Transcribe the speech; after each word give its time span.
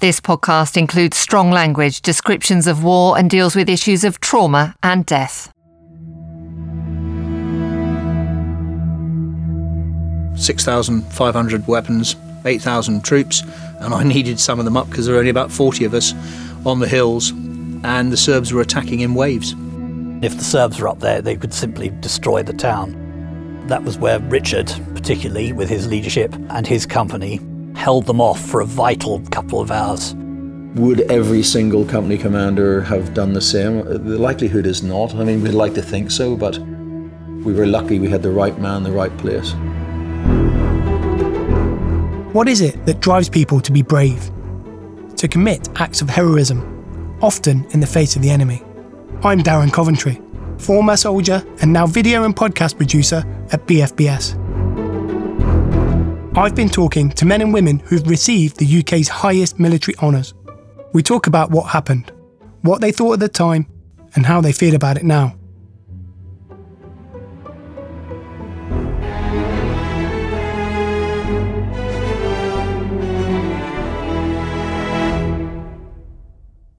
This 0.00 0.20
podcast 0.20 0.76
includes 0.76 1.16
strong 1.16 1.50
language, 1.50 2.02
descriptions 2.02 2.68
of 2.68 2.84
war, 2.84 3.18
and 3.18 3.28
deals 3.28 3.56
with 3.56 3.68
issues 3.68 4.04
of 4.04 4.20
trauma 4.20 4.76
and 4.80 5.04
death. 5.04 5.52
Six 10.40 10.64
thousand 10.64 11.02
five 11.12 11.34
hundred 11.34 11.66
weapons, 11.66 12.14
eight 12.44 12.62
thousand 12.62 13.02
troops, 13.02 13.42
and 13.80 13.92
I 13.92 14.04
needed 14.04 14.38
some 14.38 14.60
of 14.60 14.64
them 14.64 14.76
up 14.76 14.88
because 14.88 15.06
there 15.06 15.16
were 15.16 15.18
only 15.18 15.32
about 15.32 15.50
forty 15.50 15.84
of 15.84 15.94
us 15.94 16.14
on 16.64 16.78
the 16.78 16.86
hills, 16.86 17.30
and 17.82 18.12
the 18.12 18.16
Serbs 18.16 18.52
were 18.52 18.60
attacking 18.60 19.00
in 19.00 19.14
waves. 19.14 19.56
If 20.22 20.36
the 20.36 20.44
Serbs 20.44 20.80
were 20.80 20.86
up 20.86 21.00
there, 21.00 21.20
they 21.20 21.34
could 21.34 21.52
simply 21.52 21.88
destroy 21.98 22.44
the 22.44 22.52
town. 22.52 23.66
That 23.66 23.82
was 23.82 23.98
where 23.98 24.20
Richard, 24.20 24.72
particularly 24.94 25.52
with 25.52 25.68
his 25.68 25.88
leadership 25.88 26.32
and 26.50 26.68
his 26.68 26.86
company, 26.86 27.40
held 27.74 28.06
them 28.06 28.20
off 28.20 28.40
for 28.40 28.60
a 28.60 28.64
vital 28.66 29.20
couple 29.30 29.60
of 29.60 29.70
hours. 29.70 30.14
Would 30.74 31.00
every 31.10 31.42
single 31.42 31.84
company 31.84 32.18
commander 32.18 32.82
have 32.82 33.14
done 33.14 33.32
the 33.32 33.40
same? 33.40 33.84
The 33.84 34.18
likelihood 34.18 34.66
is 34.66 34.82
not. 34.82 35.14
I 35.14 35.24
mean, 35.24 35.42
we'd 35.42 35.52
like 35.52 35.74
to 35.74 35.82
think 35.82 36.10
so, 36.10 36.36
but 36.36 36.58
we 36.58 37.52
were 37.52 37.66
lucky 37.66 37.98
we 37.98 38.08
had 38.08 38.22
the 38.22 38.30
right 38.30 38.58
man, 38.58 38.82
the 38.82 38.92
right 38.92 39.16
place. 39.18 39.54
What 42.34 42.48
is 42.48 42.60
it 42.60 42.84
that 42.86 43.00
drives 43.00 43.28
people 43.28 43.60
to 43.60 43.72
be 43.72 43.82
brave? 43.82 44.30
To 45.16 45.26
commit 45.26 45.68
acts 45.80 46.02
of 46.02 46.10
heroism, 46.10 47.18
often 47.22 47.64
in 47.70 47.80
the 47.80 47.86
face 47.86 48.14
of 48.14 48.22
the 48.22 48.30
enemy? 48.30 48.62
I'm 49.24 49.40
Darren 49.42 49.72
Coventry, 49.72 50.20
former 50.58 50.96
soldier 50.96 51.44
and 51.60 51.72
now 51.72 51.86
video 51.86 52.24
and 52.24 52.36
podcast 52.36 52.76
producer 52.76 53.24
at 53.50 53.66
BFBS. 53.66 54.47
I've 56.38 56.54
been 56.54 56.68
talking 56.68 57.10
to 57.10 57.26
men 57.26 57.40
and 57.40 57.52
women 57.52 57.80
who've 57.80 58.06
received 58.06 58.58
the 58.58 58.78
UK's 58.78 59.08
highest 59.08 59.58
military 59.58 59.96
honours. 59.96 60.34
We 60.92 61.02
talk 61.02 61.26
about 61.26 61.50
what 61.50 61.64
happened, 61.64 62.12
what 62.62 62.80
they 62.80 62.92
thought 62.92 63.14
at 63.14 63.18
the 63.18 63.28
time, 63.28 63.66
and 64.14 64.24
how 64.24 64.40
they 64.40 64.52
feel 64.52 64.76
about 64.76 64.96
it 64.96 65.02
now. 65.02 65.34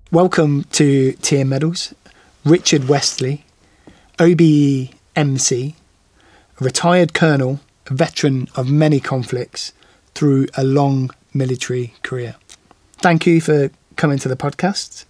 Welcome 0.09 0.63
to 0.71 1.11
Tea 1.21 1.41
and 1.41 1.49
Medals, 1.49 1.93
Richard 2.45 2.87
Westley, 2.87 3.43
OBE 4.19 4.91
MC, 5.17 5.75
retired 6.61 7.13
colonel, 7.13 7.59
veteran 7.89 8.47
of 8.55 8.69
many 8.69 8.99
conflicts 8.99 9.73
through 10.15 10.47
a 10.55 10.63
long 10.63 11.11
military 11.33 11.93
career. 12.03 12.35
Thank 12.97 13.25
you 13.25 13.41
for 13.41 13.71
coming 13.95 14.17
to 14.19 14.27
the 14.27 14.35
podcast. 14.35 15.05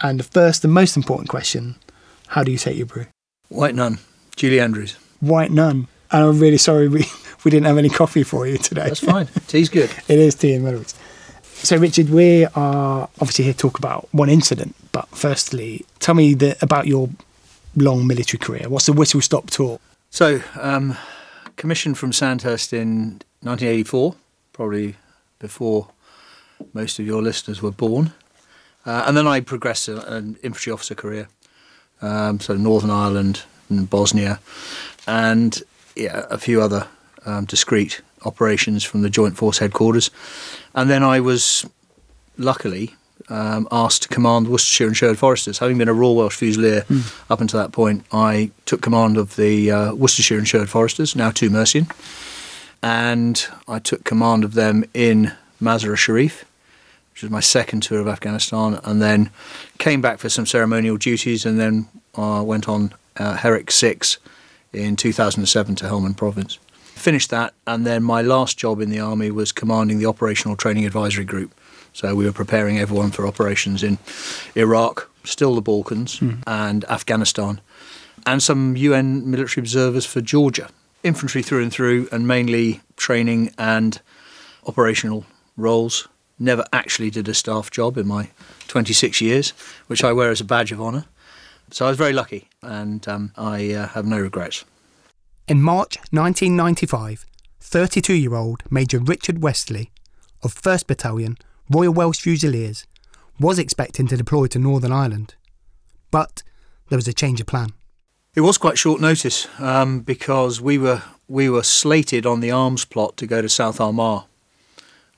And 0.00 0.18
the 0.18 0.24
first 0.24 0.64
and 0.64 0.72
most 0.72 0.96
important 0.96 1.28
question 1.28 1.76
how 2.28 2.44
do 2.44 2.52
you 2.52 2.58
take 2.58 2.76
your 2.76 2.86
brew? 2.86 3.06
White 3.48 3.74
Nun, 3.74 3.98
Julie 4.36 4.60
Andrews. 4.60 4.96
White 5.18 5.50
Nun. 5.50 5.88
And 6.12 6.24
I'm 6.24 6.38
really 6.38 6.58
sorry 6.58 6.88
we, 6.88 7.06
we 7.44 7.50
didn't 7.50 7.66
have 7.66 7.78
any 7.78 7.88
coffee 7.88 8.22
for 8.22 8.46
you 8.46 8.56
today. 8.56 8.84
That's 8.84 9.00
fine. 9.00 9.26
Tea's 9.48 9.68
good. 9.68 9.90
it 10.08 10.18
is 10.18 10.36
tea 10.36 10.54
and 10.54 10.64
medals. 10.64 10.94
So, 11.42 11.76
Richard, 11.76 12.08
we 12.08 12.46
are 12.46 13.08
obviously 13.20 13.44
here 13.44 13.52
to 13.52 13.58
talk 13.58 13.78
about 13.78 14.08
one 14.12 14.30
incident. 14.30 14.74
But 14.92 15.08
firstly, 15.08 15.84
tell 15.98 16.14
me 16.14 16.34
the, 16.34 16.56
about 16.62 16.86
your 16.86 17.10
long 17.76 18.06
military 18.06 18.38
career. 18.38 18.68
What's 18.68 18.86
the 18.86 18.92
whistle 18.92 19.20
stop 19.20 19.50
tour? 19.50 19.78
So, 20.10 20.40
um, 20.58 20.96
commissioned 21.60 21.98
from 21.98 22.10
Sandhurst 22.10 22.72
in 22.72 23.20
1984, 23.42 24.14
probably 24.54 24.96
before 25.38 25.88
most 26.72 26.98
of 26.98 27.04
your 27.04 27.20
listeners 27.20 27.60
were 27.60 27.70
born. 27.70 28.14
Uh, 28.86 29.04
and 29.06 29.14
then 29.14 29.26
I 29.26 29.40
progressed 29.40 29.86
an 29.86 30.38
infantry 30.42 30.72
officer 30.72 30.94
career. 30.94 31.28
Um, 32.00 32.40
so, 32.40 32.56
Northern 32.56 32.88
Ireland 32.88 33.42
and 33.68 33.90
Bosnia, 33.90 34.40
and 35.06 35.62
yeah, 35.94 36.24
a 36.30 36.38
few 36.38 36.62
other 36.62 36.88
um, 37.26 37.44
discrete 37.44 38.00
operations 38.24 38.82
from 38.82 39.02
the 39.02 39.10
Joint 39.10 39.36
Force 39.36 39.58
headquarters. 39.58 40.10
And 40.74 40.88
then 40.88 41.02
I 41.02 41.20
was 41.20 41.66
luckily 42.38 42.94
um, 43.28 43.68
asked 43.70 44.02
to 44.02 44.08
command 44.08 44.48
Worcestershire 44.48 44.86
and 44.86 44.96
Sherwood 44.96 45.18
Foresters. 45.18 45.58
Having 45.58 45.78
been 45.78 45.88
a 45.88 45.94
Royal 45.94 46.16
Welch 46.16 46.36
Fusilier 46.36 46.84
up 47.30 47.40
until 47.40 47.60
that 47.60 47.72
point, 47.72 48.04
I 48.12 48.50
took 48.66 48.82
command 48.82 49.16
of 49.16 49.36
the 49.36 49.70
uh, 49.70 49.94
Worcestershire 49.94 50.38
and 50.38 50.48
Sherwood 50.48 50.70
Foresters, 50.70 51.14
now 51.14 51.30
two 51.30 51.50
Mercian, 51.50 51.86
and 52.82 53.46
I 53.68 53.78
took 53.78 54.04
command 54.04 54.44
of 54.44 54.54
them 54.54 54.84
in 54.94 55.32
Mazar-e 55.60 55.96
Sharif, 55.96 56.44
which 57.12 57.22
was 57.22 57.30
my 57.30 57.40
second 57.40 57.82
tour 57.82 58.00
of 58.00 58.08
Afghanistan, 58.08 58.80
and 58.84 59.02
then 59.02 59.30
came 59.78 60.00
back 60.00 60.18
for 60.18 60.28
some 60.28 60.46
ceremonial 60.46 60.96
duties, 60.96 61.44
and 61.44 61.60
then 61.60 61.88
uh, 62.16 62.42
went 62.44 62.68
on 62.68 62.94
uh, 63.16 63.36
Herrick 63.36 63.70
6 63.70 64.18
in 64.72 64.96
2007 64.96 65.74
to 65.76 65.84
Helmand 65.84 66.16
Province. 66.16 66.58
Finished 66.82 67.30
that, 67.30 67.54
and 67.66 67.86
then 67.86 68.02
my 68.02 68.22
last 68.22 68.58
job 68.58 68.80
in 68.80 68.90
the 68.90 69.00
army 69.00 69.30
was 69.30 69.52
commanding 69.52 69.98
the 69.98 70.06
Operational 70.06 70.56
Training 70.56 70.84
Advisory 70.84 71.24
Group. 71.24 71.54
So 71.92 72.14
we 72.14 72.24
were 72.24 72.32
preparing 72.32 72.78
everyone 72.78 73.10
for 73.10 73.26
operations 73.26 73.82
in 73.82 73.98
Iraq, 74.54 75.10
still 75.24 75.54
the 75.54 75.60
Balkans, 75.60 76.20
and 76.46 76.84
Afghanistan, 76.84 77.60
and 78.26 78.42
some 78.42 78.76
UN 78.76 79.30
military 79.30 79.62
observers 79.62 80.06
for 80.06 80.20
Georgia. 80.20 80.68
Infantry 81.02 81.42
through 81.42 81.62
and 81.62 81.72
through, 81.72 82.08
and 82.12 82.28
mainly 82.28 82.80
training 82.96 83.52
and 83.58 84.00
operational 84.66 85.24
roles. 85.56 86.08
Never 86.38 86.64
actually 86.72 87.10
did 87.10 87.28
a 87.28 87.34
staff 87.34 87.70
job 87.70 87.98
in 87.98 88.06
my 88.06 88.30
26 88.68 89.20
years, 89.20 89.50
which 89.88 90.04
I 90.04 90.12
wear 90.12 90.30
as 90.30 90.40
a 90.40 90.44
badge 90.44 90.72
of 90.72 90.80
honour. 90.80 91.04
So 91.70 91.86
I 91.86 91.88
was 91.88 91.98
very 91.98 92.12
lucky, 92.12 92.48
and 92.62 93.06
um, 93.08 93.32
I 93.36 93.72
uh, 93.72 93.88
have 93.88 94.06
no 94.06 94.18
regrets. 94.18 94.64
In 95.46 95.62
March 95.62 95.96
1995, 96.10 97.26
32 97.60 98.14
year 98.14 98.34
old 98.34 98.62
Major 98.70 98.98
Richard 98.98 99.42
Westley 99.42 99.90
of 100.42 100.54
1st 100.54 100.86
Battalion, 100.86 101.36
Royal 101.72 101.92
Welch 101.92 102.20
Fusiliers, 102.20 102.84
was 103.38 103.56
expecting 103.56 104.08
to 104.08 104.16
deploy 104.16 104.48
to 104.48 104.58
Northern 104.58 104.90
Ireland. 104.90 105.36
But 106.10 106.42
there 106.88 106.98
was 106.98 107.06
a 107.06 107.12
change 107.12 107.40
of 107.40 107.46
plan. 107.46 107.70
It 108.34 108.40
was 108.40 108.58
quite 108.58 108.76
short 108.76 109.00
notice 109.00 109.46
um, 109.60 110.00
because 110.00 110.60
we 110.60 110.78
were 110.78 111.02
we 111.28 111.48
were 111.48 111.62
slated 111.62 112.26
on 112.26 112.40
the 112.40 112.50
arms 112.50 112.84
plot 112.84 113.16
to 113.18 113.26
go 113.26 113.40
to 113.40 113.48
South 113.48 113.80
Armagh, 113.80 114.24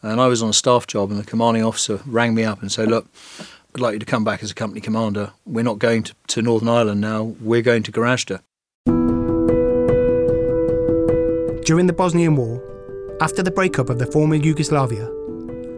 and 0.02 0.20
I 0.20 0.26
was 0.26 0.42
on 0.42 0.50
a 0.50 0.52
staff 0.52 0.86
job, 0.86 1.10
and 1.10 1.18
the 1.18 1.24
commanding 1.24 1.64
officer 1.64 2.00
rang 2.04 2.34
me 2.34 2.44
up 2.44 2.60
and 2.60 2.70
said, 2.70 2.88
"Look, 2.88 3.06
I'd 3.74 3.80
like 3.80 3.94
you 3.94 3.98
to 3.98 4.06
come 4.06 4.24
back 4.24 4.42
as 4.42 4.50
a 4.50 4.54
company 4.54 4.82
commander. 4.82 5.32
We're 5.46 5.64
not 5.64 5.78
going 5.78 6.02
to, 6.02 6.14
to 6.28 6.42
Northern 6.42 6.69
Ireland 6.69 7.00
now. 7.00 7.34
We're 7.40 7.62
going 7.62 7.82
to 7.84 7.92
Gorazde." 7.92 8.40
During 11.64 11.86
the 11.86 11.94
Bosnian 11.94 12.36
War, 12.36 12.62
after 13.22 13.42
the 13.42 13.50
breakup 13.50 13.88
of 13.88 13.98
the 13.98 14.06
former 14.06 14.34
Yugoslavia, 14.34 15.10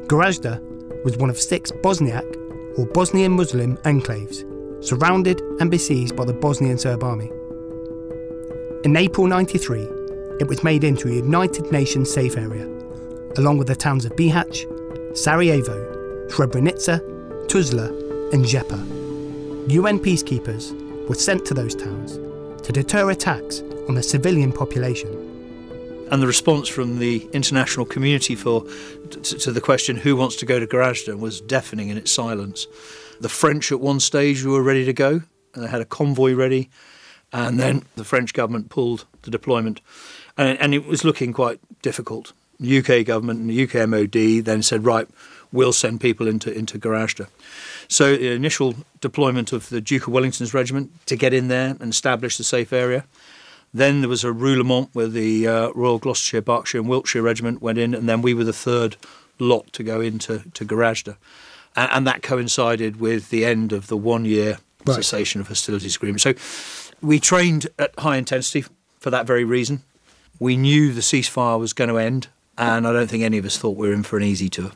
Gorazde 0.06 0.60
was 1.02 1.16
one 1.16 1.30
of 1.30 1.40
six 1.40 1.70
Bosniak 1.70 2.78
or 2.78 2.86
Bosnian 2.86 3.32
Muslim 3.32 3.78
enclaves 3.78 4.44
surrounded 4.84 5.40
and 5.60 5.70
besieged 5.70 6.14
by 6.14 6.26
the 6.26 6.32
Bosnian 6.32 6.76
Serb 6.76 7.02
army. 7.02 7.30
In 8.84 8.96
April 8.96 9.26
93, 9.26 9.80
it 10.40 10.46
was 10.46 10.62
made 10.62 10.84
into 10.84 11.08
a 11.08 11.12
United 11.12 11.72
Nations 11.72 12.12
safe 12.12 12.36
area, 12.36 12.66
along 13.38 13.56
with 13.56 13.66
the 13.66 13.74
towns 13.74 14.04
of 14.04 14.12
Bihać, 14.12 14.66
Sarajevo, 15.16 16.28
Srebrenica, 16.28 17.00
Tuzla, 17.46 17.88
and 18.34 18.44
Zepa. 18.44 18.78
UN 19.70 19.98
peacekeepers 19.98 21.08
were 21.08 21.14
sent 21.14 21.46
to 21.46 21.54
those 21.54 21.74
towns 21.74 22.18
to 22.66 22.72
deter 22.72 23.10
attacks 23.10 23.62
on 23.88 23.94
the 23.94 24.02
civilian 24.02 24.52
population. 24.52 25.23
And 26.10 26.22
the 26.22 26.26
response 26.26 26.68
from 26.68 26.98
the 26.98 27.28
international 27.32 27.86
community 27.86 28.34
for 28.34 28.64
to, 29.10 29.20
to 29.20 29.52
the 29.52 29.60
question 29.60 29.96
who 29.96 30.16
wants 30.16 30.36
to 30.36 30.46
go 30.46 30.60
to 30.60 30.66
Gorazde 30.66 31.18
was 31.18 31.40
deafening 31.40 31.88
in 31.88 31.96
its 31.96 32.10
silence. 32.10 32.66
The 33.20 33.28
French 33.28 33.72
at 33.72 33.80
one 33.80 34.00
stage 34.00 34.44
were 34.44 34.62
ready 34.62 34.84
to 34.84 34.92
go, 34.92 35.22
and 35.54 35.64
they 35.64 35.68
had 35.68 35.80
a 35.80 35.86
convoy 35.86 36.34
ready, 36.34 36.70
and 37.32 37.58
then 37.58 37.84
the 37.96 38.04
French 38.04 38.32
government 38.32 38.68
pulled 38.68 39.06
the 39.22 39.30
deployment, 39.30 39.80
and, 40.36 40.58
and 40.60 40.74
it 40.74 40.86
was 40.86 41.04
looking 41.04 41.32
quite 41.32 41.60
difficult. 41.82 42.32
The 42.60 42.78
UK 42.78 43.04
government 43.04 43.40
and 43.40 43.50
the 43.50 43.64
UK 43.64 43.88
MOD 43.88 44.44
then 44.44 44.62
said, 44.62 44.84
right, 44.84 45.08
we'll 45.54 45.72
send 45.72 46.00
people 46.00 46.28
into 46.28 46.52
into 46.52 46.78
Gorazde. 46.78 47.26
So 47.88 48.16
the 48.16 48.32
initial 48.32 48.74
deployment 49.00 49.52
of 49.52 49.68
the 49.68 49.80
Duke 49.80 50.06
of 50.06 50.12
Wellington's 50.12 50.52
regiment 50.52 50.90
to 51.06 51.16
get 51.16 51.32
in 51.32 51.48
there 51.48 51.76
and 51.80 51.90
establish 51.90 52.36
the 52.36 52.44
safe 52.44 52.72
area. 52.72 53.04
Then 53.74 54.00
there 54.00 54.08
was 54.08 54.22
a 54.22 54.28
roulement 54.32 54.90
where 54.92 55.08
the 55.08 55.48
uh, 55.48 55.70
Royal 55.74 55.98
Gloucestershire, 55.98 56.40
Berkshire, 56.42 56.78
and 56.78 56.88
Wiltshire 56.88 57.22
Regiment 57.22 57.60
went 57.60 57.76
in, 57.78 57.92
and 57.92 58.08
then 58.08 58.22
we 58.22 58.32
were 58.32 58.44
the 58.44 58.52
third 58.52 58.96
lot 59.40 59.72
to 59.72 59.82
go 59.82 60.00
into 60.00 60.42
to 60.54 60.64
Gorazde. 60.64 61.16
And, 61.74 61.90
and 61.90 62.06
that 62.06 62.22
coincided 62.22 63.00
with 63.00 63.30
the 63.30 63.44
end 63.44 63.72
of 63.72 63.88
the 63.88 63.96
one 63.96 64.24
year 64.24 64.58
Right. 64.86 64.96
cessation 64.96 65.40
of 65.40 65.48
hostilities 65.48 65.96
agreement. 65.96 66.20
So 66.20 66.34
we 67.00 67.18
trained 67.18 67.68
at 67.78 67.98
high 67.98 68.18
intensity 68.18 68.66
for 69.00 69.08
that 69.08 69.26
very 69.26 69.42
reason. 69.42 69.82
We 70.38 70.58
knew 70.58 70.92
the 70.92 71.00
ceasefire 71.00 71.58
was 71.58 71.72
going 71.72 71.88
to 71.88 71.96
end, 71.96 72.28
and 72.58 72.86
I 72.86 72.92
don't 72.92 73.08
think 73.08 73.24
any 73.24 73.38
of 73.38 73.46
us 73.46 73.56
thought 73.56 73.78
we 73.78 73.88
were 73.88 73.94
in 73.94 74.02
for 74.02 74.18
an 74.18 74.24
easy 74.24 74.50
tour. 74.50 74.72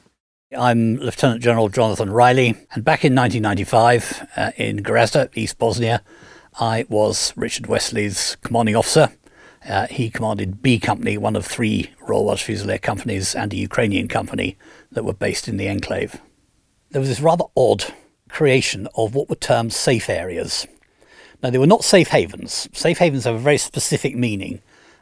I'm 0.58 0.96
Lieutenant 0.96 1.42
General 1.42 1.68
Jonathon 1.68 2.10
Riley, 2.10 2.56
and 2.72 2.82
back 2.84 3.04
in 3.04 3.14
1995 3.14 4.26
uh, 4.34 4.50
in 4.56 4.82
Gorazde, 4.82 5.28
East 5.36 5.58
Bosnia, 5.58 6.02
I 6.60 6.86
was 6.88 7.32
Richard 7.36 7.68
Westley's 7.68 8.36
commanding 8.42 8.74
officer. 8.74 9.10
Uh, 9.68 9.86
he 9.86 10.10
commanded 10.10 10.60
B 10.60 10.80
Company, 10.80 11.16
one 11.16 11.36
of 11.36 11.46
three 11.46 11.92
Royal 12.00 12.24
Welch 12.24 12.44
Fusilier 12.44 12.82
companies, 12.82 13.32
and 13.32 13.52
a 13.52 13.56
Ukrainian 13.56 14.08
company 14.08 14.56
that 14.90 15.04
were 15.04 15.12
based 15.12 15.46
in 15.46 15.56
the 15.56 15.68
enclave. 15.68 16.20
There 16.90 17.00
was 17.00 17.10
this 17.10 17.20
rather 17.20 17.44
odd 17.56 17.84
creation 18.28 18.88
of 18.96 19.14
what 19.14 19.28
were 19.28 19.36
termed 19.36 19.72
safe 19.72 20.08
areas. 20.08 20.66
Now, 21.44 21.50
they 21.50 21.58
were 21.58 21.66
not 21.66 21.84
safe 21.84 22.08
havens. 22.08 22.68
Safe 22.72 22.98
havens 22.98 23.24
have 23.24 23.36
a 23.36 23.38
very 23.38 23.58
specific 23.58 24.16
meaning 24.16 24.60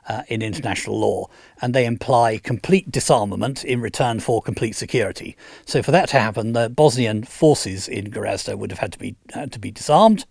uh, 0.09 0.23
in 0.29 0.43
international 0.43 0.99
law, 0.99 1.29
and 1.63 1.75
they 1.75 1.87
imply 1.87 2.37
complete 2.37 2.91
disarmament 2.91 3.65
in 3.65 3.81
return 3.81 4.21
for 4.21 4.43
complete 4.43 4.77
security. 4.77 5.39
So, 5.65 5.83
for 5.83 5.91
that 5.93 6.11
to 6.11 6.21
happen, 6.21 6.53
the 6.53 6.69
Bosnian 6.69 7.25
forces 7.25 7.89
in 7.89 8.11
Gorazde 8.11 8.59
would 8.59 8.71
have 8.71 8.81
had 8.81 8.93
to 8.93 8.99
be 8.99 9.17
had 9.33 9.53
to 9.53 9.59
be 9.59 9.71
disarmed, 9.71 10.27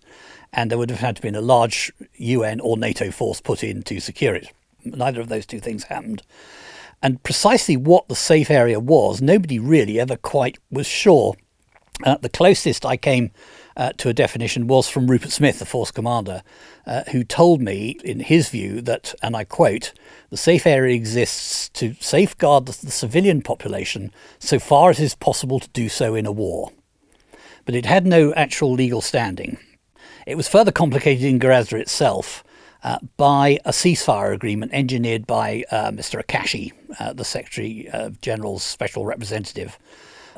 and 0.56 0.70
there 0.70 0.78
would 0.78 0.90
have 0.90 1.00
had 1.00 1.16
to 1.16 1.22
be 1.22 1.28
a 1.28 1.40
large 1.40 1.92
UN 2.16 2.60
or 2.60 2.78
NATO 2.78 3.10
force 3.10 3.40
put 3.40 3.62
in 3.62 3.82
to 3.84 4.00
secure 4.00 4.34
it. 4.34 4.50
Neither 4.84 5.20
of 5.20 5.28
those 5.28 5.44
two 5.44 5.60
things 5.60 5.84
happened. 5.84 6.22
And 7.02 7.22
precisely 7.22 7.76
what 7.76 8.08
the 8.08 8.16
safe 8.16 8.50
area 8.50 8.80
was, 8.80 9.20
nobody 9.20 9.58
really 9.58 10.00
ever 10.00 10.16
quite 10.16 10.58
was 10.70 10.86
sure. 10.86 11.34
Uh, 12.02 12.16
the 12.16 12.30
closest 12.30 12.86
I 12.86 12.96
came 12.96 13.30
uh, 13.76 13.92
to 13.98 14.08
a 14.08 14.14
definition 14.14 14.66
was 14.66 14.88
from 14.88 15.10
Rupert 15.10 15.30
Smith, 15.30 15.58
the 15.58 15.66
force 15.66 15.90
commander, 15.90 16.42
uh, 16.86 17.02
who 17.12 17.22
told 17.22 17.60
me, 17.60 17.98
in 18.02 18.20
his 18.20 18.48
view, 18.48 18.80
that, 18.80 19.14
and 19.22 19.36
I 19.36 19.44
quote, 19.44 19.92
the 20.30 20.38
safe 20.38 20.66
area 20.66 20.94
exists 20.94 21.68
to 21.70 21.94
safeguard 22.00 22.64
the, 22.64 22.86
the 22.86 22.90
civilian 22.90 23.42
population 23.42 24.10
so 24.38 24.58
far 24.58 24.88
as 24.88 25.00
is 25.00 25.14
possible 25.14 25.60
to 25.60 25.68
do 25.68 25.90
so 25.90 26.14
in 26.14 26.24
a 26.24 26.32
war. 26.32 26.72
But 27.66 27.74
it 27.74 27.84
had 27.84 28.06
no 28.06 28.32
actual 28.34 28.72
legal 28.72 29.02
standing. 29.02 29.58
It 30.26 30.36
was 30.36 30.48
further 30.48 30.72
complicated 30.72 31.24
in 31.24 31.38
Gorazde 31.38 31.78
itself 31.78 32.42
uh, 32.82 32.98
by 33.16 33.60
a 33.64 33.70
ceasefire 33.70 34.34
agreement 34.34 34.72
engineered 34.74 35.24
by 35.24 35.64
uh, 35.70 35.92
Mr. 35.92 36.20
Akashi, 36.20 36.72
uh, 36.98 37.12
the 37.12 37.24
Secretary 37.24 37.88
General's 38.20 38.64
special 38.64 39.06
representative, 39.06 39.78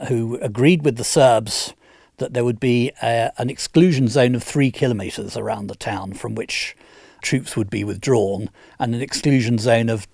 who 0.08 0.38
agreed 0.42 0.84
with 0.84 0.96
the 0.96 1.04
Serbs 1.04 1.72
that 2.18 2.34
there 2.34 2.44
would 2.44 2.60
be 2.60 2.92
a, 3.02 3.32
an 3.38 3.48
exclusion 3.48 4.08
zone 4.08 4.34
of 4.34 4.42
three 4.42 4.70
kilometres 4.70 5.36
around 5.36 5.68
the 5.68 5.74
town 5.74 6.12
from 6.12 6.34
which 6.34 6.76
troops 7.22 7.56
would 7.56 7.70
be 7.70 7.82
withdrawn, 7.82 8.50
and 8.78 8.94
an 8.94 9.00
exclusion 9.00 9.58
zone 9.58 9.88
of 9.88 10.06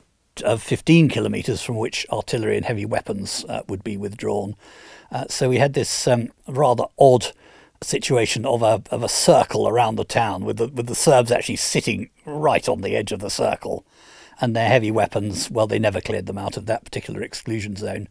of 0.44 0.61
15 0.61 1.09
kilometres 1.09 1.62
from 1.62 1.77
which 1.77 2.05
artillery 2.11 2.56
and 2.56 2.67
heavy 2.67 2.85
weapons 2.85 3.44
uh, 3.49 3.62
would 3.69 3.85
be 3.85 3.97
withdrawn. 3.97 4.56
Uh, 5.12 5.25
so 5.29 5.49
we 5.49 5.59
had 5.59 5.75
this 5.75 6.09
um, 6.09 6.29
rather 6.49 6.87
odd 6.99 7.31
situation 7.84 8.44
of 8.44 8.62
a 8.62 8.82
of 8.90 9.02
a 9.02 9.08
circle 9.08 9.69
around 9.69 9.96
the 9.96 10.04
town, 10.04 10.44
with 10.44 10.56
the 10.56 10.69
with 10.69 10.86
the 10.86 10.94
Serbs 10.94 11.31
actually 11.31 11.56
sitting 11.56 12.10
right 12.25 12.69
on 12.69 12.81
the 12.81 12.96
edge 12.96 13.12
of 13.12 13.20
the 13.20 13.31
circle, 13.31 13.84
and 14.40 14.54
their 14.54 14.69
heavy 14.69 14.90
weapons. 14.90 15.50
Well, 15.50 15.66
they 15.66 15.78
never 15.78 16.00
cleared 16.00 16.26
them 16.26 16.38
out 16.38 16.56
of 16.56 16.66
that 16.66 16.84
particular 16.84 17.22
exclusion 17.22 17.76
zone. 17.76 18.08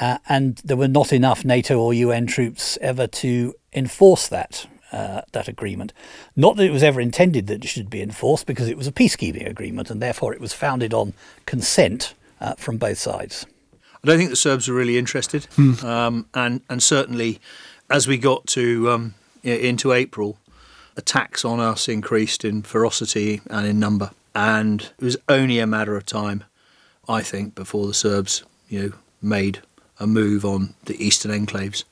Uh, 0.00 0.18
and 0.26 0.56
there 0.64 0.76
were 0.76 0.88
not 0.88 1.12
enough 1.12 1.44
NATO 1.44 1.78
or 1.78 1.92
UN 1.92 2.26
troops 2.26 2.78
ever 2.80 3.06
to 3.06 3.54
enforce 3.74 4.26
that 4.28 4.66
uh, 4.92 5.22
that 5.32 5.48
agreement. 5.48 5.92
Not 6.36 6.56
that 6.56 6.64
it 6.64 6.70
was 6.70 6.82
ever 6.82 7.00
intended 7.00 7.46
that 7.46 7.64
it 7.64 7.68
should 7.68 7.90
be 7.90 8.02
enforced, 8.02 8.46
because 8.46 8.68
it 8.68 8.76
was 8.76 8.86
a 8.86 8.92
peacekeeping 8.92 9.48
agreement, 9.48 9.90
and 9.90 10.00
therefore 10.00 10.32
it 10.32 10.40
was 10.40 10.52
founded 10.52 10.94
on 10.94 11.14
consent 11.46 12.14
uh, 12.40 12.54
from 12.54 12.76
both 12.76 12.98
sides. 12.98 13.46
I 14.04 14.08
don't 14.08 14.18
think 14.18 14.30
the 14.30 14.36
Serbs 14.36 14.68
were 14.68 14.74
really 14.74 14.98
interested, 14.98 15.44
hmm. 15.56 15.74
um, 15.84 16.26
and 16.34 16.60
and 16.68 16.82
certainly 16.82 17.40
as 17.92 18.08
we 18.08 18.16
got 18.16 18.46
to 18.46 18.90
um, 18.90 19.14
into 19.42 19.92
April, 19.92 20.38
attacks 20.96 21.44
on 21.44 21.60
us 21.60 21.88
increased 21.88 22.42
in 22.42 22.62
ferocity 22.62 23.42
and 23.50 23.66
in 23.66 23.78
number, 23.78 24.10
and 24.34 24.90
it 24.98 25.04
was 25.04 25.18
only 25.28 25.58
a 25.58 25.66
matter 25.66 25.94
of 25.94 26.06
time, 26.06 26.42
I 27.06 27.20
think, 27.20 27.54
before 27.54 27.86
the 27.86 27.94
Serbs, 27.94 28.44
you 28.68 28.82
know, 28.82 28.92
made 29.20 29.60
a 30.00 30.06
move 30.06 30.44
on 30.44 30.74
the 30.86 31.04
eastern 31.04 31.30
enclaves. 31.30 31.84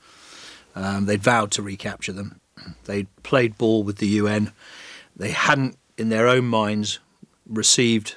Um, 0.75 1.05
they'd 1.05 1.21
vowed 1.21 1.51
to 1.51 1.61
recapture 1.61 2.13
them. 2.13 2.41
They'd 2.85 3.07
played 3.21 3.59
ball 3.59 3.83
with 3.83 3.97
the 3.97 4.07
UN. 4.07 4.51
They 5.15 5.31
hadn't, 5.31 5.77
in 5.99 6.09
their 6.09 6.27
own 6.27 6.45
minds, 6.45 6.97
received 7.47 8.15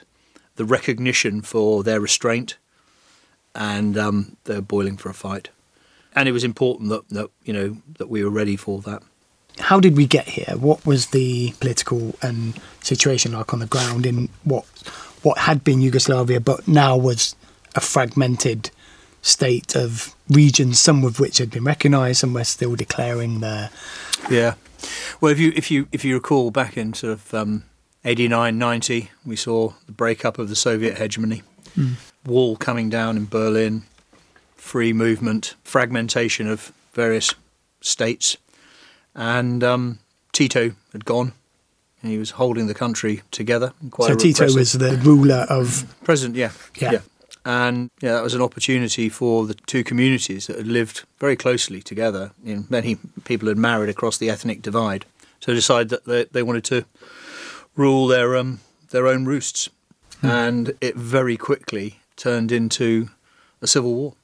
the 0.56 0.64
recognition 0.64 1.42
for 1.42 1.82
their 1.82 2.00
restraint, 2.00 2.56
and 3.54 3.98
um, 3.98 4.38
they're 4.44 4.62
boiling 4.62 4.96
for 4.96 5.10
a 5.10 5.14
fight. 5.14 5.50
And 6.14 6.28
it 6.28 6.32
was 6.32 6.44
important 6.44 6.90
that, 6.90 7.08
that 7.10 7.30
you 7.44 7.52
know 7.52 7.76
that 7.98 8.08
we 8.08 8.24
were 8.24 8.30
ready 8.30 8.56
for 8.56 8.80
that. 8.82 9.02
How 9.58 9.78
did 9.78 9.96
we 9.96 10.06
get 10.06 10.26
here? 10.26 10.56
What 10.56 10.84
was 10.84 11.08
the 11.08 11.52
political 11.60 12.14
and 12.22 12.60
situation 12.82 13.32
like 13.32 13.52
on 13.52 13.60
the 13.60 13.66
ground 13.66 14.06
in 14.06 14.28
what 14.42 14.64
what 15.22 15.38
had 15.38 15.64
been 15.64 15.80
Yugoslavia, 15.80 16.40
but 16.40 16.68
now 16.68 16.96
was 16.96 17.34
a 17.74 17.80
fragmented 17.80 18.70
state 19.22 19.74
of 19.74 20.14
regions, 20.28 20.78
some 20.78 21.02
of 21.02 21.18
which 21.18 21.38
had 21.38 21.50
been 21.50 21.64
recognised, 21.64 22.20
some 22.20 22.34
were 22.34 22.44
still 22.44 22.76
declaring 22.76 23.40
their. 23.40 23.70
Yeah, 24.30 24.54
well, 25.20 25.32
if 25.32 25.38
you 25.38 25.52
if 25.56 25.70
you 25.70 25.88
if 25.92 26.04
you 26.04 26.14
recall 26.14 26.50
back 26.50 26.76
in 26.76 26.94
sort 26.94 27.14
of 27.14 27.34
um, 27.34 27.64
89, 28.04 28.58
90, 28.58 29.10
we 29.24 29.36
saw 29.36 29.72
the 29.86 29.92
breakup 29.92 30.38
of 30.38 30.48
the 30.48 30.56
Soviet 30.56 30.98
hegemony, 30.98 31.42
mm. 31.76 31.94
wall 32.24 32.56
coming 32.56 32.90
down 32.90 33.16
in 33.16 33.26
Berlin, 33.26 33.84
free 34.64 34.94
movement, 34.94 35.54
fragmentation 35.62 36.48
of 36.48 36.72
various 36.94 37.34
states, 37.82 38.38
and 39.14 39.62
um, 39.62 39.98
Tito 40.32 40.72
had 40.92 41.04
gone. 41.04 41.32
And 42.00 42.10
he 42.10 42.18
was 42.18 42.32
holding 42.32 42.66
the 42.66 42.74
country 42.74 43.22
together. 43.30 43.72
so 43.98 44.14
Tito 44.14 44.44
was 44.52 44.72
the 44.72 44.96
ruler 45.02 45.46
of 45.48 45.86
president. 46.04 46.36
Yeah, 46.36 46.52
yeah, 46.76 46.92
yeah. 46.92 46.98
And 47.46 47.90
yeah, 48.00 48.14
that 48.14 48.22
was 48.22 48.34
an 48.34 48.42
opportunity 48.42 49.08
for 49.08 49.46
the 49.46 49.54
two 49.54 49.84
communities 49.84 50.46
that 50.46 50.56
had 50.56 50.66
lived 50.66 51.04
very 51.18 51.36
closely 51.36 51.82
together. 51.82 52.32
You 52.42 52.56
know, 52.56 52.64
many 52.68 52.96
people 53.24 53.48
had 53.48 53.58
married 53.58 53.90
across 53.90 54.18
the 54.18 54.28
ethnic 54.28 54.60
divide, 54.60 55.04
so 55.40 55.54
decided 55.54 55.90
that 55.90 56.04
they, 56.04 56.24
they 56.24 56.42
wanted 56.42 56.64
to 56.64 56.84
rule 57.76 58.06
their 58.06 58.36
um, 58.36 58.60
their 58.90 59.06
own 59.06 59.24
roosts, 59.24 59.68
hmm. 60.20 60.26
and 60.26 60.72
it 60.80 60.96
very 60.96 61.36
quickly 61.36 62.00
turned 62.16 62.50
into 62.52 63.08
a 63.60 63.66
civil 63.66 63.94
war, 63.94 64.14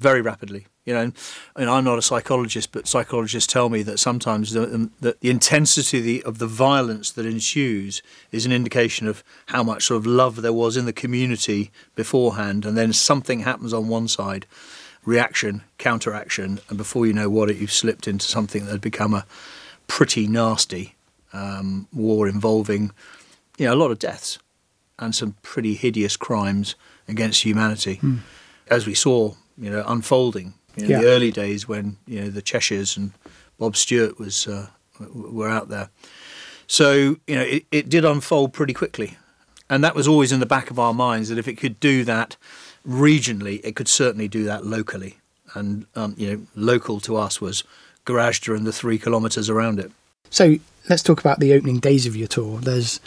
very 0.00 0.20
rapidly. 0.20 0.66
You 0.86 0.94
know, 0.94 1.12
and 1.54 1.70
I'm 1.70 1.84
not 1.84 1.98
a 1.98 2.02
psychologist, 2.02 2.72
but 2.72 2.88
psychologists 2.88 3.52
tell 3.52 3.68
me 3.68 3.82
that 3.82 3.98
sometimes 3.98 4.52
the, 4.52 4.74
um, 4.74 4.90
the, 4.98 5.16
the 5.20 5.30
intensity 5.30 5.98
of 5.98 6.04
the, 6.04 6.22
of 6.24 6.38
the 6.38 6.46
violence 6.46 7.12
that 7.12 7.26
ensues 7.26 8.02
is 8.32 8.46
an 8.46 8.50
indication 8.50 9.06
of 9.06 9.22
how 9.46 9.62
much 9.62 9.84
sort 9.84 9.98
of 9.98 10.06
love 10.06 10.42
there 10.42 10.52
was 10.52 10.76
in 10.76 10.86
the 10.86 10.92
community 10.92 11.70
beforehand, 11.94 12.64
and 12.64 12.76
then 12.76 12.92
something 12.92 13.40
happens 13.40 13.72
on 13.72 13.88
one 13.88 14.08
side, 14.08 14.46
reaction, 15.04 15.62
counteraction, 15.78 16.60
and 16.68 16.78
before 16.78 17.06
you 17.06 17.12
know 17.12 17.30
what 17.30 17.50
it, 17.50 17.58
you've 17.58 17.70
slipped 17.70 18.08
into 18.08 18.26
something 18.26 18.64
that 18.64 18.72
had 18.72 18.80
become 18.80 19.14
a 19.14 19.26
pretty 19.86 20.26
nasty 20.26 20.94
um, 21.32 21.86
war 21.92 22.26
involving, 22.26 22.90
you 23.58 23.66
know, 23.66 23.74
a 23.74 23.76
lot 23.76 23.90
of 23.90 23.98
deaths 23.98 24.38
and 24.98 25.14
some 25.14 25.36
pretty 25.42 25.74
hideous 25.74 26.16
crimes 26.16 26.74
against 27.06 27.44
humanity, 27.44 27.96
mm. 28.02 28.18
as 28.68 28.86
we 28.86 28.94
saw, 28.94 29.34
you 29.58 29.70
know, 29.70 29.84
unfolding 29.86 30.54
in 30.76 30.90
yeah. 30.90 31.00
the 31.00 31.06
early 31.06 31.30
days 31.30 31.68
when 31.68 31.96
you 32.06 32.20
know 32.20 32.30
the 32.30 32.42
Cheshires 32.42 32.96
and 32.96 33.12
Bob 33.58 33.76
Stewart 33.76 34.18
was 34.18 34.46
uh, 34.46 34.68
were 35.12 35.48
out 35.48 35.68
there. 35.68 35.90
So 36.66 37.16
you 37.26 37.34
know 37.34 37.42
it, 37.42 37.66
it 37.70 37.88
did 37.88 38.04
unfold 38.04 38.52
pretty 38.52 38.72
quickly, 38.72 39.16
and 39.68 39.82
that 39.84 39.94
was 39.94 40.08
always 40.08 40.32
in 40.32 40.40
the 40.40 40.46
back 40.46 40.70
of 40.70 40.78
our 40.78 40.94
minds 40.94 41.28
that 41.28 41.38
if 41.38 41.48
it 41.48 41.54
could 41.54 41.80
do 41.80 42.04
that 42.04 42.36
regionally, 42.86 43.60
it 43.64 43.76
could 43.76 43.88
certainly 43.88 44.28
do 44.28 44.44
that 44.44 44.64
locally. 44.64 45.18
And 45.54 45.86
um, 45.94 46.14
you 46.16 46.30
know, 46.30 46.46
local 46.54 47.00
to 47.00 47.16
us 47.16 47.40
was 47.40 47.64
Gorazde 48.06 48.56
and 48.56 48.66
the 48.66 48.72
three 48.72 48.98
kilometres 48.98 49.50
around 49.50 49.80
it. 49.80 49.90
So 50.30 50.56
let's 50.88 51.02
talk 51.02 51.20
about 51.20 51.40
the 51.40 51.52
opening 51.52 51.80
days 51.80 52.06
of 52.06 52.16
your 52.16 52.28
tour. 52.28 52.60
There's 52.60 53.00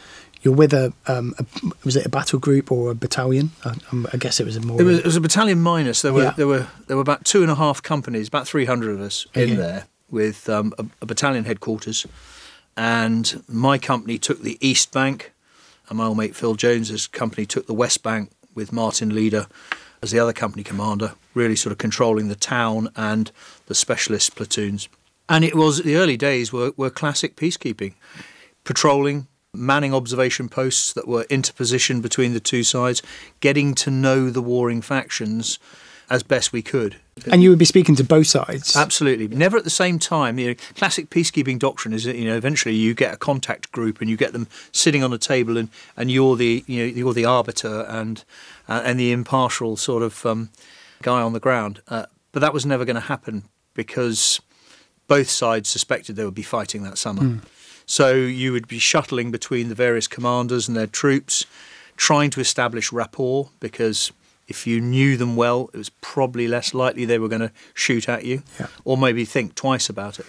you're 0.43 0.53
with 0.53 0.73
a, 0.73 0.93
um, 1.07 1.33
a, 1.39 1.45
was 1.85 1.95
it 1.95 2.05
a 2.05 2.09
battle 2.09 2.37
group 2.37 2.71
or 2.71 2.91
a 2.91 2.95
battalion? 2.95 3.51
I, 3.63 3.75
I 4.11 4.17
guess 4.17 4.39
it 4.39 4.45
was 4.45 4.57
a 4.57 4.61
more. 4.61 4.79
It 4.79 4.83
was, 4.83 4.99
it 4.99 5.05
was, 5.05 5.15
a 5.15 5.21
battalion 5.21 5.61
minus. 5.61 6.01
There 6.01 6.13
were 6.13 6.23
yeah. 6.23 6.31
there 6.31 6.47
were 6.47 6.67
there 6.87 6.97
were 6.97 7.01
about 7.01 7.25
two 7.25 7.41
and 7.41 7.49
a 7.49 7.55
half 7.55 7.81
companies, 7.81 8.27
about 8.27 8.47
three 8.47 8.65
hundred 8.65 8.91
of 8.91 9.01
us 9.01 9.25
in 9.33 9.43
okay. 9.43 9.55
there 9.55 9.87
with 10.11 10.47
um, 10.49 10.73
a, 10.77 10.85
a, 11.01 11.05
battalion 11.05 11.45
headquarters, 11.45 12.05
and 12.75 13.41
my 13.47 13.77
company 13.77 14.17
took 14.17 14.41
the 14.41 14.57
east 14.59 14.91
bank, 14.91 15.31
and 15.89 15.97
my 15.97 16.05
old 16.05 16.17
mate 16.17 16.35
Phil 16.35 16.55
Jones's 16.55 17.07
company 17.07 17.45
took 17.45 17.65
the 17.65 17.73
west 17.73 18.03
bank 18.03 18.29
with 18.53 18.73
Martin 18.73 19.15
Leader 19.15 19.47
as 20.01 20.11
the 20.11 20.19
other 20.19 20.33
company 20.33 20.63
commander, 20.63 21.13
really 21.33 21.55
sort 21.55 21.71
of 21.71 21.77
controlling 21.77 22.27
the 22.27 22.35
town 22.35 22.89
and 22.97 23.31
the 23.67 23.73
specialist 23.73 24.35
platoons. 24.35 24.89
And 25.29 25.45
it 25.45 25.55
was 25.55 25.81
the 25.81 25.95
early 25.95 26.17
days 26.17 26.51
were, 26.51 26.73
were 26.75 26.89
classic 26.89 27.37
peacekeeping, 27.37 27.93
patrolling, 28.65 29.27
manning 29.53 29.93
observation 29.93 30.49
posts 30.49 30.93
that 30.93 31.07
were 31.07 31.25
interposition 31.29 32.01
between 32.01 32.33
the 32.33 32.39
two 32.39 32.63
sides, 32.63 33.01
getting 33.39 33.75
to 33.75 33.91
know 33.91 34.29
the 34.29 34.41
warring 34.41 34.81
factions, 34.81 35.59
as 36.09 36.23
best 36.23 36.51
we 36.51 36.61
could. 36.61 36.97
And 37.31 37.43
you 37.43 37.49
would 37.49 37.59
be 37.59 37.65
speaking 37.65 37.95
to 37.95 38.03
both 38.03 38.27
sides. 38.27 38.75
Absolutely, 38.75 39.27
never 39.27 39.57
at 39.57 39.63
the 39.63 39.69
same 39.69 39.99
time. 39.99 40.39
You 40.39 40.49
know, 40.49 40.55
classic 40.75 41.09
peacekeeping 41.09 41.59
doctrine 41.59 41.93
is 41.93 42.03
that 42.05 42.15
you 42.15 42.25
know 42.25 42.35
eventually 42.35 42.75
you 42.75 42.93
get 42.93 43.13
a 43.13 43.17
contact 43.17 43.71
group 43.71 44.01
and 44.01 44.09
you 44.09 44.17
get 44.17 44.33
them 44.33 44.47
sitting 44.71 45.03
on 45.03 45.13
a 45.13 45.17
table 45.17 45.57
and, 45.57 45.69
and 45.95 46.09
you're 46.09 46.35
the 46.35 46.63
you 46.67 46.79
know 46.79 46.85
you're 46.85 47.13
the 47.13 47.25
arbiter 47.25 47.85
and 47.87 48.23
uh, 48.67 48.81
and 48.83 48.99
the 48.99 49.11
impartial 49.11 49.77
sort 49.77 50.01
of 50.01 50.25
um, 50.25 50.49
guy 51.01 51.21
on 51.21 51.33
the 51.33 51.39
ground. 51.39 51.81
Uh, 51.87 52.05
but 52.31 52.39
that 52.39 52.53
was 52.53 52.65
never 52.65 52.83
going 52.83 52.95
to 52.95 53.01
happen 53.01 53.43
because 53.75 54.41
both 55.07 55.29
sides 55.29 55.69
suspected 55.69 56.15
they 56.15 56.25
would 56.25 56.33
be 56.33 56.43
fighting 56.43 56.83
that 56.83 56.97
summer. 56.97 57.23
Mm. 57.23 57.41
So 57.85 58.13
you 58.13 58.51
would 58.51 58.67
be 58.67 58.79
shuttling 58.79 59.31
between 59.31 59.69
the 59.69 59.75
various 59.75 60.07
commanders 60.07 60.67
and 60.67 60.77
their 60.77 60.87
troops, 60.87 61.45
trying 61.97 62.29
to 62.31 62.39
establish 62.39 62.91
rapport 62.91 63.49
because 63.59 64.11
if 64.47 64.67
you 64.67 64.81
knew 64.81 65.17
them 65.17 65.35
well, 65.35 65.69
it 65.73 65.77
was 65.77 65.89
probably 65.89 66.47
less 66.47 66.73
likely 66.73 67.05
they 67.05 67.19
were 67.19 67.29
going 67.29 67.41
to 67.41 67.51
shoot 67.73 68.09
at 68.09 68.25
you 68.25 68.43
yeah. 68.59 68.67
or 68.83 68.97
maybe 68.97 69.25
think 69.25 69.55
twice 69.55 69.89
about 69.89 70.19
it. 70.19 70.25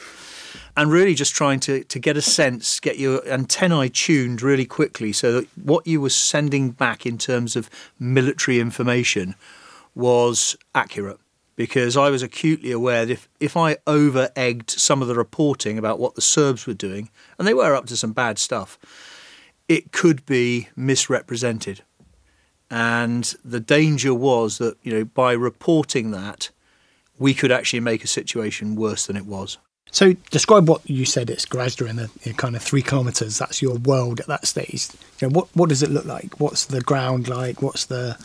And 0.77 0.91
really 0.91 1.15
just 1.15 1.35
trying 1.35 1.61
to, 1.61 1.85
to 1.85 1.99
get 2.01 2.17
a 2.17 2.23
sense, 2.23 2.81
get 2.81 2.99
your 2.99 3.27
antennae 3.29 3.89
tuned 3.89 4.43
really 4.43 4.67
quickly 4.67 5.13
so 5.13 5.33
that 5.33 5.49
what 5.57 5.87
you 5.87 6.01
were 6.01 6.11
sending 6.11 6.71
back 6.71 7.07
in 7.07 7.17
terms 7.17 7.55
of 7.55 7.71
military 7.99 8.59
information 8.59 9.37
was 9.95 10.57
accurate. 10.75 11.21
Because 11.57 11.97
I 11.97 12.11
was 12.11 12.23
acutely 12.23 12.73
aware 12.73 13.07
that 13.07 13.13
if, 13.13 13.29
if 13.39 13.57
I 13.57 13.77
over 13.87 14.31
egged 14.35 14.71
some 14.71 15.03
of 15.03 15.09
the 15.09 15.15
reporting 15.15 15.79
about 15.79 16.01
what 16.01 16.17
the 16.17 16.21
Serbs 16.21 16.67
were 16.67 16.75
doing, 16.75 17.11
and 17.39 17.47
they 17.47 17.55
were 17.55 17.75
up 17.75 17.87
to 17.87 17.97
some 17.97 18.13
bad 18.13 18.39
stuff, 18.39 18.79
it 19.69 19.93
could 19.93 20.27
be 20.27 20.69
misrepresented 20.75 21.83
and 22.71 23.35
the 23.45 23.61
danger 23.61 24.15
was 24.15 24.59
that, 24.59 24.77
you 24.83 24.93
know, 24.93 25.05
by 25.05 25.33
reporting 25.33 26.11
that, 26.11 26.51
we 27.19 27.33
could 27.33 27.53
actually 27.53 27.81
make 27.81 28.03
a 28.03 28.09
situation 28.09 28.75
worse 28.75 29.07
than 29.07 29.17
it 29.17 29.27
was. 29.27 29.59
So 29.93 30.15
describe 30.33 30.69
what 30.69 30.89
you 30.91 31.05
said. 31.05 31.31
It's 31.31 31.47
Gorazde 31.47 31.89
in 31.89 31.95
the 31.95 32.11
you 32.25 32.33
know, 32.33 32.37
kind 32.37 32.57
of 32.57 32.63
three 32.63 32.83
kilometres. 32.83 33.39
That's 33.39 33.63
your 33.63 33.77
world 33.77 34.19
at 34.19 34.27
that 34.27 34.49
stage. 34.49 34.89
You 35.21 35.29
know, 35.29 35.35
what 35.35 35.49
what 35.55 35.69
does 35.69 35.85
it 35.85 35.91
look 35.91 36.05
like? 36.05 36.41
What's 36.41 36.65
the 36.65 36.81
ground 36.81 37.29
like? 37.29 37.63
What's 37.63 37.85
the 37.85 38.19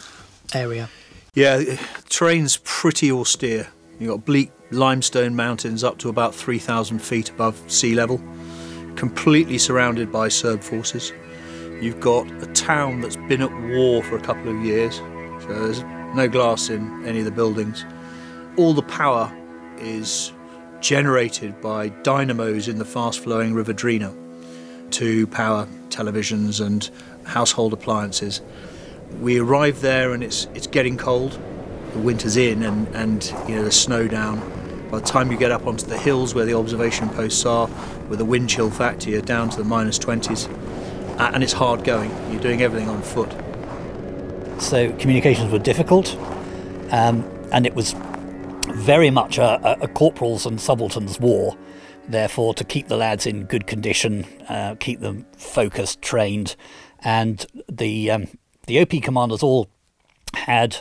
area? 0.55 0.89
Yeah, 1.39 1.77
terrain's 2.09 2.57
pretty 2.65 3.09
austere. 3.09 3.69
You've 3.97 4.09
got 4.09 4.25
bleak 4.25 4.51
limestone 4.71 5.37
mountains 5.37 5.85
up 5.85 5.97
to 5.99 6.09
about 6.09 6.35
3,000 6.35 6.99
feet 6.99 7.29
above 7.29 7.57
sea 7.71 7.95
level, 7.95 8.21
completely 8.97 9.57
surrounded 9.57 10.11
by 10.11 10.27
Serb 10.27 10.61
forces. 10.61 11.13
You've 11.79 12.01
got 12.01 12.29
a 12.43 12.45
town 12.47 12.99
that's 12.99 13.15
been 13.15 13.41
at 13.41 13.53
war 13.69 14.03
for 14.03 14.17
a 14.17 14.21
couple 14.21 14.49
of 14.49 14.65
years, 14.65 14.97
so 14.97 15.47
there's 15.47 15.81
no 16.13 16.27
glass 16.27 16.69
in 16.69 17.05
any 17.05 17.19
of 17.19 17.25
the 17.25 17.31
buildings. 17.31 17.85
All 18.57 18.73
the 18.73 18.81
power 18.81 19.33
is 19.77 20.33
generated 20.81 21.61
by 21.61 21.87
dynamos 22.03 22.67
in 22.67 22.79
the 22.79 22.85
fast 22.85 23.21
flowing 23.21 23.53
River 23.53 23.71
Drina 23.71 24.13
to 24.91 25.25
power 25.27 25.69
televisions 25.87 26.59
and 26.59 26.89
household 27.23 27.71
appliances. 27.71 28.41
We 29.19 29.39
arrive 29.39 29.81
there 29.81 30.13
and 30.13 30.23
it's 30.23 30.47
it's 30.53 30.67
getting 30.67 30.97
cold. 30.97 31.39
The 31.93 31.99
winter's 31.99 32.37
in 32.37 32.63
and, 32.63 32.87
and 32.95 33.33
you 33.47 33.55
know 33.55 33.63
the 33.63 33.71
snow 33.71 34.07
down. 34.07 34.39
By 34.91 34.99
the 34.99 35.05
time 35.05 35.31
you 35.31 35.37
get 35.37 35.51
up 35.51 35.67
onto 35.67 35.85
the 35.85 35.97
hills 35.97 36.33
where 36.33 36.45
the 36.45 36.55
observation 36.55 37.09
posts 37.09 37.45
are, 37.45 37.69
with 38.09 38.21
a 38.21 38.25
wind 38.25 38.49
chill 38.49 38.71
factor, 38.71 39.09
you're 39.09 39.21
down 39.21 39.49
to 39.51 39.57
the 39.57 39.63
minus 39.63 39.99
20s 39.99 40.47
and 41.19 41.43
it's 41.43 41.53
hard 41.53 41.83
going. 41.83 42.09
You're 42.31 42.41
doing 42.41 42.61
everything 42.61 42.89
on 42.89 43.01
foot. 43.01 43.31
So 44.61 44.91
communications 44.93 45.51
were 45.51 45.59
difficult, 45.59 46.15
um, 46.91 47.23
and 47.51 47.65
it 47.65 47.75
was 47.75 47.93
very 48.73 49.09
much 49.09 49.37
a, 49.37 49.77
a, 49.81 49.87
corporals 49.87 50.45
and 50.45 50.59
subalterns 50.59 51.19
war. 51.19 51.57
Therefore, 52.07 52.53
to 52.55 52.63
keep 52.63 52.87
the 52.87 52.97
lads 52.97 53.25
in 53.25 53.45
good 53.45 53.67
condition, 53.67 54.25
uh, 54.47 54.75
keep 54.79 54.99
them 54.99 55.25
focused, 55.37 56.01
trained, 56.01 56.55
and 57.01 57.45
the 57.69 58.11
um, 58.11 58.27
the 58.69 58.79
OP 58.79 59.01
commanders 59.01 59.41
all 59.41 59.67
had 60.35 60.77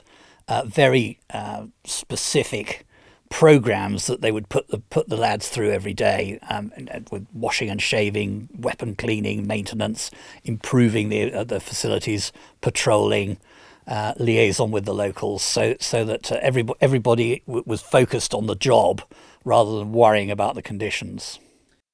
uh, 0.47 0.63
very 0.67 1.19
uh, 1.31 1.65
specific 1.85 2.87
programs 3.31 4.07
that 4.07 4.21
they 4.21 4.31
would 4.31 4.51
put 4.51 4.69
the 4.69 4.79
put 4.79 5.09
the 5.09 5.17
lads 5.17 5.49
through 5.49 5.71
every 5.71 5.95
day 5.95 6.39
um, 6.51 6.71
with 7.11 7.27
washing 7.33 7.71
and 7.71 7.81
shaving, 7.81 8.51
weapon 8.59 8.95
cleaning, 8.95 9.47
maintenance, 9.47 10.11
improving 10.45 11.09
the 11.09 11.33
uh, 11.33 11.45
the 11.45 11.61
facilities, 11.61 12.31
patrolling, 12.61 13.39
uh, 13.87 14.13
liaison 14.19 14.71
with 14.71 14.85
the 14.85 14.95
locals, 14.95 15.43
so 15.43 15.75
so 15.81 16.05
that 16.05 16.31
uh, 16.31 16.39
every, 16.43 16.67
everybody 16.83 17.43
w- 17.47 17.65
was 17.67 17.81
focused 17.81 18.35
on 18.35 18.47
the 18.47 18.55
job 18.55 19.01
rather 19.45 19.79
than 19.79 19.93
worrying 19.93 20.31
about 20.31 20.55
the 20.55 20.63
conditions. 20.63 21.39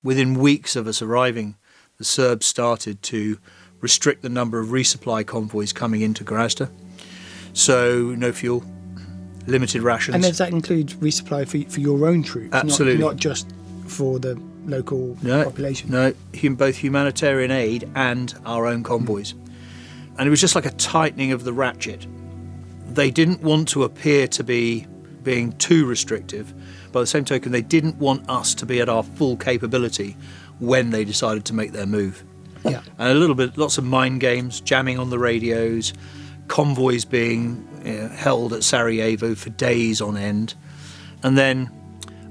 Within 0.02 0.34
weeks 0.34 0.74
of 0.74 0.88
us 0.88 1.00
arriving, 1.00 1.54
the 1.98 2.04
Serbs 2.04 2.46
started 2.46 3.00
to 3.04 3.38
restrict 3.84 4.22
the 4.22 4.30
number 4.30 4.58
of 4.58 4.68
resupply 4.68 5.24
convoys 5.26 5.72
coming 5.72 6.00
into 6.00 6.24
Gorazde. 6.24 6.70
So 7.52 8.14
no 8.16 8.32
fuel, 8.32 8.64
limited 9.46 9.82
rations. 9.82 10.14
And 10.14 10.24
does 10.24 10.38
that 10.38 10.50
include 10.50 10.88
resupply 11.00 11.46
for, 11.46 11.70
for 11.70 11.80
your 11.80 12.08
own 12.08 12.22
troops? 12.22 12.54
Absolutely. 12.54 13.02
Not, 13.02 13.12
not 13.12 13.16
just 13.16 13.52
for 13.86 14.18
the 14.18 14.40
local 14.64 15.18
no, 15.22 15.44
population? 15.44 15.90
No, 15.90 16.14
both 16.54 16.76
humanitarian 16.76 17.50
aid 17.50 17.88
and 17.94 18.34
our 18.46 18.66
own 18.66 18.82
convoys. 18.82 19.34
And 20.16 20.26
it 20.26 20.30
was 20.30 20.40
just 20.40 20.54
like 20.54 20.64
a 20.64 20.70
tightening 20.72 21.32
of 21.32 21.44
the 21.44 21.52
ratchet. 21.52 22.06
They 22.88 23.10
didn't 23.10 23.42
want 23.42 23.68
to 23.68 23.84
appear 23.84 24.26
to 24.28 24.42
be 24.42 24.86
being 25.22 25.52
too 25.58 25.84
restrictive. 25.84 26.54
By 26.90 27.00
the 27.00 27.06
same 27.06 27.26
token, 27.26 27.52
they 27.52 27.62
didn't 27.62 27.96
want 27.96 28.30
us 28.30 28.54
to 28.54 28.66
be 28.66 28.80
at 28.80 28.88
our 28.88 29.02
full 29.02 29.36
capability 29.36 30.16
when 30.58 30.88
they 30.90 31.04
decided 31.04 31.44
to 31.46 31.52
make 31.54 31.72
their 31.72 31.86
move. 31.86 32.24
Yeah. 32.64 32.82
And 32.98 33.10
a 33.10 33.14
little 33.14 33.34
bit, 33.34 33.56
lots 33.58 33.78
of 33.78 33.84
mind 33.84 34.20
games, 34.20 34.60
jamming 34.60 34.98
on 34.98 35.10
the 35.10 35.18
radios, 35.18 35.92
convoys 36.48 37.04
being 37.04 37.66
you 37.84 37.92
know, 37.94 38.08
held 38.08 38.52
at 38.52 38.62
Sarajevo 38.64 39.34
for 39.34 39.50
days 39.50 40.00
on 40.00 40.16
end, 40.16 40.54
and 41.22 41.36
then 41.36 41.70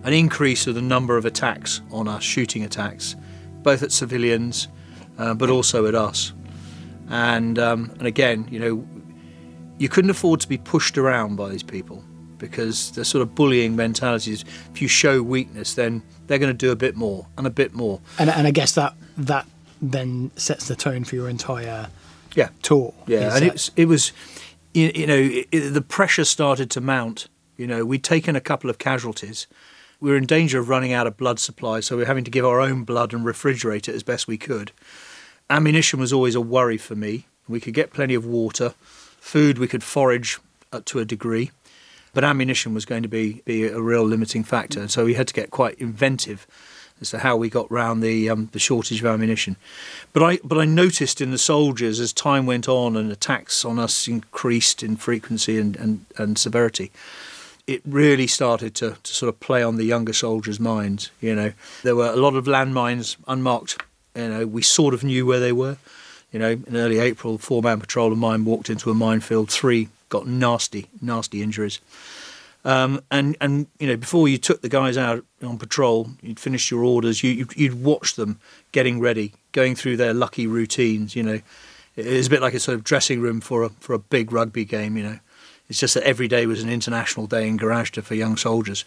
an 0.04 0.13
increase 0.13 0.68
of 0.68 0.75
the 0.75 0.82
number 0.82 1.18
of 1.18 1.25
attacks 1.25 1.82
on 1.92 2.08
us, 2.08 2.24
shooting 2.24 2.63
attacks, 2.63 3.16
both 3.62 3.84
at 3.84 3.92
civilians 3.92 4.68
uh, 5.18 5.34
but 5.34 5.50
also 5.50 5.86
at 5.86 5.96
us. 5.96 6.34
And 7.10 7.60
um, 7.60 7.92
and 8.00 8.08
again, 8.08 8.48
you 8.50 8.60
know, 8.60 8.88
you 9.78 9.90
couldn't 9.90 10.10
afford 10.10 10.40
to 10.42 10.48
be 10.48 10.58
pushed 10.58 10.98
around 10.98 11.36
by 11.36 11.50
these 11.50 11.63
people 11.63 12.04
because 12.38 12.92
the 12.92 13.06
sort 13.06 13.22
of 13.22 13.36
bullying 13.36 13.75
mentality 13.75 14.32
is 14.32 14.44
if 14.74 14.82
you 14.82 14.88
show 14.88 15.22
weakness, 15.22 15.75
then 15.75 16.02
they're 16.28 16.40
going 16.40 16.52
to 16.52 16.58
do 16.58 16.72
a 16.72 16.75
bit 16.75 16.96
more 16.96 17.28
and 17.38 17.48
a 17.48 17.50
bit 17.50 17.74
more. 17.74 18.02
And, 18.20 18.30
and 18.30 18.48
I 18.48 18.52
guess 18.52 18.74
that 18.74 18.96
that 19.18 19.46
then 19.92 20.32
sets 20.36 20.68
the 20.68 20.75
tone 20.75 21.04
for 21.04 21.16
your 21.16 21.30
entire 21.30 21.90
yeah 22.36 22.50
tour. 22.62 22.94
Yeah, 23.06 23.36
and 23.36 23.46
it 23.46 23.54
was, 23.54 23.72
it 23.75 23.86
was 23.86 24.12
you, 24.74 24.92
you 24.96 25.08
know 25.08 25.18
it, 25.18 25.48
it, 25.52 25.70
the 25.72 25.82
pressure 25.82 26.25
started 26.25 26.72
to 26.72 26.82
mount. 26.82 27.28
You 27.58 27.68
know, 27.68 27.86
we'd 27.86 28.04
taken 28.04 28.36
a 28.36 28.42
couple 28.42 28.70
of 28.70 28.80
casualties. 28.80 29.46
We 30.00 30.10
were 30.10 30.18
in 30.18 30.25
danger 30.25 30.60
of 30.60 30.70
running 30.70 30.92
out 30.92 31.08
of 31.08 31.18
blood 31.18 31.40
supply, 31.40 31.80
so 31.80 31.96
we 31.96 32.04
are 32.04 32.08
having 32.08 32.24
to 32.24 32.32
give 32.32 32.46
our 32.46 32.60
own 32.60 32.84
blood 32.84 33.13
and 33.13 33.24
refrigerate 33.24 33.88
it 33.88 33.96
as 33.96 34.04
best 34.04 34.28
we 34.28 34.38
could. 34.38 34.72
Ammunition 35.50 36.00
was 36.00 36.12
always 36.12 36.36
a 36.36 36.42
worry 36.42 36.78
for 36.78 36.96
me. 36.96 37.28
We 37.48 37.60
could 37.60 37.74
get 37.74 37.94
plenty 37.94 38.13
of 38.13 38.25
water, 38.25 38.74
food 39.20 39.60
we 39.60 39.68
could 39.68 39.84
forage 39.84 40.40
up 40.74 40.86
to 40.86 41.00
a 41.00 41.06
degree, 41.06 41.52
but 42.13 42.24
ammunition 42.24 42.74
was 42.74 42.86
going 42.86 43.04
to 43.04 43.10
be, 43.10 43.44
be 43.46 43.66
a 43.66 43.80
real 43.80 44.04
limiting 44.04 44.44
factor. 44.44 44.88
So 44.88 45.06
we 45.06 45.13
had 45.13 45.28
to 45.28 45.34
get 45.34 45.52
quite 45.52 45.75
inventive 45.75 46.48
as 47.01 47.12
to 47.12 47.19
how 47.19 47.35
we 47.35 47.50
got 47.50 47.71
round 47.71 48.01
the 48.01 48.29
um, 48.29 48.50
the 48.51 48.59
shortage 48.59 49.01
of 49.01 49.05
ammunition. 49.05 49.55
But 50.13 50.23
I 50.23 50.39
but 50.43 50.57
I 50.57 50.65
noticed 50.65 51.21
in 51.21 51.31
the 51.31 51.38
soldiers 51.38 52.00
as 52.00 52.13
time 52.13 52.45
went 52.45 52.67
on 52.67 52.95
and 52.95 53.12
attacks 53.12 53.65
on 53.65 53.79
us 53.79 54.07
increased 54.07 54.83
in 54.83 54.95
frequency 54.95 55.59
and, 55.59 55.75
and, 55.75 56.05
and 56.17 56.38
severity, 56.38 56.91
it 57.67 57.81
really 57.85 58.27
started 58.27 58.75
to, 58.75 58.97
to 59.03 59.13
sort 59.13 59.29
of 59.29 59.39
play 59.39 59.63
on 59.63 59.77
the 59.77 59.85
younger 59.85 60.13
soldiers' 60.13 60.59
minds. 60.59 61.12
You 61.21 61.35
know, 61.35 61.53
there 61.83 61.95
were 61.95 62.12
a 62.12 62.15
lot 62.15 62.35
of 62.35 62.45
landmines 62.45 63.17
unmarked. 63.27 63.81
You 64.15 64.29
know, 64.29 64.47
we 64.47 64.62
sort 64.62 64.93
of 64.93 65.03
knew 65.03 65.25
where 65.25 65.39
they 65.39 65.51
were. 65.51 65.77
You 66.31 66.39
know, 66.39 66.51
in 66.51 66.75
early 66.75 67.00
April, 67.00 67.38
four-man 67.38 67.79
patrol 67.79 68.12
of 68.12 68.17
mine 68.17 68.43
walked 68.43 68.69
into 68.69 68.89
a 68.89 68.95
minefield. 68.95 69.51
Three 69.51 69.89
got 70.09 70.27
nasty, 70.27 70.88
nasty 71.01 71.41
injuries. 71.41 71.79
Um, 72.65 73.01
and 73.12 73.36
and 73.41 73.67
you 73.79 73.88
know 73.88 73.98
before 73.98 74.27
you 74.27 74.38
took 74.38 74.62
the 74.62 74.70
guys 74.70 74.98
out 74.98 75.25
on 75.41 75.58
patrol, 75.58 76.10
you'd 76.22 76.39
finished 76.39 76.72
your 76.72 76.84
orders. 76.84 77.24
You 77.24 77.32
you'd, 77.32 77.55
you'd 77.58 77.84
watch 77.84 78.15
them 78.15 78.39
getting 78.72 79.00
ready, 79.00 79.34
going 79.51 79.75
through 79.75 79.98
their 79.98 80.13
lucky 80.13 80.48
routines. 80.48 81.15
You 81.15 81.24
know, 81.24 81.41
it's 81.96 82.27
a 82.27 82.29
bit 82.29 82.41
like 82.41 82.53
a 82.53 82.60
sort 82.60 82.75
of 82.75 82.84
dressing 82.84 83.20
room 83.20 83.41
for 83.41 83.63
a 83.63 83.70
for 83.70 83.93
a 83.93 84.00
big 84.00 84.32
rugby 84.32 84.63
game. 84.63 84.96
You 84.96 85.03
know, 85.03 85.20
it's 85.67 85.79
just 85.79 85.93
that 85.96 86.03
every 86.03 86.27
day 86.27 86.46
was 86.46 86.63
an 86.63 86.70
international 86.70 87.27
day 87.27 87.48
in 87.48 87.60
Gorazde 87.60 88.01
for 88.01 88.15
young 88.15 88.38
soldiers, 88.38 88.86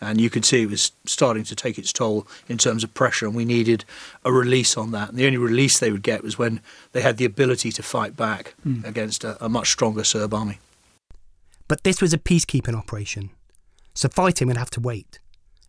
and 0.00 0.20
you 0.20 0.30
could 0.30 0.44
see 0.44 0.62
it 0.62 0.70
was 0.70 0.92
starting 1.04 1.42
to 1.44 1.56
take 1.56 1.78
its 1.78 1.92
toll 1.92 2.28
in 2.48 2.58
terms 2.58 2.84
of 2.84 2.94
pressure, 2.94 3.26
and 3.26 3.34
we 3.34 3.44
needed 3.44 3.84
a 4.24 4.30
release 4.30 4.76
on 4.76 4.92
that. 4.92 5.08
And 5.08 5.18
the 5.18 5.26
only 5.26 5.38
release 5.38 5.80
they 5.80 5.90
would 5.90 6.04
get 6.04 6.22
was 6.22 6.38
when 6.38 6.60
they 6.92 7.00
had 7.00 7.16
the 7.16 7.24
ability 7.24 7.72
to 7.72 7.82
fight 7.82 8.16
back 8.16 8.54
mm. 8.64 8.84
against 8.84 9.24
a, 9.24 9.44
a 9.44 9.48
much 9.48 9.70
stronger 9.70 10.04
Serb 10.04 10.32
army. 10.32 10.60
But 11.68 11.82
this 11.84 12.00
was 12.00 12.12
a 12.12 12.18
peacekeeping 12.18 12.74
operation, 12.74 13.30
so 13.94 14.08
fighting 14.08 14.48
would 14.48 14.56
have 14.56 14.70
to 14.70 14.80
wait, 14.80 15.18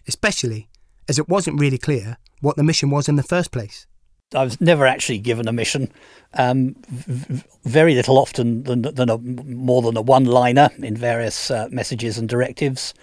especially 0.08 0.70
as 1.10 1.18
it 1.18 1.30
wasn't 1.30 1.60
really 1.60 1.77
clear 1.77 2.18
what 2.42 2.56
the 2.56 2.63
mission 2.63 2.89
was 2.89 3.10
in 3.10 3.16
the 3.16 3.24
first 3.24 3.51
place. 3.51 3.88
I 4.36 4.44
was 4.44 4.60
never 4.60 4.86
actually 4.86 5.20
given 5.20 5.48
a 5.48 5.54
mission. 5.54 5.89
Um, 6.34 6.75
very 7.63 7.96
little 7.96 8.18
often 8.18 8.63
than, 8.63 8.82
than 8.82 9.10
a, 9.10 9.18
more 9.18 9.82
than 9.82 9.96
a 9.96 10.01
one 10.01 10.25
liner 10.25 10.70
in 10.80 10.98
various 10.98 11.50
uh, 11.50 11.70
messages 11.72 12.18
and 12.18 12.27
directives. 12.27 12.94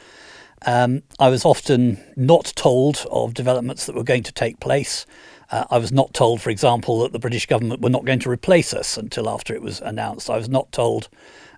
Um, 0.67 1.03
I 1.19 1.29
was 1.29 1.45
often 1.45 2.03
not 2.17 2.53
told 2.57 3.07
of 3.11 3.35
developments 3.35 3.87
that 3.87 3.95
were 3.95 4.05
going 4.05 4.23
to 4.25 4.33
take 4.33 4.61
place. 4.61 5.07
Uh, 5.51 5.65
I 5.71 5.79
was 5.79 5.93
not 5.93 6.15
told, 6.15 6.41
for 6.41 6.51
example, 6.51 7.01
that 7.01 7.13
the 7.13 7.19
British 7.19 7.47
government 7.47 7.81
were 7.81 7.91
not 7.91 8.05
going 8.05 8.21
to 8.21 8.31
replace 8.31 8.75
us 8.75 8.97
until 8.97 9.29
after 9.29 9.55
it 9.55 9.63
was 9.63 9.81
announced. 9.81 10.31
I 10.31 10.37
was 10.37 10.49
not 10.49 10.73
told, 10.73 11.09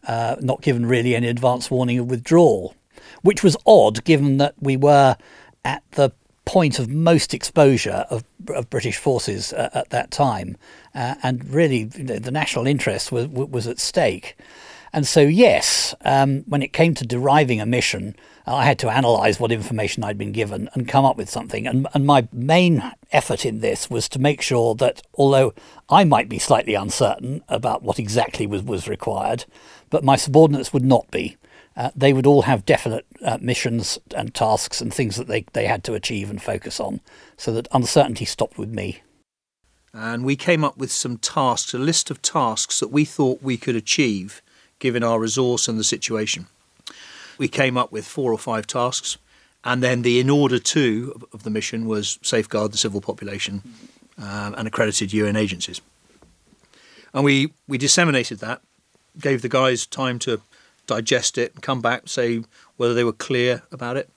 uh, 0.07 0.37
not 0.41 0.63
given 0.63 0.87
really 0.87 1.15
any 1.15 1.29
advance 1.29 1.71
warning 1.71 1.99
of 1.99 2.11
withdrawal, 2.11 2.75
which 3.23 3.43
was 3.43 3.57
odd 3.67 4.05
given 4.05 4.37
that 4.39 4.55
we 4.61 4.77
were 4.77 5.17
at 5.65 5.83
the 5.93 6.13
point 6.45 6.79
of 6.79 6.89
most 6.89 7.35
exposure 7.35 8.07
of, 8.09 8.23
of 8.49 8.71
British 8.71 8.97
forces 8.97 9.53
uh, 9.53 9.69
at 9.75 9.91
that 9.91 10.11
time, 10.11 10.57
uh, 10.95 11.17
and 11.23 11.45
really 11.53 11.85
the 11.85 12.31
national 12.31 12.67
interest 12.67 13.11
was, 13.11 13.27
was 13.29 13.67
at 13.67 13.81
stake. 13.81 14.37
And 14.93 15.07
so, 15.07 15.21
yes, 15.21 15.95
um, 16.05 16.45
when 16.47 16.63
it 16.63 16.73
came 16.73 16.95
to 16.95 17.05
deriving 17.05 17.61
a 17.61 17.67
mission, 17.67 18.17
I 18.47 18.65
had 18.65 18.79
to 18.79 18.89
analyse 18.89 19.39
what 19.39 19.53
information 19.53 20.05
I'd 20.05 20.17
been 20.17 20.33
given 20.33 20.71
and 20.73 20.89
come 20.89 21.05
up 21.05 21.17
with 21.17 21.29
something. 21.29 21.67
And, 21.67 21.87
and 21.93 22.07
my 22.07 22.29
main 22.33 22.93
effort 23.13 23.45
in 23.45 23.61
this 23.61 23.91
was 23.91 24.09
to 24.11 24.19
make 24.19 24.41
sure 24.41 24.75
that 24.77 25.03
although 25.15 25.53
I 25.91 26.05
might 26.05 26.29
be 26.29 26.39
slightly 26.39 26.75
uncertain 26.75 27.43
about 27.49 27.83
what 27.83 27.99
exactly 27.99 28.47
was, 28.47 28.63
was 28.63 28.89
required, 28.89 29.45
but 29.97 30.05
my 30.05 30.17
subordinates 30.17 30.75
would 30.75 30.85
not 30.85 31.11
be 31.11 31.38
uh, 31.75 31.91
they 31.97 32.12
would 32.12 32.26
all 32.26 32.43
have 32.43 32.67
definite 32.67 33.07
uh, 33.23 33.38
missions 33.41 33.99
and 34.15 34.35
tasks 34.35 34.83
and 34.83 34.93
things 34.93 35.17
that 35.17 35.26
they, 35.26 35.47
they 35.55 35.67
had 35.67 35.83
to 35.85 35.95
achieve 35.95 36.29
and 36.29 36.43
focus 36.43 36.79
on, 36.79 37.00
so 37.38 37.50
that 37.50 37.67
uncertainty 37.73 38.26
stopped 38.26 38.59
with 38.59 38.69
me. 38.69 39.00
And 39.95 40.23
we 40.23 40.37
came 40.37 40.65
up 40.65 40.76
with 40.76 40.93
some 40.93 41.17
tasks, 41.17 41.73
a 41.73 41.79
list 41.79 42.11
of 42.11 42.21
tasks 42.21 42.79
that 42.81 42.88
we 42.88 43.07
thought 43.07 43.43
we 43.43 43.57
could 43.57 43.75
achieve 43.75 44.43
given 44.81 45.03
our 45.03 45.19
resource 45.19 45.67
and 45.67 45.79
the 45.79 45.85
situation. 45.85 46.47
We 47.38 47.49
came 47.49 47.79
up 47.79 47.91
with 47.91 48.07
four 48.07 48.33
or 48.33 48.38
five 48.38 48.67
tasks, 48.67 49.17
and 49.65 49.83
then 49.83 50.03
the 50.03 50.21
in 50.21 50.29
order 50.29 50.59
to 50.59 51.26
of 51.33 51.43
the 51.43 51.50
mission 51.50 51.87
was 51.87 52.19
safeguard 52.23 52.73
the 52.73 52.79
civil 52.79 53.00
population 53.00 53.62
um, 54.19 54.55
and 54.59 54.69
accredited 54.69 55.15
UN 55.15 55.37
agencies. 55.37 55.81
And 57.15 57.25
we, 57.25 57.55
we 57.67 57.79
disseminated 57.79 58.41
that, 58.41 58.61
gave 59.21 59.43
the 59.43 59.49
guys 59.49 59.87
time 59.87 60.19
to 60.21 60.41
digest 60.87 61.39
it, 61.39 61.55
and 61.55 61.63
come 61.63 61.81
back, 61.81 62.09
say 62.09 62.43
whether 62.77 62.95
they 62.95 63.05
were 63.05 63.13
clear 63.13 63.63
about 63.73 63.97
it, 63.97 64.09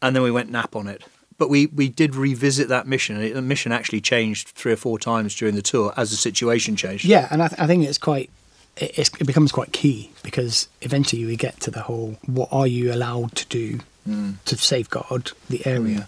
and 0.00 0.14
then 0.16 0.22
we 0.22 0.30
went 0.30 0.50
nap 0.50 0.74
on 0.74 0.88
it. 0.88 1.02
But 1.38 1.48
we, 1.48 1.66
we 1.66 1.88
did 1.88 2.14
revisit 2.14 2.68
that 2.68 2.86
mission. 2.86 3.18
The 3.32 3.42
mission 3.42 3.72
actually 3.72 4.00
changed 4.00 4.48
three 4.48 4.72
or 4.72 4.76
four 4.76 4.98
times 4.98 5.34
during 5.34 5.54
the 5.54 5.62
tour 5.62 5.92
as 5.96 6.10
the 6.10 6.16
situation 6.16 6.76
changed. 6.76 7.04
Yeah, 7.04 7.26
and 7.30 7.42
I, 7.42 7.48
th- 7.48 7.60
I 7.60 7.66
think 7.66 7.84
it's 7.84 7.98
quite 7.98 8.30
it, 8.76 9.10
it, 9.20 9.26
becomes 9.26 9.52
quite 9.52 9.72
key 9.72 10.10
because 10.22 10.68
eventually 10.80 11.24
we 11.24 11.36
get 11.36 11.60
to 11.60 11.70
the 11.70 11.82
whole 11.82 12.16
what 12.26 12.48
are 12.52 12.66
you 12.66 12.92
allowed 12.92 13.34
to 13.36 13.46
do 13.46 13.80
mm. 14.08 14.36
to 14.44 14.56
safeguard 14.56 15.32
the 15.48 15.66
area. 15.66 16.00
Mm. 16.00 16.06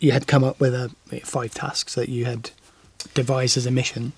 You 0.00 0.12
had 0.12 0.26
come 0.26 0.44
up 0.44 0.60
with 0.60 0.74
a 0.74 0.90
five 1.24 1.54
tasks 1.54 1.94
that 1.94 2.08
you 2.08 2.24
had 2.26 2.50
devised 3.14 3.56
as 3.56 3.66
a 3.66 3.70
mission. 3.70 4.12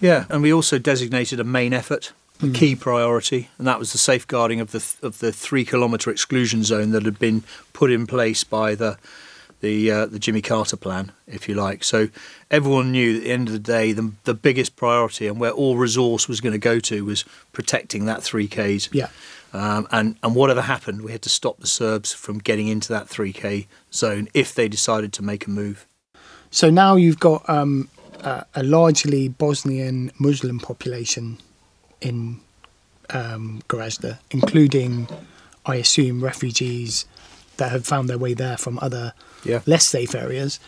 Yeah, 0.00 0.26
and 0.28 0.42
we 0.42 0.52
also 0.52 0.78
designated 0.78 1.40
a 1.40 1.44
main 1.44 1.72
effort 1.72 2.12
mm. 2.38 2.54
key 2.54 2.74
priority, 2.74 3.48
and 3.58 3.66
that 3.66 3.78
was 3.78 3.92
the 3.92 3.98
safeguarding 3.98 4.60
of 4.60 4.72
the 4.72 5.06
of 5.06 5.18
the 5.18 5.32
three 5.32 5.64
kilometre 5.64 6.10
exclusion 6.10 6.64
zone 6.64 6.90
that 6.90 7.04
had 7.04 7.18
been 7.18 7.42
put 7.72 7.90
in 7.90 8.06
place 8.06 8.44
by 8.44 8.74
the 8.74 8.98
the 9.60 9.90
uh, 9.90 10.06
the 10.06 10.18
Jimmy 10.18 10.42
Carter 10.42 10.76
plan, 10.76 11.12
if 11.26 11.48
you 11.48 11.54
like. 11.54 11.82
So 11.84 12.08
everyone 12.50 12.92
knew 12.92 13.16
at 13.16 13.22
the 13.22 13.30
end 13.30 13.48
of 13.48 13.52
the 13.52 13.58
day, 13.58 13.92
the 13.92 14.12
the 14.24 14.34
biggest 14.34 14.76
priority 14.76 15.26
and 15.26 15.40
where 15.40 15.50
all 15.50 15.76
resource 15.76 16.28
was 16.28 16.40
going 16.40 16.52
to 16.52 16.58
go 16.58 16.78
to 16.80 17.04
was 17.04 17.24
protecting 17.52 18.06
that 18.06 18.22
three 18.22 18.48
Ks. 18.48 18.88
Yeah. 18.92 19.08
Um, 19.52 19.88
and 19.90 20.16
and 20.22 20.34
whatever 20.34 20.60
happened, 20.60 21.02
we 21.02 21.12
had 21.12 21.22
to 21.22 21.30
stop 21.30 21.58
the 21.58 21.66
Serbs 21.66 22.12
from 22.12 22.38
getting 22.38 22.68
into 22.68 22.92
that 22.92 23.08
three 23.08 23.32
K 23.32 23.66
zone 23.92 24.28
if 24.34 24.54
they 24.54 24.68
decided 24.68 25.12
to 25.14 25.22
make 25.22 25.46
a 25.46 25.50
move. 25.50 25.86
So 26.50 26.70
now 26.70 26.96
you've 26.96 27.20
got 27.20 27.48
um, 27.48 27.88
a, 28.20 28.44
a 28.54 28.62
largely 28.62 29.28
Bosnian 29.28 30.12
Muslim 30.18 30.58
population 30.58 31.38
in 32.00 32.40
um, 33.10 33.62
including, 34.30 35.08
I 35.66 35.76
assume, 35.76 36.22
refugees 36.22 37.06
that 37.56 37.72
have 37.72 37.86
found 37.86 38.08
their 38.08 38.18
way 38.18 38.34
there 38.34 38.56
from 38.56 38.78
other 38.80 39.12
yeah. 39.44 39.60
less 39.66 39.84
safe 39.84 40.14
areas. 40.14 40.60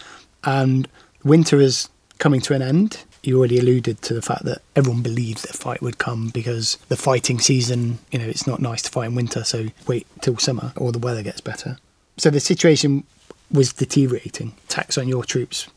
And 0.44 0.88
winter 1.22 1.60
is 1.60 1.88
coming 2.18 2.40
to 2.42 2.54
an 2.54 2.62
end. 2.62 3.04
You 3.22 3.38
already 3.38 3.58
alluded 3.58 4.00
to 4.02 4.14
the 4.14 4.22
fact 4.22 4.44
that 4.44 4.62
everyone 4.74 5.02
believes 5.02 5.42
that 5.42 5.54
fight 5.54 5.82
would 5.82 5.98
come 5.98 6.28
because 6.28 6.76
the 6.88 6.96
fighting 6.96 7.38
season, 7.38 7.98
you 8.10 8.18
know, 8.18 8.24
it's 8.24 8.46
not 8.46 8.60
nice 8.60 8.82
to 8.82 8.90
fight 8.90 9.08
in 9.08 9.14
winter, 9.14 9.44
so 9.44 9.66
wait 9.86 10.06
till 10.22 10.38
summer 10.38 10.72
or 10.76 10.90
the 10.90 10.98
weather 10.98 11.22
gets 11.22 11.40
better. 11.40 11.78
So 12.16 12.30
the 12.30 12.40
situation 12.40 13.04
was 13.50 13.72
deteriorating. 13.72 14.54
Attacks 14.64 14.96
on 14.96 15.06
your 15.06 15.24
troops 15.24 15.68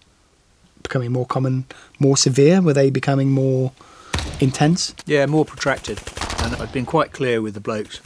becoming 0.83 1.11
more 1.11 1.25
common, 1.25 1.65
more 1.99 2.15
severe. 2.15 2.61
Were 2.61 2.73
they 2.73 2.89
becoming 2.89 3.31
more 3.31 3.71
intense? 4.39 4.93
Yeah, 5.05 5.25
more 5.25 5.45
protracted. 5.45 5.99
And 6.39 6.55
I've 6.55 6.73
been 6.73 6.85
quite 6.85 7.11
clear 7.11 7.41
with 7.41 7.53
the 7.53 7.61
blokes. 7.61 8.01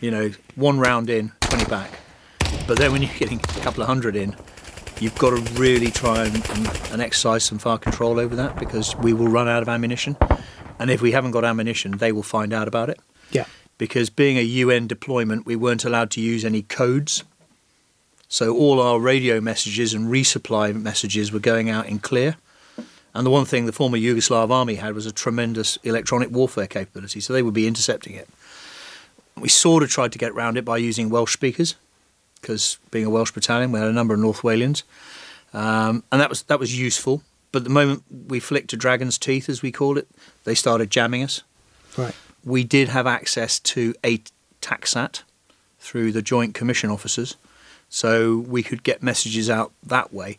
You 0.00 0.10
know, 0.10 0.30
one 0.54 0.78
round 0.78 1.10
in, 1.10 1.32
20 1.42 1.64
back. 1.66 1.90
But 2.66 2.78
then 2.78 2.92
when 2.92 3.02
you're 3.02 3.12
getting 3.18 3.40
a 3.40 3.60
couple 3.60 3.82
of 3.82 3.88
hundred 3.88 4.16
in, 4.16 4.36
you've 5.00 5.16
got 5.18 5.30
to 5.30 5.52
really 5.54 5.90
try 5.90 6.24
and, 6.24 6.34
and, 6.50 6.80
and 6.92 7.02
exercise 7.02 7.44
some 7.44 7.58
fire 7.58 7.78
control 7.78 8.18
over 8.18 8.36
that 8.36 8.56
because 8.58 8.96
we 8.96 9.12
will 9.12 9.28
run 9.28 9.48
out 9.48 9.62
of 9.62 9.68
ammunition. 9.68 10.16
And 10.78 10.90
if 10.90 11.00
we 11.00 11.12
haven't 11.12 11.32
got 11.32 11.44
ammunition, 11.44 11.98
they 11.98 12.12
will 12.12 12.22
find 12.22 12.52
out 12.52 12.68
about 12.68 12.90
it. 12.90 13.00
Yeah. 13.30 13.46
Because 13.78 14.10
being 14.10 14.38
a 14.38 14.42
UN 14.42 14.86
deployment, 14.86 15.46
we 15.46 15.56
weren't 15.56 15.84
allowed 15.84 16.10
to 16.12 16.20
use 16.20 16.44
any 16.44 16.62
codes. 16.62 17.24
So 18.28 18.54
all 18.56 18.80
our 18.80 18.98
radio 18.98 19.40
messages 19.40 19.94
and 19.94 20.08
resupply 20.08 20.74
messages 20.74 21.32
were 21.32 21.40
going 21.40 21.70
out 21.70 21.86
in 21.86 21.98
clear. 21.98 22.36
And 23.14 23.24
the 23.24 23.30
one 23.30 23.44
thing 23.44 23.66
the 23.66 23.72
former 23.72 23.96
Yugoslav 23.96 24.50
army 24.50 24.74
had 24.74 24.94
was 24.94 25.06
a 25.06 25.12
tremendous 25.12 25.78
electronic 25.84 26.30
warfare 26.30 26.66
capability, 26.66 27.20
so 27.20 27.32
they 27.32 27.42
would 27.42 27.54
be 27.54 27.68
intercepting 27.68 28.14
it. 28.14 28.28
We 29.36 29.48
sort 29.48 29.82
of 29.84 29.90
tried 29.90 30.12
to 30.12 30.18
get 30.18 30.32
around 30.32 30.58
it 30.58 30.64
by 30.64 30.78
using 30.78 31.10
Welsh 31.10 31.32
speakers, 31.32 31.76
because 32.40 32.78
being 32.90 33.06
a 33.06 33.10
Welsh 33.10 33.30
battalion, 33.30 33.70
we 33.70 33.78
had 33.78 33.88
a 33.88 33.92
number 33.92 34.14
of 34.14 34.20
North 34.20 34.42
Walians, 34.42 34.82
um, 35.52 36.02
and 36.10 36.20
that 36.20 36.28
was 36.28 36.42
that 36.42 36.58
was 36.58 36.76
useful. 36.78 37.22
But 37.52 37.62
the 37.62 37.70
moment 37.70 38.02
we 38.28 38.40
flicked 38.40 38.72
a 38.72 38.76
dragon's 38.76 39.16
teeth, 39.16 39.48
as 39.48 39.62
we 39.62 39.70
called 39.70 39.96
it, 39.96 40.08
they 40.42 40.56
started 40.56 40.90
jamming 40.90 41.22
us. 41.22 41.42
Right. 41.96 42.14
We 42.44 42.64
did 42.64 42.88
have 42.88 43.06
access 43.06 43.60
to 43.60 43.94
a 44.04 44.20
TACSAT 44.60 45.22
through 45.78 46.10
the 46.10 46.22
Joint 46.22 46.54
Commission 46.54 46.90
officers, 46.90 47.36
so 47.88 48.38
we 48.38 48.64
could 48.64 48.82
get 48.82 49.04
messages 49.04 49.48
out 49.48 49.70
that 49.84 50.12
way 50.12 50.36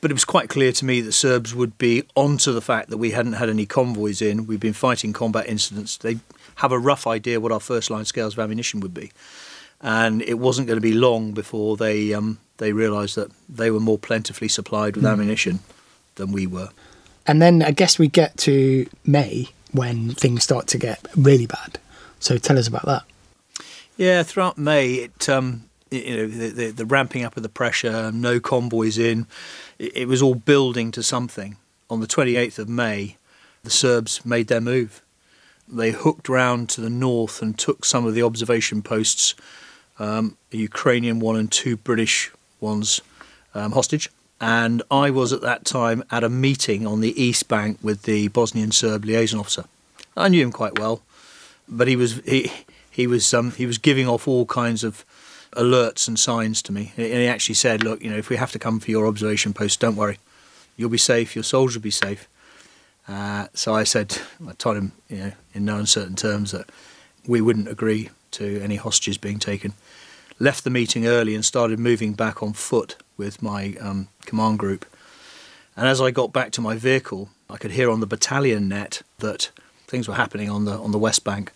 but 0.00 0.10
it 0.10 0.14
was 0.14 0.24
quite 0.24 0.48
clear 0.48 0.72
to 0.72 0.84
me 0.84 1.00
that 1.00 1.12
Serbs 1.12 1.54
would 1.54 1.76
be 1.78 2.04
onto 2.14 2.52
the 2.52 2.60
fact 2.60 2.90
that 2.90 2.98
we 2.98 3.10
hadn't 3.10 3.34
had 3.34 3.48
any 3.48 3.66
convoys 3.66 4.22
in. 4.22 4.46
We've 4.46 4.60
been 4.60 4.72
fighting 4.72 5.12
combat 5.12 5.48
incidents. 5.48 5.96
They 5.96 6.18
have 6.56 6.72
a 6.72 6.78
rough 6.78 7.06
idea 7.06 7.40
what 7.40 7.52
our 7.52 7.60
first 7.60 7.90
line 7.90 8.04
scales 8.04 8.34
of 8.34 8.40
ammunition 8.40 8.80
would 8.80 8.94
be, 8.94 9.12
and 9.80 10.22
it 10.22 10.38
wasn't 10.38 10.66
going 10.66 10.76
to 10.76 10.82
be 10.82 10.92
long 10.92 11.32
before 11.32 11.76
they 11.76 12.14
um, 12.14 12.38
they 12.58 12.72
realised 12.72 13.16
that 13.16 13.30
they 13.48 13.70
were 13.70 13.80
more 13.80 13.98
plentifully 13.98 14.48
supplied 14.48 14.96
with 14.96 15.04
mm. 15.04 15.12
ammunition 15.12 15.60
than 16.16 16.32
we 16.32 16.46
were. 16.46 16.70
And 17.26 17.42
then 17.42 17.62
I 17.62 17.72
guess 17.72 17.98
we 17.98 18.08
get 18.08 18.36
to 18.38 18.88
May 19.04 19.48
when 19.72 20.14
things 20.14 20.44
start 20.44 20.66
to 20.68 20.78
get 20.78 21.06
really 21.16 21.46
bad. 21.46 21.78
So 22.20 22.38
tell 22.38 22.58
us 22.58 22.66
about 22.66 22.86
that. 22.86 23.02
Yeah, 23.96 24.22
throughout 24.22 24.58
May, 24.58 24.94
it 24.94 25.28
um, 25.28 25.67
you 25.90 26.16
know 26.16 26.26
the, 26.26 26.48
the, 26.50 26.70
the 26.70 26.86
ramping 26.86 27.24
up 27.24 27.36
of 27.36 27.42
the 27.42 27.48
pressure, 27.48 28.12
no 28.12 28.40
convoys 28.40 28.98
in 28.98 29.26
it 29.78 30.08
was 30.08 30.20
all 30.20 30.34
building 30.34 30.90
to 30.92 31.02
something. 31.02 31.56
On 31.88 32.00
the 32.00 32.06
28th 32.06 32.58
of 32.58 32.68
May, 32.68 33.16
the 33.62 33.70
Serbs 33.70 34.24
made 34.24 34.48
their 34.48 34.60
move. 34.60 35.02
They 35.68 35.92
hooked 35.92 36.28
round 36.28 36.68
to 36.70 36.80
the 36.80 36.90
north 36.90 37.40
and 37.40 37.58
took 37.58 37.84
some 37.84 38.06
of 38.06 38.14
the 38.14 38.22
observation 38.22 38.82
posts, 38.82 39.34
um, 39.98 40.36
a 40.52 40.56
Ukrainian 40.56 41.20
one 41.20 41.36
and 41.36 41.50
two 41.50 41.76
British 41.76 42.30
ones, 42.60 43.00
um, 43.54 43.72
hostage. 43.72 44.10
And 44.40 44.82
I 44.90 45.10
was 45.10 45.32
at 45.32 45.42
that 45.42 45.64
time 45.64 46.04
at 46.10 46.24
a 46.24 46.28
meeting 46.28 46.86
on 46.86 47.00
the 47.00 47.20
east 47.20 47.48
bank 47.48 47.78
with 47.82 48.02
the 48.02 48.28
Bosnian 48.28 48.72
Serb 48.72 49.04
liaison 49.04 49.40
officer. 49.40 49.64
I 50.16 50.28
knew 50.28 50.42
him 50.42 50.52
quite 50.52 50.78
well, 50.78 51.02
but 51.68 51.88
he 51.88 51.96
was 51.96 52.20
he 52.24 52.52
he 52.90 53.06
was 53.06 53.32
um, 53.34 53.52
he 53.52 53.66
was 53.66 53.78
giving 53.78 54.08
off 54.08 54.26
all 54.26 54.46
kinds 54.46 54.84
of 54.84 55.04
alerts 55.52 56.08
and 56.08 56.18
signs 56.18 56.62
to 56.62 56.72
me. 56.72 56.92
And 56.96 57.06
he 57.06 57.26
actually 57.26 57.54
said, 57.54 57.82
look, 57.82 58.02
you 58.02 58.10
know, 58.10 58.16
if 58.16 58.28
we 58.28 58.36
have 58.36 58.52
to 58.52 58.58
come 58.58 58.80
for 58.80 58.90
your 58.90 59.06
observation 59.06 59.52
post, 59.52 59.80
don't 59.80 59.96
worry. 59.96 60.18
You'll 60.76 60.90
be 60.90 60.98
safe, 60.98 61.34
your 61.34 61.44
soldiers 61.44 61.76
will 61.76 61.82
be 61.82 61.90
safe. 61.90 62.28
Uh, 63.08 63.48
so 63.54 63.74
I 63.74 63.84
said, 63.84 64.18
I 64.46 64.52
told 64.52 64.76
him, 64.76 64.92
you 65.08 65.16
know, 65.16 65.32
in 65.54 65.64
no 65.64 65.78
uncertain 65.78 66.14
terms 66.14 66.52
that 66.52 66.70
we 67.26 67.40
wouldn't 67.40 67.68
agree 67.68 68.10
to 68.32 68.60
any 68.60 68.76
hostages 68.76 69.18
being 69.18 69.38
taken. 69.38 69.72
Left 70.38 70.62
the 70.62 70.70
meeting 70.70 71.06
early 71.06 71.34
and 71.34 71.44
started 71.44 71.78
moving 71.78 72.12
back 72.12 72.42
on 72.42 72.52
foot 72.52 72.96
with 73.16 73.42
my 73.42 73.74
um, 73.80 74.08
command 74.24 74.58
group. 74.58 74.86
And 75.76 75.88
as 75.88 76.00
I 76.00 76.10
got 76.10 76.32
back 76.32 76.52
to 76.52 76.60
my 76.60 76.76
vehicle, 76.76 77.30
I 77.50 77.56
could 77.56 77.72
hear 77.72 77.90
on 77.90 78.00
the 78.00 78.06
battalion 78.06 78.68
net 78.68 79.02
that 79.18 79.50
things 79.86 80.06
were 80.06 80.14
happening 80.14 80.50
on 80.50 80.64
the 80.64 80.72
on 80.72 80.92
the 80.92 80.98
west 80.98 81.24
bank, 81.24 81.52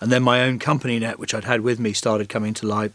and 0.00 0.10
then 0.10 0.22
my 0.22 0.42
own 0.42 0.58
company 0.58 0.98
net, 0.98 1.18
which 1.18 1.34
I'd 1.34 1.44
had 1.44 1.60
with 1.60 1.78
me, 1.78 1.92
started 1.92 2.28
coming 2.28 2.54
to 2.54 2.66
light, 2.66 2.92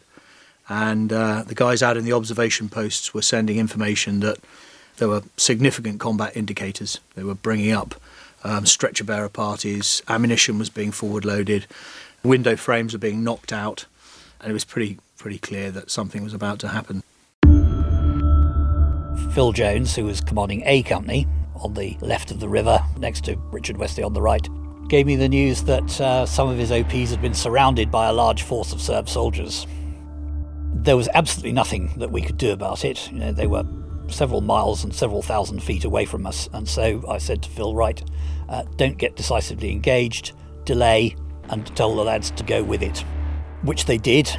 and 0.69 1.12
uh, 1.12 1.43
the 1.45 1.55
guys 1.55 1.82
out 1.82 1.97
in 1.97 2.05
the 2.05 2.13
observation 2.13 2.69
posts 2.69 3.13
were 3.13 3.23
sending 3.23 3.58
information 3.58 4.19
that 4.19 4.38
there 4.97 5.10
were 5.10 5.23
significant 5.36 5.99
combat 5.99 6.38
indicators. 6.38 6.99
They 7.15 7.23
were 7.23 7.36
bringing 7.36 7.71
up 7.71 7.95
um, 8.43 8.65
stretcher 8.65 9.03
bearer 9.03 9.29
parties, 9.29 10.01
ammunition 10.08 10.60
was 10.60 10.69
being 10.69 10.91
forward 10.91 11.25
loaded, 11.25 11.65
window 12.23 12.55
frames 12.55 12.93
were 12.93 12.99
being 12.99 13.23
knocked 13.23 13.51
out, 13.51 13.86
and 14.39 14.49
it 14.49 14.53
was 14.53 14.63
pretty 14.63 14.97
pretty 15.17 15.39
clear 15.39 15.69
that 15.69 15.91
something 15.91 16.23
was 16.23 16.34
about 16.34 16.60
to 16.60 16.69
happen. 16.69 17.03
Phil 19.34 19.51
Jones, 19.51 19.95
who 19.95 20.05
was 20.05 20.21
commanding 20.21 20.63
A 20.65 20.82
Company 20.84 21.27
on 21.55 21.73
the 21.73 21.97
left 21.99 22.32
of 22.32 22.39
the 22.39 22.47
river, 22.47 22.79
next 22.97 23.25
to 23.25 23.36
Richard 23.51 23.75
Westley 23.75 24.03
on 24.03 24.13
the 24.13 24.21
right, 24.21 24.47
gave 24.88 25.05
me 25.05 25.17
the 25.17 25.27
news 25.27 25.63
that 25.63 25.99
uh, 25.99 26.25
some 26.25 26.47
of 26.47 26.58
his 26.58 26.71
OPs 26.71 27.12
had 27.12 27.21
been 27.21 27.34
surrounded 27.34 27.91
by 27.91 28.08
a 28.08 28.13
large 28.13 28.43
force 28.43 28.71
of 28.71 28.82
Serb 28.82 29.10
soldiers. 29.10 29.67
There 30.73 30.97
was 30.97 31.10
absolutely 31.13 31.51
nothing 31.51 31.93
that 31.97 32.12
we 32.12 32.21
could 32.21 32.38
do 32.38 32.51
about 32.51 32.86
it. 32.86 33.12
You 33.12 33.19
know, 33.19 33.32
they 33.32 33.47
were 33.47 33.65
several 34.08 34.41
miles 34.41 34.84
and 34.84 34.93
several 34.93 35.21
thousand 35.21 35.62
feet 35.62 35.84
away 35.84 36.05
from 36.05 36.25
us, 36.25 36.49
and 36.53 36.67
so 36.67 37.03
I 37.08 37.17
said 37.17 37.43
to 37.43 37.49
Phil, 37.49 37.75
Right, 37.75 38.03
uh, 38.47 38.63
don't 38.77 38.97
get 38.97 39.15
decisively 39.15 39.71
engaged, 39.71 40.34
delay, 40.65 41.15
and 41.49 41.65
tell 41.75 41.95
the 41.95 42.03
lads 42.03 42.32
to 42.32 42.43
go 42.43 42.63
with 42.63 42.82
it," 42.82 43.03
which 43.62 43.86
they 43.86 43.97
did, 43.97 44.36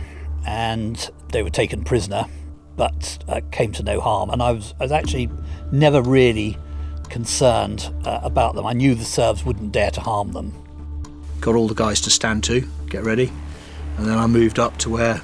and 0.46 1.10
they 1.28 1.42
were 1.42 1.50
taken 1.50 1.84
prisoner 1.84 2.26
but 2.80 3.22
uh, 3.28 3.42
came 3.50 3.72
to 3.72 3.82
no 3.82 4.00
harm. 4.00 4.30
And 4.30 4.42
I 4.42 4.52
was, 4.52 4.72
I 4.80 4.84
was 4.84 4.92
actually 4.92 5.28
never 5.70 6.00
really 6.00 6.56
concerned 7.10 7.92
uh, 8.06 8.20
about 8.22 8.54
them. 8.54 8.64
I 8.64 8.72
knew 8.72 8.94
the 8.94 9.04
Serbs 9.04 9.44
wouldn't 9.44 9.72
dare 9.72 9.90
to 9.90 10.00
harm 10.00 10.32
them. 10.32 10.54
Got 11.42 11.56
all 11.56 11.68
the 11.68 11.74
guys 11.74 12.00
to 12.02 12.10
stand 12.10 12.42
to, 12.44 12.66
get 12.88 13.04
ready, 13.04 13.30
and 13.98 14.06
then 14.06 14.16
I 14.16 14.26
moved 14.26 14.58
up 14.58 14.78
to 14.78 14.88
where, 14.88 15.20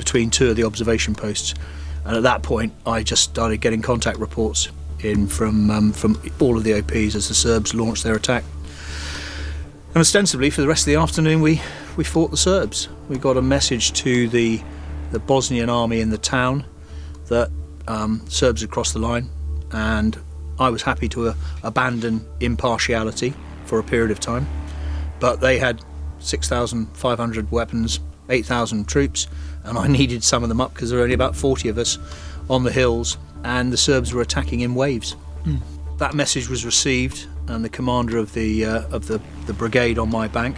between 0.00 0.30
two 0.30 0.48
of 0.50 0.56
the 0.56 0.64
observation 0.64 1.14
posts, 1.14 1.54
and 2.04 2.16
at 2.16 2.22
that 2.22 2.42
point 2.42 2.72
I 2.86 3.02
just 3.02 3.22
started 3.22 3.58
getting 3.58 3.82
contact 3.82 4.18
reports 4.18 4.70
in 5.00 5.26
from 5.26 5.70
um, 5.70 5.92
from 5.92 6.20
all 6.40 6.56
of 6.56 6.64
the 6.64 6.74
OPs 6.74 7.14
as 7.14 7.28
the 7.28 7.34
Serbs 7.34 7.74
launched 7.74 8.02
their 8.02 8.16
attack. 8.16 8.44
And 9.88 9.98
ostensibly, 9.98 10.50
for 10.50 10.60
the 10.62 10.68
rest 10.68 10.82
of 10.82 10.86
the 10.86 10.96
afternoon, 10.96 11.42
we, 11.42 11.60
we 11.96 12.04
fought 12.04 12.30
the 12.30 12.36
Serbs. 12.36 12.88
We 13.08 13.18
got 13.18 13.36
a 13.36 13.42
message 13.42 13.92
to 14.04 14.28
the 14.28 14.62
the 15.10 15.18
Bosnian 15.18 15.68
army 15.68 16.00
in 16.00 16.10
the 16.10 16.18
town 16.18 16.64
that 17.26 17.50
um, 17.88 18.22
Serbs 18.28 18.60
had 18.60 18.70
crossed 18.70 18.94
the 18.94 19.00
line, 19.00 19.28
and 19.72 20.16
I 20.58 20.70
was 20.70 20.82
happy 20.82 21.08
to 21.10 21.28
uh, 21.28 21.34
abandon 21.62 22.24
impartiality 22.40 23.34
for 23.66 23.78
a 23.78 23.82
period 23.82 24.10
of 24.10 24.20
time. 24.20 24.46
But 25.18 25.40
they 25.40 25.58
had 25.58 25.82
6,500 26.20 27.50
weapons, 27.50 27.98
8,000 28.30 28.88
troops, 28.88 29.26
and 29.64 29.78
I 29.78 29.86
needed 29.98 30.24
some 30.24 30.42
of 30.42 30.48
them 30.48 30.60
up 30.60 30.74
because 30.74 30.90
there 30.90 30.98
were 30.98 31.04
only 31.04 31.14
about 31.14 31.36
40 31.36 31.68
of 31.68 31.78
us 31.78 31.98
on 32.48 32.64
the 32.64 32.72
hills, 32.72 33.18
and 33.44 33.72
the 33.72 33.76
Serbs 33.76 34.12
were 34.12 34.22
attacking 34.22 34.60
in 34.60 34.74
waves. 34.74 35.16
Mm. 35.44 35.60
That 35.98 36.14
message 36.14 36.48
was 36.48 36.64
received, 36.64 37.26
and 37.48 37.64
the 37.64 37.68
commander 37.68 38.16
of 38.18 38.32
the 38.32 38.64
uh, 38.64 38.82
of 38.90 39.06
the, 39.06 39.20
the 39.46 39.52
brigade 39.52 39.98
on 39.98 40.10
my 40.10 40.28
bank 40.28 40.56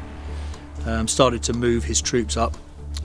um, 0.87 1.09
started 1.09 1.43
to 1.45 1.53
move 1.53 1.85
his 1.85 2.01
troops 2.01 2.37
up. 2.37 2.57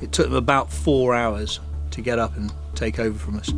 It 0.02 0.12
took 0.12 0.28
them 0.28 0.36
about 0.36 0.72
four 0.72 1.16
hours 1.16 1.60
to 1.92 2.02
get 2.02 2.20
up 2.20 2.36
and 2.38 2.52
take 2.76 3.00
over 3.00 3.18
from 3.18 3.38
us. 3.38 3.50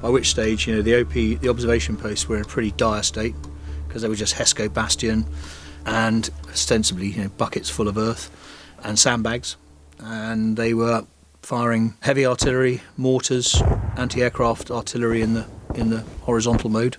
By 0.00 0.08
which 0.08 0.30
stage, 0.30 0.66
you 0.66 0.74
know, 0.74 0.82
the 0.82 1.00
OP, 1.00 1.12
the 1.12 1.48
observation 1.48 1.96
posts 1.96 2.28
were 2.28 2.36
in 2.36 2.42
a 2.42 2.46
pretty 2.46 2.72
dire 2.72 3.02
state 3.02 3.34
because 3.86 4.02
they 4.02 4.08
were 4.08 4.16
just 4.16 4.34
Hesco 4.34 4.72
Bastion 4.72 5.26
and 5.84 6.28
ostensibly, 6.48 7.08
you 7.08 7.24
know, 7.24 7.28
buckets 7.30 7.68
full 7.68 7.88
of 7.88 7.98
earth 7.98 8.30
and 8.82 8.98
sandbags, 8.98 9.56
and 10.02 10.56
they 10.56 10.74
were 10.74 11.06
firing 11.42 11.94
heavy 12.00 12.26
artillery, 12.26 12.82
mortars, 12.96 13.62
anti-aircraft 13.96 14.70
artillery 14.70 15.22
in 15.22 15.34
the 15.34 15.46
in 15.74 15.90
the 15.90 16.00
horizontal 16.22 16.68
mode, 16.68 16.96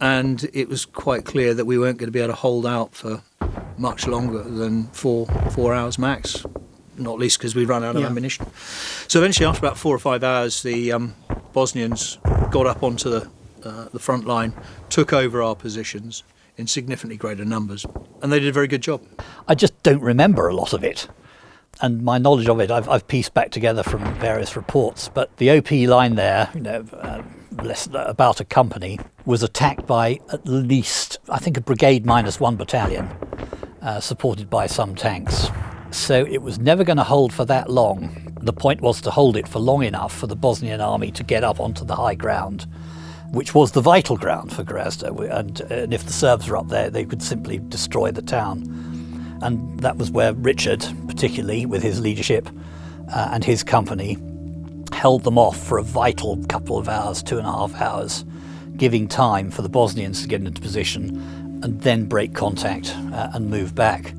and 0.00 0.48
it 0.52 0.68
was 0.68 0.84
quite 0.84 1.24
clear 1.24 1.54
that 1.54 1.64
we 1.64 1.78
weren't 1.78 1.98
going 1.98 2.08
to 2.08 2.12
be 2.12 2.20
able 2.20 2.32
to 2.32 2.40
hold 2.40 2.66
out 2.66 2.94
for 2.94 3.22
much 3.76 4.06
longer 4.06 4.42
than 4.42 4.84
four 4.88 5.26
four 5.50 5.74
hours 5.74 5.98
max 5.98 6.44
not 6.98 7.18
least 7.18 7.38
because 7.38 7.54
we 7.54 7.64
ran 7.64 7.84
out 7.84 7.96
of 7.96 8.02
yeah. 8.02 8.08
ammunition. 8.08 8.46
So 9.08 9.20
eventually, 9.20 9.46
after 9.46 9.64
about 9.64 9.78
four 9.78 9.94
or 9.94 9.98
five 9.98 10.24
hours, 10.24 10.62
the 10.62 10.92
um, 10.92 11.14
Bosnians 11.52 12.18
got 12.50 12.66
up 12.66 12.82
onto 12.82 13.10
the, 13.10 13.30
uh, 13.64 13.88
the 13.92 13.98
front 13.98 14.26
line, 14.26 14.52
took 14.88 15.12
over 15.12 15.42
our 15.42 15.54
positions 15.54 16.22
in 16.56 16.66
significantly 16.66 17.16
greater 17.16 17.44
numbers, 17.44 17.84
and 18.22 18.32
they 18.32 18.40
did 18.40 18.48
a 18.48 18.52
very 18.52 18.68
good 18.68 18.82
job. 18.82 19.02
I 19.46 19.54
just 19.54 19.82
don't 19.82 20.00
remember 20.00 20.48
a 20.48 20.54
lot 20.54 20.72
of 20.72 20.82
it. 20.82 21.08
And 21.80 22.02
my 22.02 22.18
knowledge 22.18 22.48
of 22.48 22.60
it, 22.60 22.70
I've, 22.70 22.88
I've 22.88 23.06
pieced 23.06 23.34
back 23.34 23.50
together 23.50 23.82
from 23.82 24.02
various 24.18 24.56
reports. 24.56 25.10
But 25.12 25.36
the 25.36 25.50
OP 25.50 25.70
line 25.70 26.14
there, 26.14 26.50
you 26.54 26.60
know, 26.60 26.84
uh, 26.92 27.22
less 27.62 27.88
about 27.92 28.40
a 28.40 28.44
company, 28.44 28.98
was 29.24 29.42
attacked 29.42 29.86
by 29.86 30.20
at 30.32 30.46
least, 30.46 31.18
I 31.28 31.38
think, 31.38 31.56
a 31.56 31.60
brigade 31.60 32.06
minus 32.06 32.40
one 32.40 32.56
battalion, 32.56 33.08
uh, 33.82 34.00
supported 34.00 34.48
by 34.48 34.66
some 34.66 34.94
tanks. 34.94 35.48
So 35.90 36.26
it 36.26 36.42
was 36.42 36.58
never 36.58 36.84
going 36.84 36.96
to 36.96 37.04
hold 37.04 37.32
for 37.32 37.44
that 37.44 37.70
long. 37.70 38.34
The 38.40 38.52
point 38.52 38.80
was 38.80 39.00
to 39.02 39.10
hold 39.10 39.36
it 39.36 39.48
for 39.48 39.58
long 39.58 39.82
enough 39.82 40.16
for 40.16 40.26
the 40.26 40.36
Bosnian 40.36 40.80
army 40.80 41.10
to 41.12 41.22
get 41.22 41.44
up 41.44 41.60
onto 41.60 41.84
the 41.84 41.96
high 41.96 42.14
ground, 42.14 42.66
which 43.32 43.54
was 43.54 43.72
the 43.72 43.80
vital 43.80 44.16
ground 44.16 44.52
for 44.52 44.64
Gorazde. 44.64 45.04
And, 45.30 45.60
and 45.60 45.92
if 45.92 46.04
the 46.04 46.12
Serbs 46.12 46.48
were 46.48 46.56
up 46.56 46.68
there, 46.68 46.90
they 46.90 47.04
could 47.04 47.22
simply 47.22 47.58
destroy 47.58 48.10
the 48.10 48.22
town. 48.22 48.95
And 49.42 49.80
that 49.80 49.96
was 49.96 50.10
where 50.10 50.32
Richard, 50.32 50.84
particularly 51.08 51.66
with 51.66 51.82
his 51.82 52.00
leadership 52.00 52.48
uh, 53.12 53.30
and 53.32 53.44
his 53.44 53.62
company, 53.62 54.16
held 54.92 55.24
them 55.24 55.38
off 55.38 55.58
for 55.58 55.78
a 55.78 55.82
vital 55.82 56.42
couple 56.46 56.78
of 56.78 56.88
hours, 56.88 57.22
two 57.22 57.38
and 57.38 57.46
a 57.46 57.50
half 57.50 57.74
hours, 57.80 58.24
giving 58.76 59.08
time 59.08 59.50
for 59.50 59.62
the 59.62 59.68
Bosnians 59.68 60.22
to 60.22 60.28
get 60.28 60.40
into 60.40 60.60
position 60.60 61.60
and 61.62 61.80
then 61.82 62.06
break 62.06 62.34
contact 62.34 62.94
uh, 63.12 63.30
and 63.34 63.50
move 63.50 63.74
back. 63.74 64.14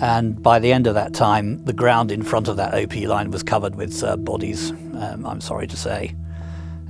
And 0.00 0.40
by 0.40 0.58
the 0.58 0.72
end 0.72 0.86
of 0.86 0.94
that 0.94 1.12
time, 1.12 1.64
the 1.64 1.72
ground 1.72 2.12
in 2.12 2.22
front 2.22 2.46
of 2.48 2.56
that 2.56 2.74
OP 2.74 2.94
line 2.96 3.30
was 3.30 3.42
covered 3.42 3.74
with 3.74 3.92
Serb 3.92 4.24
bodies, 4.24 4.70
um, 4.70 5.26
I'm 5.26 5.40
sorry 5.40 5.66
to 5.66 5.76
say. 5.76 6.14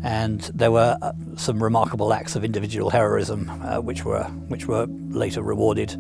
And 0.03 0.43
there 0.55 0.71
were 0.71 0.97
uh, 1.01 1.13
some 1.37 1.63
remarkable 1.63 2.13
acts 2.13 2.37
of 2.37 2.45
individual 2.45 2.91
heroism, 2.91 3.51
uh, 3.63 3.81
which, 3.81 4.05
were, 4.05 4.25
which 4.49 4.67
were 4.67 4.87
later 5.09 5.43
rewarded 5.43 5.97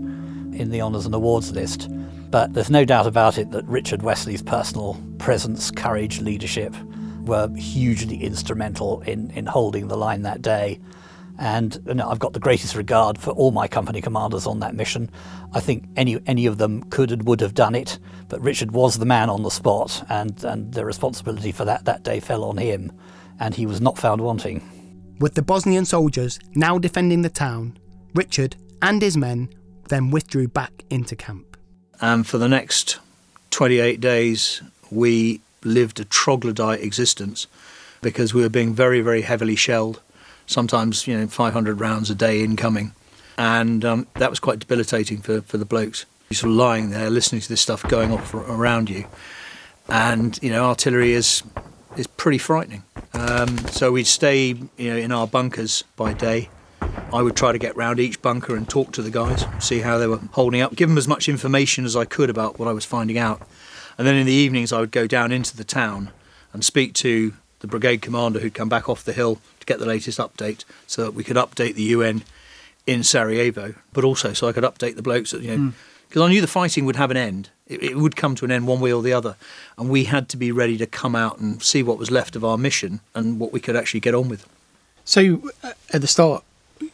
in 0.58 0.70
the 0.70 0.80
honours 0.80 1.06
and 1.06 1.14
awards 1.14 1.52
list. 1.52 1.88
But 2.30 2.52
there's 2.52 2.70
no 2.70 2.84
doubt 2.84 3.06
about 3.06 3.38
it 3.38 3.50
that 3.52 3.64
Richard 3.64 4.02
Westley's 4.02 4.42
personal 4.42 5.00
presence, 5.18 5.70
courage, 5.70 6.20
leadership 6.20 6.74
were 7.22 7.48
hugely 7.56 8.22
instrumental 8.22 9.00
in, 9.02 9.30
in 9.30 9.46
holding 9.46 9.88
the 9.88 9.96
line 9.96 10.22
that 10.22 10.42
day 10.42 10.80
and 11.38 11.80
you 11.86 11.94
know, 11.94 12.08
I've 12.08 12.18
got 12.18 12.32
the 12.32 12.40
greatest 12.40 12.74
regard 12.74 13.16
for 13.16 13.30
all 13.30 13.52
my 13.52 13.68
company 13.68 14.00
commanders 14.00 14.46
on 14.46 14.58
that 14.60 14.74
mission. 14.74 15.10
I 15.52 15.60
think 15.60 15.84
any 15.96 16.18
any 16.26 16.46
of 16.46 16.58
them 16.58 16.82
could 16.84 17.12
and 17.12 17.26
would 17.26 17.40
have 17.40 17.54
done 17.54 17.74
it, 17.74 17.98
but 18.28 18.40
Richard 18.40 18.72
was 18.72 18.98
the 18.98 19.06
man 19.06 19.30
on 19.30 19.44
the 19.44 19.50
spot, 19.50 20.04
and, 20.10 20.42
and 20.44 20.74
the 20.74 20.84
responsibility 20.84 21.52
for 21.52 21.64
that 21.64 21.84
that 21.84 22.02
day 22.02 22.18
fell 22.20 22.44
on 22.44 22.58
him, 22.58 22.92
and 23.38 23.54
he 23.54 23.66
was 23.66 23.80
not 23.80 23.98
found 23.98 24.20
wanting. 24.20 24.68
With 25.20 25.34
the 25.34 25.42
Bosnian 25.42 25.84
soldiers 25.84 26.38
now 26.54 26.78
defending 26.78 27.22
the 27.22 27.30
town, 27.30 27.78
Richard 28.14 28.56
and 28.82 29.00
his 29.00 29.16
men 29.16 29.48
then 29.88 30.11
withdrew 30.11 30.48
back 30.48 30.85
into 30.90 31.16
camp. 31.16 31.57
And 32.01 32.27
for 32.27 32.38
the 32.38 32.48
next 32.48 32.98
28 33.51 34.01
days, 34.01 34.62
we 34.90 35.40
lived 35.64 36.01
a 36.01 36.05
troglodyte 36.05 36.81
existence 36.81 37.46
because 38.01 38.33
we 38.33 38.42
were 38.42 38.48
being 38.48 38.74
very, 38.74 39.01
very 39.01 39.22
heavily 39.22 39.57
shelled 39.57 40.01
sometimes 40.48 41.07
you 41.07 41.16
know 41.16 41.27
500 41.29 41.79
rounds 41.79 42.11
a 42.11 42.14
day 42.14 42.42
incoming, 42.42 42.92
and 43.37 43.85
um, 43.85 44.07
that 44.14 44.31
was 44.31 44.40
quite 44.40 44.59
debilitating 44.59 45.18
for, 45.18 45.42
for 45.42 45.59
the 45.59 45.64
blokes. 45.64 46.07
You're 46.31 46.37
sort 46.37 46.51
of 46.51 46.57
lying 46.57 46.90
there 46.90 47.09
listening 47.09 47.40
to 47.42 47.48
this 47.48 47.61
stuff 47.61 47.83
going 47.85 48.11
off 48.11 48.35
around 48.35 48.90
you, 48.90 49.07
and 49.88 50.38
you 50.42 50.51
know 50.51 50.64
artillery 50.64 51.12
is 51.12 51.44
is 51.96 52.07
pretty 52.07 52.38
frightening. 52.38 52.83
Um, 53.14 53.59
so 53.68 53.92
we'd 53.92 54.07
stay 54.07 54.55
you 54.77 54.90
know 54.90 54.96
in 54.96 55.12
our 55.12 55.29
bunkers 55.29 55.85
by 55.96 56.12
day. 56.12 56.48
I 57.12 57.22
would 57.22 57.37
try 57.37 57.52
to 57.52 57.58
get 57.58 57.76
round 57.76 58.00
each 58.00 58.20
bunker 58.20 58.54
and 58.54 58.68
talk 58.68 58.92
to 58.92 59.02
the 59.02 59.11
guys, 59.11 59.44
see 59.58 59.80
how 59.80 59.98
they 59.98 60.06
were 60.06 60.20
holding 60.32 60.61
up, 60.61 60.76
give 60.76 60.88
them 60.88 60.98
as 60.98 61.08
much 61.08 61.28
information 61.28 61.84
as 61.84 61.96
I 61.96 62.04
could 62.04 62.30
about 62.30 62.58
what 62.58 62.68
I 62.68 62.72
was 62.72 62.84
finding 62.84 63.18
out. 63.18 63.42
And 63.96 64.06
then 64.06 64.14
in 64.14 64.26
the 64.26 64.32
evenings, 64.32 64.72
I 64.72 64.80
would 64.80 64.92
go 64.92 65.06
down 65.06 65.32
into 65.32 65.56
the 65.56 65.64
town 65.64 66.11
and 66.52 66.64
speak 66.64 66.94
to 66.94 67.34
the 67.61 67.66
brigade 67.66 68.02
commander 68.02 68.40
who'd 68.40 68.54
come 68.54 68.68
back 68.68 68.88
off 68.88 69.04
the 69.04 69.12
hill 69.12 69.40
to 69.61 69.66
get 69.66 69.78
the 69.78 69.87
latest 69.87 70.18
update 70.18 70.64
so 70.87 71.04
that 71.04 71.14
we 71.14 71.24
could 71.24 71.37
update 71.37 71.74
the 71.74 71.82
UN 71.82 72.22
in 72.87 73.02
Sarajevo, 73.02 73.74
but 73.92 74.04
also 74.04 74.32
so 74.32 74.48
I 74.48 74.52
could 74.52 74.64
update 74.64 74.96
the 74.96 75.02
blokes 75.02 75.32
that, 75.32 75.42
you 75.42 75.48
know, 75.48 75.70
mm. 75.70 75.72
because 76.08 76.22
I 76.22 76.28
knew 76.28 76.40
the 76.40 76.46
fighting 76.46 76.84
would 76.84 76.96
have 76.96 77.11
an 77.11 77.16
end. 77.16 77.50
It, 77.66 77.82
it 77.82 77.96
would 77.96 78.16
come 78.16 78.34
to 78.37 78.44
an 78.44 78.50
end 78.50 78.66
one 78.66 78.80
way 78.80 78.92
or 78.92 79.02
the 79.02 79.12
other, 79.12 79.37
and 79.76 79.90
we 79.90 80.04
had 80.04 80.28
to 80.30 80.37
be 80.37 80.52
ready 80.52 80.78
to 80.78 80.87
come 80.87 81.14
out 81.14 81.38
and 81.38 81.62
see 81.62 81.82
what 81.82 81.98
was 81.98 82.11
left 82.11 82.37
of 82.37 82.44
our 82.44 82.56
mission 82.56 83.00
and 83.14 83.38
what 83.38 83.52
we 83.52 83.61
could 83.61 83.76
actually 83.76 84.00
get 84.00 84.14
on 84.14 84.28
with. 84.28 84.48
So 85.04 85.50
uh, 85.62 85.72
at 85.92 86.00
the 86.00 86.06
start, 86.06 86.44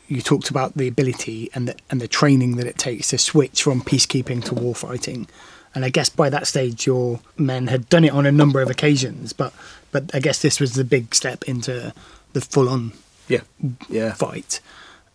you 0.09 0.21
talked 0.21 0.51
about 0.51 0.75
the 0.77 0.89
ability 0.89 1.51
and 1.55 1.69
the 1.69 1.77
and 1.91 2.01
the 2.01 2.09
training 2.09 2.57
that 2.57 2.67
it 2.67 2.79
takes 2.79 3.09
to 3.11 3.19
switch 3.19 3.63
from 3.63 3.81
peacekeeping 3.83 4.45
to 4.45 4.55
war 4.55 4.75
fighting. 4.75 5.27
And 5.75 5.85
I 5.85 5.89
guess 5.89 6.09
by 6.09 6.31
that 6.31 6.47
stage, 6.47 6.87
your 6.87 7.19
men 7.37 7.67
had 7.67 7.89
done 7.89 8.05
it 8.05 8.13
on 8.13 8.27
a 8.27 8.33
number 8.33 8.61
of 8.63 8.71
occasions, 8.71 9.33
but 9.33 9.53
but 9.91 10.11
I 10.15 10.21
guess 10.21 10.41
this 10.41 10.61
was 10.61 10.75
the 10.75 10.85
big 10.85 11.15
step 11.15 11.45
into 11.45 11.93
the 12.33 12.41
full-on 12.41 12.93
Yeah, 13.29 13.41
yeah. 13.89 14.13
fight. 14.13 14.61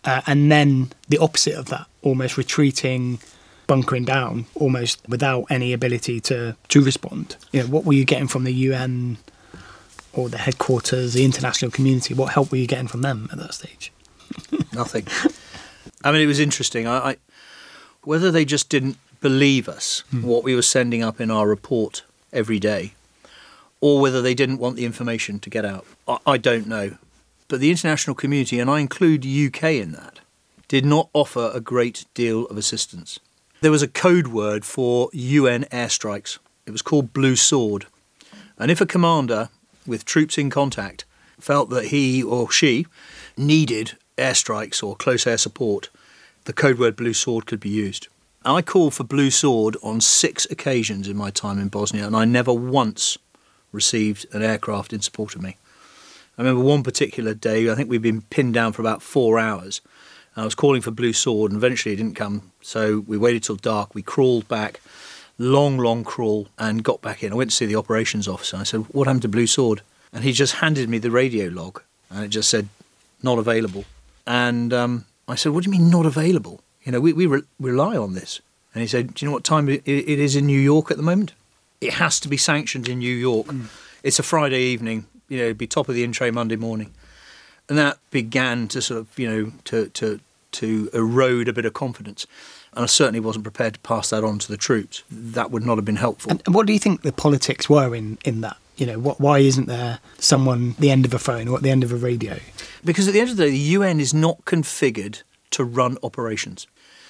Uh, 0.04 0.22
and 0.26 0.50
then 0.50 0.90
the 1.08 1.18
opposite 1.18 1.54
of 1.54 1.66
that, 1.66 1.86
almost 2.02 2.36
retreating, 2.38 3.18
bunkering 3.66 4.04
down, 4.06 4.46
almost 4.54 5.00
without 5.08 5.44
any 5.50 5.72
ability 5.72 6.20
to 6.20 6.56
to 6.68 6.82
respond. 6.82 7.36
You 7.52 7.62
know, 7.62 7.68
what 7.68 7.84
were 7.84 7.92
you 7.94 8.04
getting 8.04 8.28
from 8.28 8.44
the 8.44 8.52
UN 8.68 9.18
or 10.12 10.28
the 10.28 10.38
headquarters, 10.38 11.12
the 11.14 11.24
international 11.24 11.70
community? 11.70 12.14
What 12.14 12.32
help 12.32 12.50
were 12.50 12.58
you 12.58 12.66
getting 12.66 12.88
from 12.88 13.02
them 13.02 13.28
at 13.32 13.38
that 13.38 13.54
stage? 13.54 13.92
Nothing. 14.72 15.06
I 16.02 16.12
mean, 16.12 16.22
it 16.22 16.26
was 16.26 16.40
interesting. 16.40 16.86
I, 16.86 17.10
I 17.10 17.16
whether 18.02 18.30
they 18.30 18.44
just 18.44 18.68
didn't 18.68 18.96
believe 19.20 19.68
us 19.68 20.02
hmm. 20.10 20.22
what 20.22 20.42
we 20.42 20.54
were 20.54 20.62
sending 20.62 21.02
up 21.02 21.20
in 21.20 21.30
our 21.30 21.46
report 21.46 22.02
every 22.32 22.58
day, 22.58 22.94
or 23.80 24.00
whether 24.00 24.22
they 24.22 24.34
didn't 24.34 24.58
want 24.58 24.76
the 24.76 24.84
information 24.84 25.38
to 25.40 25.50
get 25.50 25.64
out. 25.64 25.86
I, 26.08 26.18
I 26.26 26.36
don't 26.38 26.66
know. 26.66 26.96
But 27.48 27.60
the 27.60 27.70
international 27.70 28.14
community, 28.14 28.60
and 28.60 28.70
I 28.70 28.78
include 28.78 29.26
UK 29.26 29.64
in 29.64 29.92
that, 29.92 30.20
did 30.68 30.84
not 30.84 31.08
offer 31.12 31.50
a 31.52 31.60
great 31.60 32.04
deal 32.14 32.46
of 32.46 32.56
assistance. 32.56 33.18
There 33.60 33.72
was 33.72 33.82
a 33.82 33.88
code 33.88 34.28
word 34.28 34.64
for 34.64 35.10
UN 35.12 35.64
airstrikes. 35.64 36.38
It 36.64 36.70
was 36.70 36.80
called 36.80 37.12
Blue 37.12 37.34
Sword. 37.34 37.86
And 38.56 38.70
if 38.70 38.80
a 38.80 38.86
commander 38.86 39.48
with 39.86 40.04
troops 40.04 40.38
in 40.38 40.48
contact 40.48 41.04
felt 41.40 41.70
that 41.70 41.86
he 41.86 42.22
or 42.22 42.50
she 42.50 42.86
needed 43.36 43.96
airstrikes 44.16 44.82
or 44.82 44.96
close 44.96 45.26
air 45.26 45.38
support, 45.38 45.88
the 46.44 46.52
code 46.52 46.78
word 46.78 46.96
Blue 46.96 47.14
Sword 47.14 47.46
could 47.46 47.60
be 47.60 47.68
used. 47.68 48.08
I 48.44 48.62
called 48.62 48.94
for 48.94 49.04
Blue 49.04 49.30
Sword 49.30 49.76
on 49.82 50.00
six 50.00 50.46
occasions 50.50 51.06
in 51.06 51.16
my 51.16 51.30
time 51.30 51.58
in 51.58 51.68
Bosnia, 51.68 52.06
and 52.06 52.16
I 52.16 52.24
never 52.24 52.52
once 52.52 53.18
received 53.70 54.26
an 54.32 54.42
aircraft 54.42 54.92
in 54.92 55.00
support 55.00 55.34
of 55.34 55.42
me. 55.42 55.56
I 56.38 56.42
remember 56.42 56.62
one 56.62 56.82
particular 56.82 57.34
day, 57.34 57.70
I 57.70 57.74
think 57.74 57.90
we'd 57.90 58.00
been 58.00 58.22
pinned 58.22 58.54
down 58.54 58.72
for 58.72 58.80
about 58.80 59.02
four 59.02 59.38
hours. 59.38 59.82
And 60.34 60.42
I 60.42 60.44
was 60.46 60.54
calling 60.54 60.80
for 60.80 60.90
Blue 60.90 61.12
Sword, 61.12 61.52
and 61.52 61.58
eventually 61.58 61.92
it 61.92 61.96
didn't 61.98 62.14
come. 62.16 62.52
So 62.62 63.00
we 63.00 63.18
waited 63.18 63.42
till 63.42 63.56
dark. 63.56 63.94
We 63.94 64.02
crawled 64.02 64.48
back, 64.48 64.80
long, 65.36 65.76
long 65.76 66.02
crawl, 66.02 66.48
and 66.58 66.82
got 66.82 67.02
back 67.02 67.22
in. 67.22 67.32
I 67.32 67.36
went 67.36 67.50
to 67.50 67.56
see 67.56 67.66
the 67.66 67.76
operations 67.76 68.26
officer. 68.26 68.56
I 68.56 68.62
said, 68.62 68.86
What 68.92 69.06
happened 69.06 69.22
to 69.22 69.28
Blue 69.28 69.46
Sword? 69.46 69.82
And 70.12 70.24
he 70.24 70.32
just 70.32 70.54
handed 70.56 70.88
me 70.88 70.96
the 70.96 71.10
radio 71.10 71.48
log, 71.48 71.82
and 72.08 72.24
it 72.24 72.28
just 72.28 72.48
said, 72.48 72.68
Not 73.22 73.38
available. 73.38 73.84
And 74.30 74.72
um, 74.72 75.06
I 75.26 75.34
said, 75.34 75.50
What 75.50 75.64
do 75.64 75.70
you 75.70 75.76
mean, 75.76 75.90
not 75.90 76.06
available? 76.06 76.60
You 76.84 76.92
know, 76.92 77.00
we, 77.00 77.12
we 77.12 77.26
re- 77.26 77.42
rely 77.58 77.96
on 77.96 78.14
this. 78.14 78.40
And 78.72 78.80
he 78.80 78.86
said, 78.86 79.14
Do 79.14 79.24
you 79.24 79.28
know 79.28 79.34
what 79.34 79.42
time 79.42 79.68
it, 79.68 79.82
it 79.84 80.20
is 80.20 80.36
in 80.36 80.46
New 80.46 80.60
York 80.60 80.92
at 80.92 80.96
the 80.96 81.02
moment? 81.02 81.32
It 81.80 81.94
has 81.94 82.20
to 82.20 82.28
be 82.28 82.36
sanctioned 82.36 82.88
in 82.88 83.00
New 83.00 83.14
York. 83.14 83.48
It's 84.04 84.20
a 84.20 84.22
Friday 84.22 84.60
evening, 84.60 85.06
you 85.28 85.38
know, 85.38 85.44
it'd 85.44 85.58
be 85.58 85.66
top 85.66 85.88
of 85.88 85.96
the 85.96 86.04
in 86.04 86.12
tray 86.12 86.30
Monday 86.30 86.54
morning. 86.54 86.92
And 87.68 87.76
that 87.76 87.98
began 88.12 88.68
to 88.68 88.80
sort 88.80 89.00
of, 89.00 89.18
you 89.18 89.28
know, 89.28 89.52
to, 89.64 89.88
to, 89.88 90.20
to 90.52 90.90
erode 90.92 91.48
a 91.48 91.52
bit 91.52 91.64
of 91.64 91.72
confidence. 91.72 92.26
And 92.74 92.84
I 92.84 92.86
certainly 92.86 93.20
wasn't 93.20 93.44
prepared 93.44 93.74
to 93.74 93.80
pass 93.80 94.10
that 94.10 94.22
on 94.22 94.38
to 94.38 94.48
the 94.48 94.56
troops. 94.56 95.02
That 95.10 95.50
would 95.50 95.66
not 95.66 95.76
have 95.76 95.84
been 95.84 95.96
helpful. 95.96 96.30
And 96.30 96.54
what 96.54 96.66
do 96.66 96.72
you 96.72 96.78
think 96.78 97.02
the 97.02 97.12
politics 97.12 97.68
were 97.68 97.96
in, 97.96 98.18
in 98.24 98.42
that? 98.42 98.58
You 98.80 98.86
know, 98.86 98.98
what, 98.98 99.20
why 99.20 99.40
isn't 99.40 99.66
there 99.66 99.98
someone 100.18 100.70
at 100.70 100.76
the 100.78 100.90
end 100.90 101.04
of 101.04 101.12
a 101.12 101.18
phone 101.18 101.48
or 101.48 101.56
at 101.58 101.62
the 101.62 101.68
end 101.68 101.84
of 101.84 101.92
a 101.92 101.96
radio? 101.96 102.38
Because 102.82 103.06
at 103.06 103.12
the 103.12 103.20
end 103.20 103.28
of 103.28 103.36
the 103.36 103.44
day, 103.44 103.50
the 103.50 103.58
UN 103.78 104.00
is 104.00 104.14
not 104.14 104.42
configured 104.46 105.22
to 105.50 105.64
run 105.64 105.98
operations. 106.02 106.66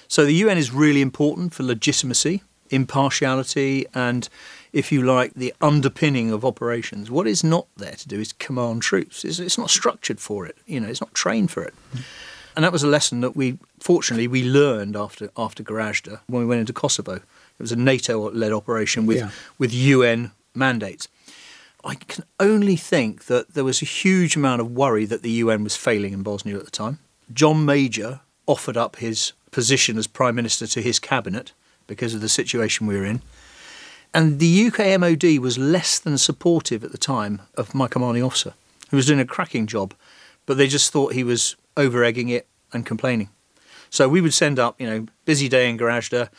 So 0.09 0.25
the 0.25 0.33
UN 0.33 0.57
is 0.57 0.73
really 0.73 0.99
important 0.99 1.53
for 1.53 1.63
legitimacy, 1.63 2.41
impartiality, 2.69 3.85
and, 3.93 4.27
if 4.73 4.91
you 4.91 5.01
like, 5.01 5.33
the 5.33 5.53
underpinning 5.61 6.29
of 6.31 6.43
operations. 6.43 7.09
What 7.09 7.25
is 7.25 7.41
not 7.41 7.67
there 7.77 7.93
to 7.93 8.07
do 8.07 8.19
is 8.19 8.33
command 8.33 8.81
troops. 8.81 9.23
It's, 9.23 9.39
it's 9.39 9.57
not 9.57 9.69
structured 9.69 10.19
for 10.19 10.45
it. 10.45 10.57
You 10.65 10.81
know, 10.81 10.89
it's 10.89 10.99
not 11.01 11.13
trained 11.13 11.51
for 11.51 11.63
it. 11.63 11.73
And 12.57 12.65
that 12.65 12.73
was 12.73 12.83
a 12.83 12.87
lesson 12.87 13.21
that 13.21 13.33
we, 13.37 13.57
fortunately, 13.79 14.27
we 14.27 14.43
learned 14.43 14.97
after 14.97 15.29
after 15.37 15.63
Gorazde 15.63 16.19
when 16.27 16.41
we 16.41 16.45
went 16.45 16.59
into 16.59 16.73
Kosovo. 16.73 17.13
It 17.15 17.23
was 17.59 17.71
a 17.71 17.77
NATO-led 17.77 18.51
operation 18.51 19.05
with 19.05 19.19
Yeah. 19.19 19.29
with 19.57 19.73
UN 19.73 20.31
mandates. 20.53 21.07
I 21.83 21.95
can 21.95 22.23
only 22.39 22.75
think 22.75 23.25
that 23.25 23.53
there 23.53 23.63
was 23.63 23.81
a 23.81 23.85
huge 23.85 24.35
amount 24.35 24.61
of 24.61 24.71
worry 24.71 25.05
that 25.05 25.23
the 25.23 25.31
UN 25.31 25.63
was 25.63 25.75
failing 25.75 26.13
in 26.13 26.23
Bosnia 26.23 26.57
at 26.57 26.65
the 26.65 26.71
time. 26.71 26.99
John 27.33 27.65
Major 27.65 28.21
offered 28.45 28.77
up 28.77 28.97
his 28.97 29.33
position 29.51 29.97
as 29.97 30.07
Prime 30.07 30.35
Minister 30.35 30.67
to 30.67 30.81
his 30.81 30.99
cabinet 30.99 31.53
because 31.87 32.13
of 32.13 32.21
the 32.21 32.29
situation 32.29 32.87
we 32.87 32.97
were 32.97 33.05
in. 33.05 33.21
And 34.13 34.39
the 34.39 34.67
UK 34.67 34.99
MOD 34.99 35.39
was 35.39 35.57
less 35.57 35.97
than 35.97 36.17
supportive 36.17 36.83
at 36.83 36.91
the 36.91 36.97
time 36.97 37.41
of 37.55 37.73
my 37.73 37.87
commanding 37.87 38.23
officer, 38.23 38.53
who 38.89 38.97
was 38.97 39.05
doing 39.05 39.19
a 39.19 39.25
cracking 39.25 39.67
job, 39.67 39.93
but 40.45 40.57
they 40.57 40.67
just 40.67 40.91
thought 40.91 41.13
he 41.13 41.23
was 41.23 41.55
over 41.77 42.03
egging 42.03 42.29
it 42.29 42.47
and 42.73 42.85
complaining. 42.85 43.29
So 43.89 44.07
we 44.07 44.21
would 44.21 44.33
send 44.33 44.59
up, 44.59 44.79
you 44.79 44.87
know, 44.87 45.05
busy 45.25 45.49
day 45.49 45.69
in 45.69 45.77
Gorazde, 45.77 46.29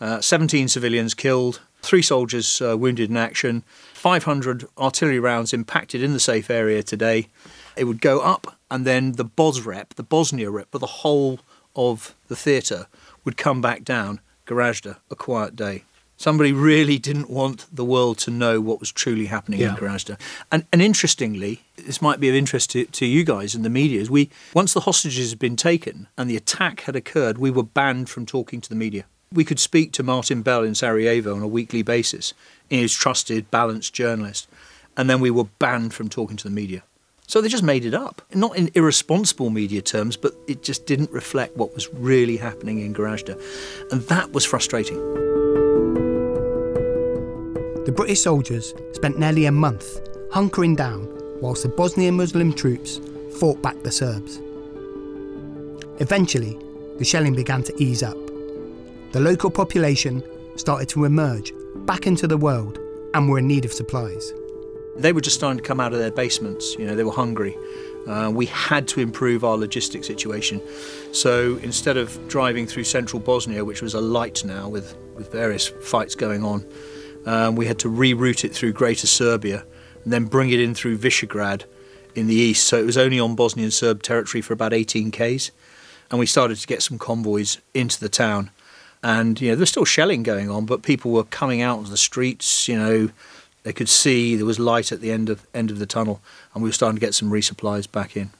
uh, 0.00 0.20
17 0.20 0.68
civilians 0.68 1.14
killed, 1.14 1.60
three 1.82 2.02
soldiers 2.02 2.62
uh, 2.62 2.76
wounded 2.78 3.10
in 3.10 3.16
action, 3.16 3.64
500 3.94 4.66
artillery 4.78 5.18
rounds 5.20 5.52
impacted 5.52 6.02
in 6.02 6.12
the 6.12 6.20
safe 6.20 6.50
area 6.50 6.82
today. 6.82 7.28
It 7.76 7.84
would 7.84 8.00
go 8.00 8.20
up, 8.20 8.56
and 8.70 8.86
then 8.86 9.12
the 9.12 9.24
BOS 9.24 9.60
rep, 9.60 9.94
the 9.94 10.02
Bosnia 10.02 10.50
rep, 10.50 10.70
for 10.70 10.78
the 10.78 10.86
whole 10.86 11.40
of 11.74 12.14
the 12.28 12.36
theatre 12.36 12.86
would 13.24 13.36
come 13.36 13.60
back 13.60 13.84
down. 13.84 14.20
Gorazde, 14.46 14.96
a 15.10 15.14
quiet 15.16 15.54
day. 15.56 15.84
Somebody 16.16 16.52
really 16.52 16.98
didn't 16.98 17.30
want 17.30 17.66
the 17.72 17.84
world 17.84 18.18
to 18.18 18.30
know 18.30 18.60
what 18.60 18.78
was 18.78 18.92
truly 18.92 19.26
happening 19.26 19.60
in 19.60 19.66
Yeah. 19.70 19.76
Gorazde. 19.76 20.18
And, 20.52 20.66
and 20.72 20.80
interestingly, 20.82 21.62
this 21.76 22.00
might 22.02 22.20
be 22.20 22.28
of 22.28 22.34
interest 22.34 22.70
to, 22.72 22.84
to 22.84 23.06
you 23.06 23.24
guys 23.24 23.54
in 23.56 23.62
the 23.62 23.70
media, 23.70 24.00
is 24.00 24.10
we 24.10 24.30
once 24.54 24.72
the 24.72 24.80
hostages 24.80 25.30
had 25.30 25.38
been 25.38 25.56
taken 25.56 26.06
and 26.16 26.28
the 26.30 26.36
attack 26.36 26.82
had 26.82 26.94
occurred, 26.94 27.38
we 27.38 27.50
were 27.50 27.62
banned 27.64 28.08
from 28.08 28.26
talking 28.26 28.60
to 28.60 28.68
the 28.68 28.76
media. 28.76 29.04
We 29.32 29.44
could 29.44 29.58
speak 29.58 29.92
to 29.92 30.02
Martin 30.02 30.42
Bell 30.42 30.62
in 30.62 30.74
Sarajevo 30.74 31.34
on 31.34 31.42
a 31.42 31.48
weekly 31.48 31.82
basis, 31.82 32.34
in 32.68 32.80
his 32.80 32.92
trusted, 32.92 33.50
balanced 33.50 33.94
journalist, 33.94 34.48
and 34.96 35.08
then 35.08 35.20
we 35.20 35.30
were 35.30 35.44
banned 35.58 35.94
from 35.94 36.08
talking 36.08 36.36
to 36.36 36.44
the 36.44 36.54
media. 36.54 36.82
So 37.26 37.40
they 37.40 37.48
just 37.48 37.62
made 37.62 37.86
it 37.86 37.94
up. 37.94 38.20
Not 38.34 38.56
in 38.56 38.70
irresponsible 38.74 39.48
media 39.48 39.80
terms, 39.80 40.18
but 40.18 40.34
it 40.46 40.62
just 40.62 40.84
didn't 40.84 41.10
reflect 41.12 41.56
what 41.56 41.74
was 41.74 41.88
really 41.94 42.36
happening 42.36 42.80
in 42.80 42.92
Gorazde. 42.92 43.40
And 43.90 44.02
that 44.02 44.32
was 44.32 44.44
frustrating. 44.44 44.98
The 47.84 47.92
British 47.92 48.20
soldiers 48.20 48.74
spent 48.92 49.18
nearly 49.18 49.46
a 49.46 49.52
month 49.52 49.98
hunkering 50.30 50.76
down 50.76 51.08
whilst 51.40 51.62
the 51.62 51.68
Bosnian 51.70 52.16
Muslim 52.16 52.52
troops 52.52 53.00
fought 53.38 53.62
back 53.62 53.82
the 53.82 53.90
Serbs. 53.90 54.38
Eventually, 56.00 56.58
the 56.98 57.04
shelling 57.04 57.34
began 57.34 57.62
to 57.62 57.82
ease 57.82 58.02
up. 58.02 58.21
The 59.12 59.20
local 59.20 59.50
population 59.50 60.24
started 60.56 60.88
to 60.88 61.04
emerge 61.04 61.52
back 61.84 62.06
into 62.06 62.26
the 62.26 62.38
world 62.38 62.78
and 63.12 63.28
were 63.28 63.40
in 63.40 63.46
need 63.46 63.66
of 63.66 63.72
supplies. 63.72 64.32
They 64.96 65.12
were 65.12 65.20
just 65.20 65.36
starting 65.36 65.58
to 65.58 65.62
come 65.62 65.80
out 65.80 65.92
of 65.92 65.98
their 65.98 66.10
basements. 66.10 66.74
You 66.78 66.86
know, 66.86 66.94
they 66.94 67.04
were 67.04 67.12
hungry. 67.12 67.54
Uh, 68.08 68.32
we 68.34 68.46
had 68.46 68.88
to 68.88 69.00
improve 69.00 69.44
our 69.44 69.58
logistics 69.58 70.06
situation. 70.06 70.62
So 71.12 71.58
instead 71.58 71.98
of 71.98 72.26
driving 72.26 72.66
through 72.66 72.84
central 72.84 73.20
Bosnia, 73.20 73.66
which 73.66 73.82
was 73.82 73.92
alight 73.92 74.46
now 74.46 74.70
with, 74.70 74.96
with 75.14 75.30
various 75.30 75.68
fights 75.68 76.14
going 76.14 76.42
on, 76.42 76.66
um, 77.26 77.54
we 77.54 77.66
had 77.66 77.78
to 77.80 77.88
reroute 77.88 78.44
it 78.44 78.54
through 78.54 78.72
Greater 78.72 79.06
Serbia 79.06 79.66
and 80.04 80.12
then 80.12 80.24
bring 80.24 80.48
it 80.48 80.58
in 80.58 80.74
through 80.74 80.96
Visegrad 80.96 81.64
in 82.14 82.28
the 82.28 82.34
east. 82.34 82.66
So 82.66 82.78
it 82.78 82.86
was 82.86 82.96
only 82.96 83.20
on 83.20 83.36
Bosnian 83.36 83.72
Serb 83.72 84.02
territory 84.02 84.40
for 84.40 84.54
about 84.54 84.72
18 84.72 85.10
k's. 85.10 85.50
And 86.10 86.18
we 86.18 86.24
started 86.24 86.56
to 86.56 86.66
get 86.66 86.82
some 86.82 86.98
convoys 86.98 87.58
into 87.74 88.00
the 88.00 88.08
town. 88.08 88.50
And, 89.02 89.40
you 89.40 89.48
know, 89.48 89.56
there 89.56 89.62
was 89.62 89.70
still 89.70 89.84
shelling 89.84 90.22
going 90.22 90.48
on, 90.48 90.64
but 90.64 90.82
people 90.82 91.10
were 91.10 91.24
coming 91.24 91.60
out 91.60 91.78
on 91.78 91.90
the 91.90 91.96
streets, 91.96 92.68
you 92.68 92.78
know, 92.78 93.10
they 93.62 93.72
could 93.72 93.88
see 93.88 94.36
there 94.36 94.46
was 94.46 94.58
light 94.58 94.92
at 94.92 95.00
the 95.00 95.12
end 95.12 95.28
of 95.28 95.46
end 95.54 95.70
of 95.70 95.78
the 95.78 95.86
tunnel, 95.86 96.20
and 96.54 96.62
we 96.62 96.68
were 96.68 96.74
starting 96.74 96.96
to 96.96 97.00
get 97.00 97.14
some 97.14 97.30
resupplies 97.30 97.90
back 97.90 98.16
in. 98.16 98.30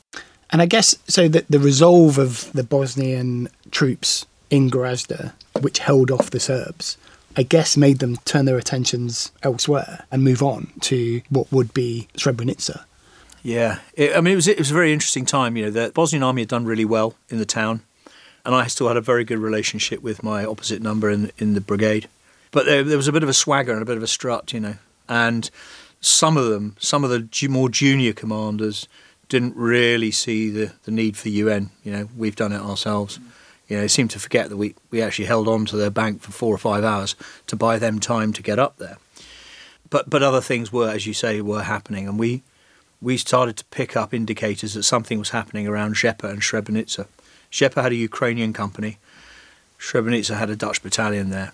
And 0.51 0.61
I 0.61 0.67
guess 0.67 0.97
so 1.07 1.29
that 1.29 1.49
the 1.49 1.59
resolve 1.59 2.19
of 2.19 2.53
the 2.53 2.65
Bosnian 2.65 3.49
troops 3.71 4.27
in 4.51 4.71
Gorazde, 4.71 5.33
which 5.61 5.79
held 5.79 6.11
off 6.11 6.31
the 6.31 6.41
Serbs, 6.41 6.99
I 7.37 7.43
guess 7.43 7.77
made 7.77 8.01
them 8.01 8.17
turn 8.25 8.45
their 8.45 8.59
attentions 8.59 9.33
elsewhere 9.43 10.05
and 10.11 10.23
move 10.23 10.43
on 10.43 10.73
to 10.83 11.23
what 11.31 11.51
would 11.51 11.73
be 11.73 12.09
Srebrenica. 12.17 12.85
Yeah, 13.43 13.79
it, 13.95 14.17
I 14.17 14.21
mean 14.21 14.33
it 14.33 14.37
was 14.37 14.49
it 14.49 14.59
was 14.59 14.71
a 14.71 14.75
very 14.75 14.93
interesting 14.93 15.25
time. 15.25 15.57
You 15.57 15.67
know, 15.67 15.71
the 15.71 15.93
Bosnian 15.93 16.23
army 16.23 16.43
had 16.43 16.49
done 16.49 16.65
really 16.65 16.85
well 16.85 17.15
in 17.29 17.39
the 17.39 17.47
town. 17.47 17.83
And 18.45 18.55
I 18.55 18.67
still 18.67 18.89
had 18.89 18.97
a 18.97 19.01
very 19.01 19.25
good 19.25 19.39
relationship 19.39 20.03
with 20.03 20.23
my 20.23 20.45
opposite 20.45 20.83
number 20.83 21.11
in 21.11 21.31
in 21.39 21.55
the 21.55 21.61
brigade. 21.61 22.09
But 22.51 22.67
there, 22.67 22.83
there 22.83 22.97
was 22.97 23.09
a 23.09 23.13
bit 23.13 23.23
of 23.23 23.29
a 23.29 23.35
swagger 23.35 23.73
and 23.73 23.83
a 23.83 23.87
bit 23.87 23.97
of 23.97 24.03
a 24.03 24.09
strut, 24.09 24.53
you 24.53 24.61
know, 24.61 24.75
and 25.09 25.51
some 26.01 26.37
of 26.37 26.47
them, 26.47 26.77
some 26.79 27.05
of 27.05 27.11
the 27.11 27.49
more 27.49 27.69
junior 27.69 28.13
commanders, 28.13 28.89
didn't 29.29 29.57
really 29.57 30.11
see 30.11 30.51
the, 30.51 30.73
the 30.83 30.91
need 30.91 31.17
for 31.17 31.31
UN. 31.31 31.71
You 31.85 31.93
know, 31.93 32.09
we've 32.17 32.37
done 32.37 32.53
it 32.53 32.61
ourselves. 32.61 33.19
You 33.69 33.77
know, 33.77 33.83
they 33.83 33.89
seemed 33.89 34.11
to 34.11 34.19
forget 34.19 34.51
that 34.51 34.59
we, 34.59 34.75
we 34.91 35.01
actually 35.01 35.25
held 35.25 35.49
on 35.49 35.65
to 35.67 35.77
their 35.77 35.91
bank 35.91 36.21
for 36.21 36.33
four 36.33 36.55
or 36.55 36.59
five 36.59 36.85
hours 36.85 37.15
to 37.47 37.57
buy 37.57 37.79
them 37.79 38.01
time 38.01 38.35
to 38.35 38.43
get 38.43 38.59
up 38.59 38.77
there. 38.77 38.99
But 39.89 40.11
but 40.11 40.23
other 40.23 40.41
things 40.41 40.73
were, 40.73 40.91
as 40.91 41.07
you 41.07 41.15
say, 41.15 41.41
were 41.41 41.63
happening, 41.63 42.09
and 42.09 42.19
we 42.19 42.43
we 43.01 43.17
started 43.17 43.57
to 43.59 43.65
pick 43.67 43.97
up 43.97 44.13
indicators 44.13 44.75
that 44.75 44.83
something 44.83 45.19
was 45.19 45.31
happening 45.31 45.67
around 45.67 45.97
Zepa 45.97 46.31
and 46.31 46.41
Srebrenica. 46.41 47.07
Zepa 47.53 47.83
had 47.83 47.93
a 47.93 47.97
Ukrainian 47.97 48.53
company, 48.53 48.99
Srebrenica 49.79 50.37
had 50.39 50.51
a 50.51 50.57
Dutch 50.57 50.83
battalion 50.83 51.31
there, 51.31 51.53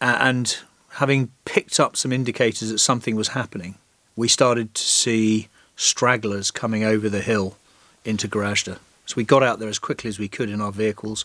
and 0.00 0.58
having 0.94 1.30
picked 1.44 1.78
up 1.78 1.96
some 1.96 2.12
indicators 2.12 2.70
that 2.70 2.78
something 2.78 3.14
was 3.14 3.28
happening, 3.28 3.76
we 4.16 4.28
started 4.28 4.74
to 4.74 4.82
see 4.82 5.48
stragglers 5.76 6.50
coming 6.50 6.84
over 6.84 7.08
the 7.08 7.20
hill 7.20 7.56
into 8.04 8.28
Gorazde. 8.28 8.78
So 9.06 9.14
we 9.16 9.24
got 9.24 9.42
out 9.42 9.58
there 9.58 9.68
as 9.68 9.78
quickly 9.78 10.08
as 10.08 10.18
we 10.18 10.28
could 10.28 10.50
in 10.50 10.60
our 10.60 10.72
vehicles, 10.72 11.24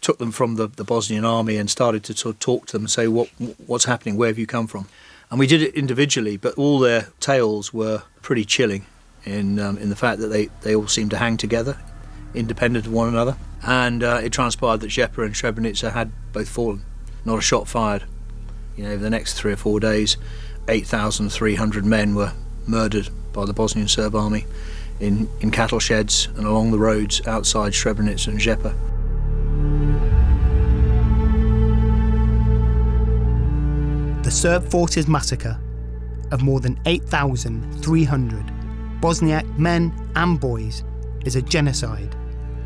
took 0.00 0.18
them 0.18 0.32
from 0.32 0.56
the, 0.56 0.66
the 0.66 0.84
Bosnian 0.84 1.24
army 1.24 1.56
and 1.56 1.70
started 1.70 2.04
to 2.04 2.16
sort 2.16 2.34
of 2.34 2.40
talk 2.40 2.66
to 2.66 2.72
them 2.72 2.82
and 2.82 2.90
say, 2.90 3.08
what, 3.08 3.28
what's 3.66 3.84
happening? 3.86 4.16
Where 4.16 4.28
have 4.28 4.38
you 4.38 4.46
come 4.46 4.66
from? 4.66 4.86
And 5.30 5.38
we 5.38 5.46
did 5.46 5.62
it 5.62 5.74
individually, 5.74 6.36
but 6.36 6.54
all 6.54 6.78
their 6.78 7.08
tales 7.20 7.72
were 7.72 8.02
pretty 8.22 8.44
chilling 8.44 8.84
in, 9.24 9.58
um, 9.58 9.78
in 9.78 9.88
the 9.88 9.96
fact 9.96 10.20
that 10.20 10.28
they, 10.28 10.46
they 10.62 10.74
all 10.74 10.86
seemed 10.86 11.10
to 11.10 11.16
hang 11.16 11.36
together, 11.36 11.78
independent 12.34 12.86
of 12.86 12.92
one 12.92 13.08
another. 13.08 13.36
And 13.62 14.02
uh, 14.02 14.20
it 14.22 14.32
transpired 14.32 14.80
that 14.80 14.90
Zepa 14.90 15.24
and 15.24 15.34
Srebrenica 15.34 15.92
had 15.92 16.12
both 16.32 16.48
fallen, 16.48 16.82
not 17.24 17.38
a 17.38 17.42
shot 17.42 17.68
fired. 17.68 18.04
You 18.76 18.84
know, 18.84 18.90
over 18.90 19.02
the 19.02 19.10
next 19.10 19.34
three 19.34 19.52
or 19.52 19.56
four 19.56 19.80
days, 19.80 20.16
8,300 20.68 21.84
men 21.84 22.14
were 22.14 22.32
murdered 22.66 23.08
by 23.32 23.44
the 23.44 23.52
Bosnian 23.52 23.88
Serb 23.88 24.14
army 24.14 24.46
in, 25.00 25.28
in 25.40 25.50
cattle 25.50 25.78
sheds 25.78 26.28
and 26.36 26.46
along 26.46 26.70
the 26.70 26.78
roads 26.78 27.26
outside 27.26 27.72
Srebrenica 27.72 28.28
and 28.28 28.40
Zepa. 28.40 28.74
The 34.24 34.30
Serb 34.30 34.64
forces 34.70 35.06
massacre 35.06 35.58
of 36.30 36.42
more 36.42 36.60
than 36.60 36.80
8,300 36.86 38.46
Bosniak 39.00 39.58
men 39.58 39.92
and 40.16 40.40
boys 40.40 40.82
is 41.26 41.36
a 41.36 41.42
genocide 41.42 42.16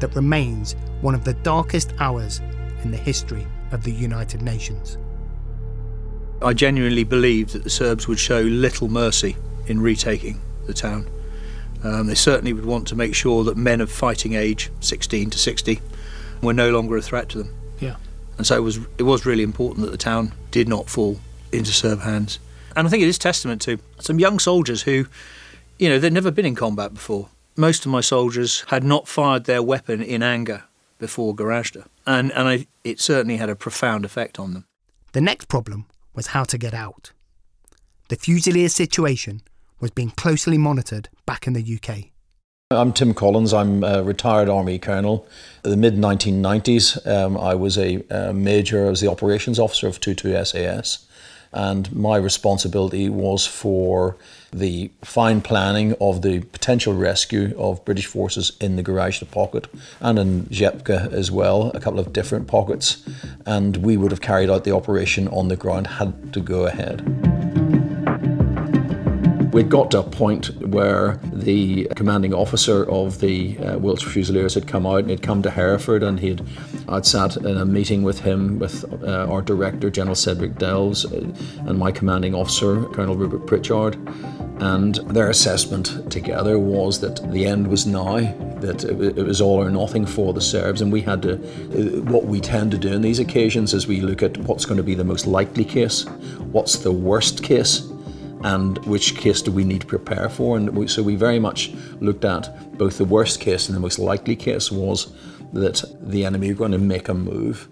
that 0.00 0.14
remains 0.14 0.74
one 1.00 1.14
of 1.14 1.24
the 1.24 1.34
darkest 1.34 1.92
hours 1.98 2.40
in 2.82 2.90
the 2.90 2.96
history 2.96 3.46
of 3.72 3.82
the 3.82 3.92
United 3.92 4.42
Nations. 4.42 4.98
I 6.40 6.54
genuinely 6.54 7.04
believed 7.04 7.52
that 7.52 7.64
the 7.64 7.70
Serbs 7.70 8.06
would 8.06 8.18
show 8.18 8.40
little 8.40 8.88
mercy 8.88 9.36
in 9.66 9.80
retaking 9.80 10.40
the 10.66 10.74
town. 10.74 11.08
Um, 11.82 12.06
they 12.06 12.14
certainly 12.14 12.52
would 12.52 12.66
want 12.66 12.86
to 12.88 12.96
make 12.96 13.14
sure 13.14 13.44
that 13.44 13.56
men 13.56 13.80
of 13.80 13.90
fighting 13.90 14.34
age, 14.34 14.70
16 14.80 15.30
to 15.30 15.38
60, 15.38 15.80
were 16.42 16.52
no 16.52 16.70
longer 16.70 16.96
a 16.96 17.02
threat 17.02 17.28
to 17.30 17.38
them. 17.38 17.54
Yeah. 17.80 17.96
And 18.36 18.46
so 18.46 18.56
it 18.56 18.62
was 18.62 18.78
it 18.98 19.02
was 19.02 19.26
really 19.26 19.42
important 19.42 19.84
that 19.84 19.90
the 19.90 19.98
town 19.98 20.32
did 20.50 20.68
not 20.68 20.88
fall 20.88 21.20
into 21.52 21.72
Serb 21.72 22.00
hands. 22.00 22.38
And 22.76 22.86
I 22.86 22.90
think 22.90 23.02
it 23.02 23.08
is 23.08 23.18
testament 23.18 23.60
to 23.62 23.78
some 23.98 24.20
young 24.20 24.38
soldiers 24.38 24.82
who, 24.82 25.06
you 25.78 25.88
know, 25.88 25.98
they'd 25.98 26.12
never 26.12 26.30
been 26.30 26.46
in 26.46 26.54
combat 26.54 26.94
before. 26.94 27.28
Most 27.58 27.84
of 27.84 27.90
my 27.90 28.00
soldiers 28.00 28.60
had 28.68 28.84
not 28.84 29.08
fired 29.08 29.46
their 29.46 29.64
weapon 29.64 30.00
in 30.00 30.22
anger 30.22 30.62
before 31.00 31.34
Gorazde, 31.34 31.84
and 32.06 32.30
and 32.30 32.46
I, 32.46 32.66
it 32.84 33.00
certainly 33.00 33.36
had 33.36 33.50
a 33.50 33.56
profound 33.56 34.04
effect 34.04 34.38
on 34.38 34.54
them. 34.54 34.64
The 35.10 35.20
next 35.20 35.48
problem 35.48 35.86
was 36.14 36.28
how 36.28 36.44
to 36.44 36.56
get 36.56 36.72
out. 36.72 37.10
The 38.10 38.16
Fusiliers 38.16 38.76
situation 38.76 39.40
was 39.80 39.90
being 39.90 40.10
closely 40.10 40.56
monitored 40.56 41.08
back 41.26 41.48
in 41.48 41.52
the 41.52 41.78
UK. 41.82 42.12
I'm 42.70 42.92
Tim 42.92 43.12
Collins. 43.12 43.52
I'm 43.52 43.82
a 43.82 44.04
retired 44.04 44.48
Army 44.48 44.78
Colonel. 44.78 45.26
In 45.64 45.72
the 45.72 45.76
mid 45.76 45.96
1990s, 45.96 47.04
um, 47.08 47.36
I 47.36 47.56
was 47.56 47.76
a, 47.76 48.04
a, 48.08 48.32
major, 48.32 48.86
I 48.86 48.90
was 48.90 49.00
the 49.00 49.10
operations 49.10 49.58
officer 49.58 49.88
of 49.88 49.98
22 49.98 50.44
SAS, 50.44 51.07
and 51.52 51.94
my 51.94 52.16
responsibility 52.16 53.08
was 53.08 53.46
for 53.46 54.16
the 54.52 54.90
fine 55.02 55.40
planning 55.40 55.94
of 56.00 56.22
the 56.22 56.40
potential 56.40 56.94
rescue 56.94 57.54
of 57.58 57.84
British 57.84 58.06
forces 58.06 58.52
in 58.60 58.76
the 58.76 58.82
Gorazde 58.82 59.30
pocket 59.30 59.66
and 60.00 60.18
in 60.18 60.44
Zepa 60.46 61.12
as 61.12 61.30
well, 61.30 61.70
a 61.74 61.80
couple 61.80 62.00
of 62.00 62.12
different 62.12 62.46
pockets, 62.46 63.02
and 63.46 63.76
we 63.78 63.96
would 63.96 64.10
have 64.10 64.20
carried 64.20 64.50
out 64.50 64.64
the 64.64 64.74
operation 64.74 65.28
on 65.28 65.48
the 65.48 65.56
ground 65.56 65.86
had 65.86 66.32
to 66.32 66.40
go 66.40 66.66
ahead. 66.66 67.37
We'd 69.58 69.70
got 69.70 69.90
to 69.90 69.98
a 69.98 70.02
point 70.04 70.56
where 70.68 71.18
the 71.32 71.88
commanding 71.96 72.32
officer 72.32 72.88
of 72.88 73.18
the 73.18 73.58
uh, 73.58 73.76
Welch 73.76 74.04
Fusiliers 74.04 74.54
had 74.54 74.68
come 74.68 74.86
out 74.86 75.00
and 75.00 75.10
he'd 75.10 75.20
come 75.20 75.42
to 75.42 75.50
Hereford 75.50 76.04
and 76.04 76.20
he'd 76.20 76.46
I'd 76.88 77.04
sat 77.04 77.36
in 77.36 77.56
a 77.56 77.66
meeting 77.66 78.04
with 78.04 78.20
him, 78.20 78.60
with 78.60 78.84
uh, 79.02 79.26
our 79.28 79.42
director, 79.42 79.90
General 79.90 80.14
Cedric 80.14 80.58
Delves, 80.58 81.06
uh, 81.06 81.26
and 81.66 81.76
my 81.76 81.90
commanding 81.90 82.36
officer, 82.36 82.84
Colonel 82.84 83.16
Rupert 83.16 83.48
Pritchard. 83.48 83.96
And 84.60 84.94
their 85.08 85.28
assessment 85.28 86.08
together 86.08 86.60
was 86.60 87.00
that 87.00 87.28
the 87.32 87.44
end 87.44 87.66
was 87.66 87.84
nigh, 87.84 88.36
that 88.60 88.84
it 88.84 89.26
was 89.26 89.40
all 89.40 89.60
or 89.60 89.70
nothing 89.70 90.06
for 90.06 90.32
the 90.32 90.40
Serbs. 90.40 90.82
And 90.82 90.92
we 90.92 91.00
had 91.00 91.20
to, 91.22 91.32
uh, 91.34 92.00
what 92.02 92.26
we 92.26 92.40
tend 92.40 92.70
to 92.70 92.78
do 92.78 92.92
in 92.92 93.02
these 93.02 93.18
occasions 93.18 93.74
is 93.74 93.88
we 93.88 94.02
look 94.02 94.22
at 94.22 94.38
what's 94.38 94.66
going 94.66 94.76
to 94.76 94.84
be 94.84 94.94
the 94.94 95.02
most 95.02 95.26
likely 95.26 95.64
case, 95.64 96.04
what's 96.52 96.76
the 96.76 96.92
worst 96.92 97.42
case, 97.42 97.90
and 98.42 98.78
which 98.86 99.16
case 99.16 99.42
do 99.42 99.50
we 99.50 99.64
need 99.64 99.82
to 99.82 99.86
prepare 99.86 100.28
for. 100.28 100.56
And 100.56 100.70
we, 100.70 100.88
so 100.88 101.02
we 101.02 101.16
very 101.16 101.38
much 101.38 101.72
looked 102.00 102.24
at 102.24 102.76
both 102.78 102.98
the 102.98 103.04
worst 103.04 103.40
case 103.40 103.68
and 103.68 103.76
the 103.76 103.80
most 103.80 103.98
likely 103.98 104.36
case 104.36 104.70
was 104.70 105.12
that 105.52 105.84
the 106.00 106.24
enemy 106.24 106.48
were 106.48 106.58
going 106.58 106.72
to 106.72 106.78
make 106.78 107.08
a 107.08 107.14
move. 107.14 107.68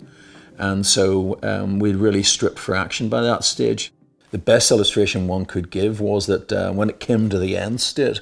And 0.59 0.87
so 0.87 1.39
um, 1.43 1.79
we 1.79 1.93
really 1.93 2.23
stripped 2.23 2.59
for 2.59 2.75
action 2.75 3.09
by 3.09 3.23
that 3.23 3.45
stage. 3.45 3.93
The 4.31 4.39
best 4.39 4.71
illustration 4.71 5.29
one 5.29 5.45
could 5.45 5.71
give 5.71 6.01
was 6.01 6.27
that 6.27 6.53
uh, 6.53 6.73
when 6.73 6.91
it 6.91 7.01
came 7.01 7.29
to 7.29 7.39
the 7.39 7.57
end 7.57 7.81
state, 7.81 8.21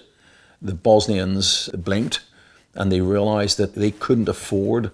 the 0.60 0.74
Bosnians 0.74 1.68
blinked 1.72 2.20
and 2.74 2.90
they 2.90 3.00
realized 3.00 3.58
that 3.58 3.74
they 3.74 3.90
couldn't 3.90 4.28
afford 4.28 4.90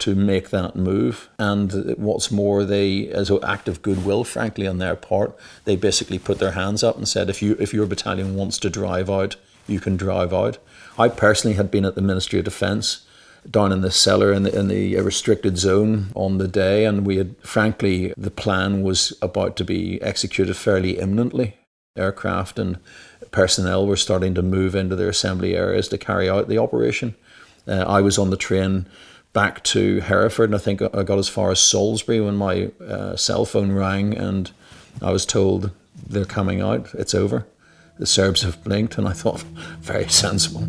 to 0.00 0.14
make 0.14 0.50
that 0.50 0.76
move. 0.76 1.28
And 1.38 1.94
what's 1.96 2.30
more, 2.30 2.64
they, 2.64 3.08
as 3.08 3.30
an 3.30 3.38
act 3.42 3.68
of 3.68 3.82
goodwill, 3.82 4.24
frankly, 4.24 4.66
on 4.66 4.78
their 4.78 4.96
part, 4.96 5.36
they 5.64 5.76
basically 5.76 6.18
put 6.18 6.38
their 6.38 6.52
hands 6.52 6.82
up 6.82 6.96
and 6.96 7.08
said, 7.08 7.30
if 7.30 7.42
you 7.42 7.56
if 7.58 7.74
your 7.74 7.86
battalion 7.86 8.34
wants 8.36 8.58
to 8.58 8.70
drive 8.70 9.10
out, 9.10 9.36
you 9.66 9.80
can 9.80 9.96
drive 9.96 10.32
out. 10.32 10.58
I 10.98 11.08
personally 11.08 11.56
had 11.56 11.70
been 11.70 11.84
at 11.84 11.94
the 11.94 12.02
Ministry 12.02 12.38
of 12.38 12.44
Defence 12.44 13.06
down 13.48 13.72
in 13.72 13.80
the 13.80 13.90
cellar 13.90 14.32
in 14.32 14.42
the, 14.42 14.58
in 14.58 14.68
the 14.68 14.96
restricted 14.96 15.56
zone 15.58 16.08
on 16.14 16.38
the 16.38 16.48
day, 16.48 16.84
and 16.84 17.06
we 17.06 17.16
had, 17.16 17.36
frankly, 17.42 18.12
the 18.16 18.30
plan 18.30 18.82
was 18.82 19.12
about 19.22 19.56
to 19.56 19.64
be 19.64 20.00
executed 20.02 20.56
fairly 20.56 20.98
imminently. 20.98 21.56
Aircraft 21.96 22.58
and 22.58 22.78
personnel 23.30 23.86
were 23.86 23.96
starting 23.96 24.34
to 24.34 24.42
move 24.42 24.74
into 24.74 24.96
their 24.96 25.08
assembly 25.08 25.54
areas 25.54 25.88
to 25.88 25.98
carry 25.98 26.28
out 26.28 26.48
the 26.48 26.58
operation. 26.58 27.14
Uh, 27.68 27.84
I 27.86 28.00
was 28.00 28.18
on 28.18 28.30
the 28.30 28.36
train 28.36 28.86
back 29.36 29.62
to 29.62 30.00
Hereford, 30.00 30.48
and 30.48 30.54
I 30.54 30.58
think 30.58 30.80
I 30.80 31.02
got 31.02 31.18
as 31.18 31.28
far 31.28 31.50
as 31.50 31.60
Salisbury 31.60 32.22
when 32.22 32.36
my 32.36 32.70
uh, 32.80 33.16
cell 33.16 33.44
phone 33.44 33.70
rang, 33.70 34.16
and 34.16 34.50
I 35.02 35.10
was 35.12 35.26
told 35.26 35.72
they're 36.08 36.24
coming 36.24 36.62
out. 36.62 36.94
It's 36.94 37.14
over. 37.14 37.46
The 37.98 38.06
Serbs 38.06 38.40
have 38.40 38.64
blinked, 38.64 38.96
and 38.96 39.06
I 39.06 39.12
thought, 39.12 39.42
very 39.82 40.08
sensible. 40.08 40.62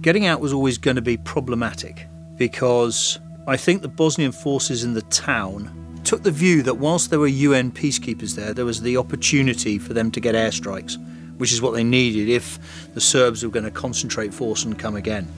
Getting 0.00 0.26
out 0.26 0.40
was 0.40 0.52
always 0.52 0.78
going 0.78 0.96
to 0.96 1.00
be 1.00 1.16
problematic 1.16 2.08
because 2.36 3.20
I 3.46 3.56
think 3.56 3.82
the 3.82 3.88
Bosnian 3.88 4.32
forces 4.32 4.82
in 4.82 4.94
the 4.94 5.02
town 5.02 6.00
took 6.02 6.24
the 6.24 6.32
view 6.32 6.64
that 6.64 6.78
whilst 6.78 7.10
there 7.10 7.20
were 7.20 7.28
UN 7.28 7.70
peacekeepers 7.70 8.34
there, 8.34 8.52
there 8.52 8.64
was 8.64 8.82
the 8.82 8.96
opportunity 8.96 9.78
for 9.78 9.94
them 9.94 10.10
to 10.10 10.18
get 10.18 10.34
airstrikes, 10.34 10.96
which 11.38 11.52
is 11.52 11.62
what 11.62 11.72
they 11.72 11.84
needed 11.84 12.28
if 12.28 12.58
the 12.94 13.00
Serbs 13.00 13.44
were 13.44 13.50
going 13.50 13.64
to 13.64 13.70
concentrate 13.70 14.34
force 14.34 14.64
and 14.64 14.76
come 14.76 14.96
again 14.96 15.28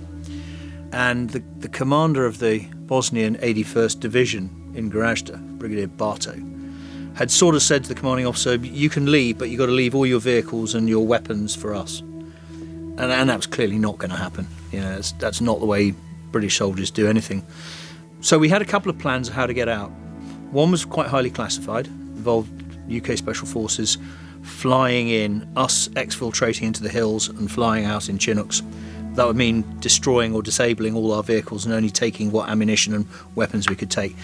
and 0.95 1.31
the, 1.31 1.43
the 1.59 1.69
commander 1.69 2.25
of 2.25 2.39
the 2.39 2.61
Bosnian 2.87 3.35
81st 3.39 3.99
Division 3.99 4.73
in 4.77 4.91
Gorazde, 4.91 5.37
Brigadier 5.59 5.89
Barto, 5.89 6.41
had 7.17 7.33
sort 7.33 7.57
of 7.57 7.63
said 7.63 7.83
to 7.83 7.89
the 7.89 7.97
commanding 7.97 8.27
officer, 8.27 8.55
"You 8.55 8.89
can 8.89 9.11
leave, 9.11 9.39
but 9.39 9.51
you've 9.51 9.59
got 9.59 9.67
to 9.67 9.73
leave 9.73 9.95
all 9.95 10.07
your 10.07 10.21
vehicles 10.21 10.75
and 10.75 10.89
your 10.89 11.05
weapons 11.05 11.55
for 11.55 11.75
us." 11.75 12.01
And, 12.01 13.01
and 13.01 13.29
that 13.29 13.37
was 13.37 13.47
clearly 13.47 13.79
not 13.79 13.99
going 13.99 14.13
to 14.13 14.17
happen. 14.17 14.47
You 14.71 14.81
know, 14.81 14.95
that's, 14.95 15.13
that's 15.13 15.41
not 15.41 15.59
the 15.59 15.67
way 15.67 15.95
British 16.31 16.59
soldiers 16.59 16.93
do 16.93 17.09
anything. 17.09 17.45
So 18.21 18.39
we 18.39 18.49
had 18.49 18.63
a 18.63 18.65
couple 18.65 18.89
of 18.89 18.99
plans 18.99 19.29
of 19.29 19.35
how 19.35 19.47
to 19.47 19.55
get 19.55 19.69
out. 19.69 19.91
One 20.53 20.71
was 20.71 20.85
quite 20.85 21.09
highly 21.09 21.31
classified, 21.31 21.89
involved 21.89 22.51
UK 22.89 23.19
Special 23.19 23.49
Forces 23.49 23.99
flying 24.43 25.09
in, 25.09 25.51
us 25.57 25.89
exfiltrating 25.89 26.63
into 26.63 26.83
the 26.83 26.89
hills 26.89 27.29
and 27.31 27.51
flying 27.51 27.87
out 27.87 28.09
in 28.09 28.19
Chinooks 28.19 28.63
That 29.15 29.27
would 29.27 29.37
mean 29.37 29.65
destroying 29.81 30.35
or 30.35 30.43
disabling 30.43 30.97
all 30.97 31.13
our 31.13 31.23
vehicles 31.23 31.65
and 31.65 31.75
only 31.75 31.91
taking 31.91 32.33
what 32.33 32.49
ammunition 32.49 32.95
and 32.95 33.07
weapons 33.35 33.69
we 33.69 33.77
could 33.77 33.91
take. 33.91 34.17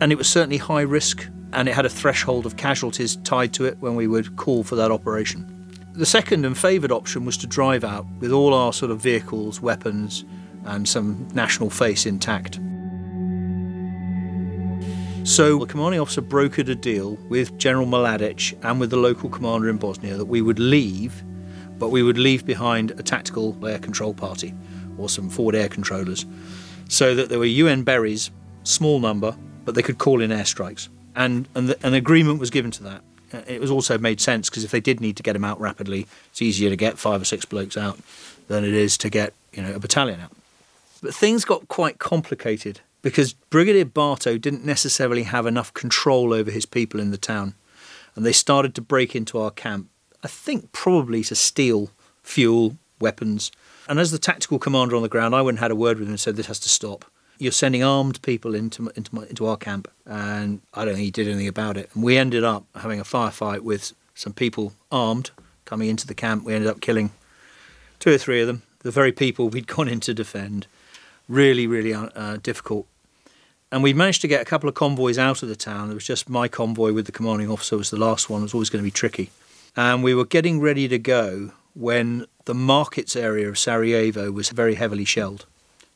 And 0.00 0.12
it 0.12 0.18
was 0.18 0.28
certainly 0.28 0.56
high 0.56 0.82
risk, 0.82 1.26
and 1.52 1.68
it 1.68 1.74
had 1.74 1.84
a 1.84 1.90
threshold 1.90 2.46
of 2.46 2.56
casualties 2.56 3.16
tied 3.16 3.52
to 3.54 3.64
it 3.64 3.76
when 3.80 3.96
we 3.96 4.06
would 4.06 4.36
call 4.36 4.62
for 4.62 4.76
that 4.76 4.90
operation. 4.90 5.56
The 5.94 6.06
second 6.06 6.44
and 6.46 6.56
favoured 6.56 6.92
option 6.92 7.24
was 7.24 7.36
to 7.38 7.46
drive 7.48 7.82
out 7.82 8.06
with 8.20 8.30
all 8.30 8.54
our 8.54 8.72
sort 8.72 8.92
of 8.92 9.00
vehicles, 9.00 9.60
weapons, 9.60 10.24
and 10.64 10.88
some 10.88 11.26
national 11.34 11.70
face 11.70 12.06
intact. 12.06 12.60
So 15.24 15.58
the 15.58 15.66
commanding 15.66 16.00
officer 16.00 16.22
brokered 16.22 16.68
a 16.68 16.74
deal 16.74 17.16
with 17.28 17.58
General 17.58 17.86
Mladic 17.86 18.58
and 18.64 18.80
with 18.80 18.90
the 18.90 18.96
local 18.96 19.28
commander 19.28 19.68
in 19.68 19.76
Bosnia 19.76 20.16
that 20.16 20.26
we 20.26 20.40
would 20.40 20.58
leave 20.58 21.22
but 21.80 21.88
we 21.88 22.04
would 22.04 22.18
leave 22.18 22.46
behind 22.46 22.92
a 22.92 23.02
tactical 23.02 23.56
air 23.66 23.80
control 23.80 24.14
party 24.14 24.54
or 24.98 25.08
some 25.08 25.28
forward 25.28 25.56
air 25.56 25.68
controllers 25.68 26.26
so 26.88 27.14
that 27.14 27.28
there 27.28 27.38
were 27.38 27.46
UN 27.46 27.82
berries, 27.82 28.30
small 28.64 29.00
number, 29.00 29.36
but 29.64 29.74
they 29.74 29.82
could 29.82 29.98
call 29.98 30.20
in 30.20 30.30
airstrikes. 30.30 30.88
And, 31.16 31.48
and 31.54 31.70
the, 31.70 31.86
an 31.86 31.94
agreement 31.94 32.38
was 32.38 32.50
given 32.50 32.70
to 32.72 32.82
that. 32.84 33.02
Uh, 33.32 33.42
it 33.46 33.60
was 33.60 33.70
also 33.70 33.96
made 33.96 34.20
sense 34.20 34.50
because 34.50 34.62
if 34.62 34.70
they 34.70 34.80
did 34.80 35.00
need 35.00 35.16
to 35.16 35.22
get 35.22 35.32
them 35.32 35.44
out 35.44 35.58
rapidly, 35.60 36.06
it's 36.30 36.42
easier 36.42 36.68
to 36.68 36.76
get 36.76 36.98
five 36.98 37.22
or 37.22 37.24
six 37.24 37.44
blokes 37.44 37.76
out 37.76 37.98
than 38.48 38.64
it 38.64 38.74
is 38.74 38.98
to 38.98 39.08
get 39.08 39.32
you 39.52 39.62
know 39.62 39.74
a 39.74 39.78
battalion 39.78 40.20
out. 40.20 40.32
But 41.02 41.14
things 41.14 41.44
got 41.44 41.68
quite 41.68 41.98
complicated 41.98 42.80
because 43.02 43.32
Brigadier 43.32 43.84
Bartow 43.86 44.36
didn't 44.36 44.64
necessarily 44.64 45.22
have 45.22 45.46
enough 45.46 45.72
control 45.72 46.34
over 46.34 46.50
his 46.50 46.66
people 46.66 47.00
in 47.00 47.10
the 47.10 47.16
town, 47.16 47.54
and 48.14 48.26
they 48.26 48.32
started 48.32 48.74
to 48.74 48.82
break 48.82 49.14
into 49.14 49.38
our 49.38 49.50
camp 49.50 49.88
I 50.22 50.28
think 50.28 50.72
probably 50.72 51.22
to 51.24 51.34
steal 51.34 51.90
fuel, 52.22 52.76
weapons. 53.00 53.50
And 53.88 53.98
as 53.98 54.10
the 54.10 54.18
tactical 54.18 54.58
commander 54.58 54.94
on 54.94 55.02
the 55.02 55.08
ground, 55.08 55.34
I 55.34 55.42
went 55.42 55.56
and 55.56 55.62
had 55.62 55.70
a 55.70 55.76
word 55.76 55.98
with 55.98 56.08
him 56.08 56.12
and 56.12 56.20
said, 56.20 56.36
This 56.36 56.46
has 56.46 56.60
to 56.60 56.68
stop. 56.68 57.04
You're 57.38 57.52
sending 57.52 57.82
armed 57.82 58.20
people 58.20 58.54
into, 58.54 58.90
into, 58.94 59.14
my, 59.14 59.24
into 59.26 59.46
our 59.46 59.56
camp. 59.56 59.88
And 60.04 60.60
I 60.74 60.84
don't 60.84 60.94
think 60.94 61.04
he 61.04 61.10
did 61.10 61.26
anything 61.26 61.48
about 61.48 61.78
it. 61.78 61.88
And 61.94 62.04
we 62.04 62.18
ended 62.18 62.44
up 62.44 62.64
having 62.74 63.00
a 63.00 63.04
firefight 63.04 63.60
with 63.60 63.94
some 64.14 64.34
people 64.34 64.74
armed 64.92 65.30
coming 65.64 65.88
into 65.88 66.06
the 66.06 66.14
camp. 66.14 66.44
We 66.44 66.54
ended 66.54 66.68
up 66.68 66.82
killing 66.82 67.12
two 67.98 68.12
or 68.12 68.18
three 68.18 68.42
of 68.42 68.46
them, 68.46 68.62
the 68.80 68.90
very 68.90 69.12
people 69.12 69.48
we'd 69.48 69.66
gone 69.74 69.88
in 69.88 70.00
to 70.00 70.12
defend. 70.12 70.66
Really, 71.28 71.66
really 71.66 71.94
uh, 71.94 72.10
uh 72.14 72.36
difficult. 72.42 72.86
And 73.72 73.84
we 73.84 73.94
managed 73.94 74.20
to 74.22 74.28
get 74.28 74.42
a 74.42 74.44
couple 74.44 74.68
of 74.68 74.74
convoys 74.74 75.16
out 75.16 75.44
of 75.44 75.48
the 75.48 75.56
town. 75.56 75.90
It 75.90 75.94
was 75.94 76.04
just 76.04 76.28
my 76.28 76.48
convoy 76.48 76.92
with 76.92 77.06
the 77.06 77.12
commanding 77.12 77.48
officer 77.48 77.76
was 77.76 77.90
the 77.90 77.96
last 77.96 78.28
one. 78.28 78.40
It 78.40 78.44
was 78.44 78.54
always 78.54 78.68
going 78.68 78.82
to 78.82 78.86
be 78.86 78.90
tricky 78.90 79.30
and 79.76 80.02
we 80.02 80.14
were 80.14 80.24
getting 80.24 80.60
ready 80.60 80.88
to 80.88 80.98
go 80.98 81.52
when 81.74 82.26
the 82.44 82.54
markets 82.54 83.14
area 83.14 83.48
of 83.48 83.58
Sarajevo 83.58 84.30
was 84.32 84.50
very 84.50 84.74
heavily 84.74 85.04
shelled, 85.04 85.46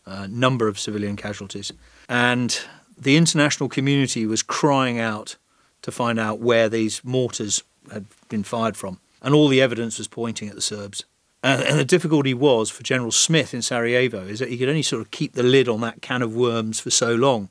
a 0.06 0.28
number 0.28 0.68
of 0.68 0.78
civilian 0.78 1.16
casualties. 1.16 1.72
And 2.08 2.58
the 2.96 3.16
international 3.16 3.68
community 3.68 4.26
was 4.26 4.42
crying 4.42 4.98
out 4.98 5.36
to 5.82 5.90
find 5.90 6.18
out 6.18 6.40
where 6.40 6.68
these 6.68 7.02
mortars 7.04 7.62
had 7.92 8.06
been 8.28 8.42
fired 8.42 8.76
from. 8.76 9.00
And 9.20 9.34
all 9.34 9.48
the 9.48 9.60
evidence 9.60 9.98
was 9.98 10.08
pointing 10.08 10.48
at 10.48 10.54
the 10.54 10.60
Serbs. 10.60 11.04
And, 11.42 11.78
the 11.78 11.84
difficulty 11.84 12.32
was 12.32 12.70
for 12.70 12.82
General 12.82 13.10
Smith 13.10 13.52
in 13.52 13.60
Sarajevo 13.60 14.26
is 14.26 14.38
that 14.38 14.48
he 14.48 14.56
could 14.56 14.68
only 14.68 14.82
sort 14.82 15.02
of 15.02 15.10
keep 15.10 15.34
the 15.34 15.42
lid 15.42 15.68
on 15.68 15.82
that 15.82 16.00
can 16.00 16.22
of 16.22 16.34
worms 16.34 16.80
for 16.80 16.90
so 16.90 17.14
long. 17.14 17.50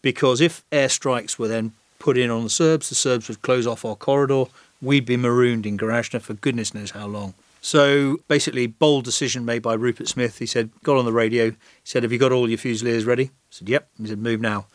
Because 0.00 0.40
if 0.40 0.64
airstrikes 0.70 1.38
were 1.38 1.48
then 1.48 1.72
put 1.98 2.16
in 2.16 2.30
on 2.30 2.44
the 2.44 2.50
Serbs, 2.50 2.88
the 2.88 2.94
Serbs 2.94 3.28
would 3.28 3.42
close 3.42 3.66
off 3.66 3.84
our 3.84 3.96
corridor, 3.96 4.44
we'd 4.80 5.06
be 5.06 5.16
marooned 5.16 5.66
in 5.66 5.76
Gorazde 5.78 6.20
for 6.20 6.34
goodness 6.34 6.74
knows 6.74 6.90
how 6.90 7.06
long. 7.06 7.34
So 7.60 8.18
basically, 8.28 8.66
bold 8.66 9.04
decision 9.04 9.44
made 9.44 9.62
by 9.62 9.74
Rupert 9.74 10.08
Smith. 10.08 10.38
He 10.38 10.46
said, 10.46 10.70
got 10.84 10.96
on 10.96 11.04
the 11.04 11.12
radio. 11.12 11.50
He 11.50 11.56
said, 11.82 12.04
"Have 12.04 12.12
you 12.12 12.18
got 12.18 12.32
all 12.32 12.48
your 12.48 12.58
fusiliers 12.58 13.04
ready?" 13.04 13.24
I 13.24 13.50
said, 13.50 13.68
"Yep." 13.68 13.88
He 13.98 14.06
said, 14.06 14.18
"Move 14.20 14.40
now." 14.40 14.66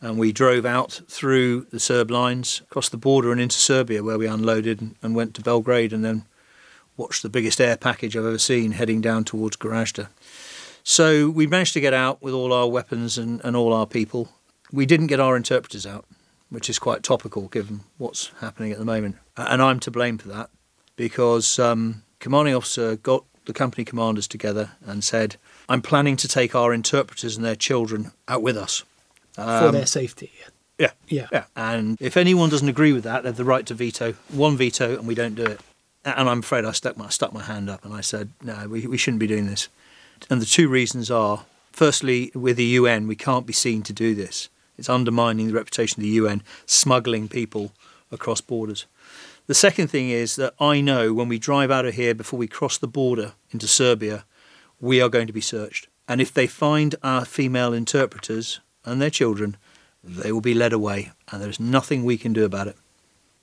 And 0.00 0.18
we 0.18 0.32
drove 0.32 0.66
out 0.66 1.00
through 1.08 1.66
the 1.70 1.78
Serb 1.78 2.10
lines, 2.10 2.60
across 2.62 2.88
the 2.88 2.96
border, 2.96 3.30
and 3.30 3.40
into 3.40 3.56
Serbia, 3.56 4.02
where 4.02 4.18
we 4.18 4.26
unloaded 4.26 4.96
and 5.00 5.14
went 5.14 5.34
to 5.34 5.42
Belgrade, 5.42 5.92
and 5.92 6.04
then 6.04 6.24
watched 6.96 7.22
the 7.22 7.28
biggest 7.28 7.60
air 7.60 7.76
package 7.76 8.16
I've 8.16 8.26
ever 8.26 8.38
seen 8.38 8.72
heading 8.72 9.00
down 9.00 9.24
towards 9.24 9.56
Gorazde. 9.56 10.08
So 10.82 11.30
we 11.30 11.46
managed 11.46 11.72
to 11.74 11.80
get 11.80 11.94
out 11.94 12.22
with 12.22 12.34
all 12.34 12.52
our 12.52 12.68
weapons 12.68 13.16
and, 13.16 13.40
and 13.44 13.56
all 13.56 13.72
our 13.72 13.86
people. 13.86 14.28
We 14.72 14.86
didn't 14.86 15.06
get 15.06 15.20
our 15.20 15.36
interpreters 15.36 15.86
out 15.86 16.04
which 16.54 16.70
is 16.70 16.78
quite 16.78 17.02
topical 17.02 17.48
given 17.48 17.80
what's 17.98 18.30
happening 18.40 18.72
at 18.72 18.78
the 18.78 18.84
moment. 18.84 19.16
And 19.36 19.60
I'm 19.60 19.80
to 19.80 19.90
blame 19.90 20.18
for 20.18 20.28
that 20.28 20.50
because 20.96 21.58
um, 21.58 22.02
commanding 22.20 22.54
officer 22.54 22.96
got 22.96 23.24
the 23.46 23.52
company 23.52 23.84
commanders 23.84 24.26
together 24.26 24.70
and 24.86 25.04
said, 25.04 25.36
"I'm 25.68 25.82
planning 25.82 26.16
to 26.16 26.28
take 26.28 26.54
our 26.54 26.72
interpreters 26.72 27.36
and 27.36 27.44
their 27.44 27.56
children 27.56 28.12
out 28.28 28.42
with 28.42 28.56
us 28.56 28.84
um, 29.36 29.66
for 29.66 29.72
their 29.72 29.86
safety." 29.86 30.30
Yeah, 30.78 30.90
yeah, 31.08 31.28
yeah. 31.30 31.44
And 31.54 31.96
if 32.00 32.16
anyone 32.16 32.50
doesn't 32.50 32.68
agree 32.68 32.92
with 32.92 33.04
that, 33.04 33.22
they 33.22 33.28
have 33.28 33.36
the 33.36 33.44
right 33.44 33.66
to 33.66 33.74
veto. 33.74 34.14
One 34.30 34.56
veto, 34.56 34.96
and 34.98 35.06
we 35.06 35.14
don't 35.14 35.34
do 35.34 35.44
it. 35.44 35.60
And 36.04 36.28
I'm 36.28 36.40
afraid 36.40 36.64
I 36.64 36.72
stuck 36.72 36.96
my 36.96 37.08
stuck 37.08 37.32
my 37.32 37.42
hand 37.42 37.70
up 37.70 37.84
and 37.84 37.94
I 37.94 38.00
said, 38.00 38.30
"No, 38.42 38.68
we, 38.68 38.86
we 38.86 38.96
shouldn't 38.96 39.20
be 39.20 39.26
doing 39.26 39.46
this." 39.46 39.68
And 40.30 40.40
the 40.40 40.46
two 40.46 40.68
reasons 40.68 41.10
are: 41.10 41.44
firstly, 41.72 42.30
with 42.34 42.56
the 42.56 42.64
UN, 42.64 43.06
we 43.06 43.16
can't 43.16 43.46
be 43.46 43.52
seen 43.52 43.82
to 43.82 43.92
do 43.92 44.14
this. 44.14 44.48
It's 44.76 44.88
undermining 44.88 45.48
the 45.48 45.54
reputation 45.54 46.00
of 46.00 46.04
the 46.04 46.10
UN, 46.10 46.42
smuggling 46.66 47.28
people 47.28 47.72
across 48.10 48.40
borders. 48.40 48.86
The 49.46 49.54
second 49.54 49.88
thing 49.88 50.08
is 50.08 50.36
that 50.36 50.54
I 50.58 50.80
know 50.80 51.12
when 51.12 51.28
we 51.28 51.38
drive 51.38 51.70
out 51.70 51.84
of 51.84 51.94
here 51.94 52.14
before 52.14 52.38
we 52.38 52.46
cross 52.46 52.78
the 52.78 52.88
border 52.88 53.32
into 53.50 53.68
Serbia, 53.68 54.24
we 54.80 55.00
are 55.00 55.08
going 55.08 55.26
to 55.26 55.32
be 55.32 55.40
searched. 55.40 55.88
And 56.08 56.20
if 56.20 56.32
they 56.32 56.46
find 56.46 56.94
our 57.02 57.24
female 57.24 57.72
interpreters 57.72 58.60
and 58.84 59.00
their 59.00 59.10
children, 59.10 59.56
they 60.02 60.32
will 60.32 60.40
be 60.40 60.54
led 60.54 60.72
away, 60.72 61.12
and 61.30 61.40
there 61.40 61.48
is 61.48 61.60
nothing 61.60 62.04
we 62.04 62.18
can 62.18 62.32
do 62.32 62.44
about 62.44 62.68
it. 62.68 62.76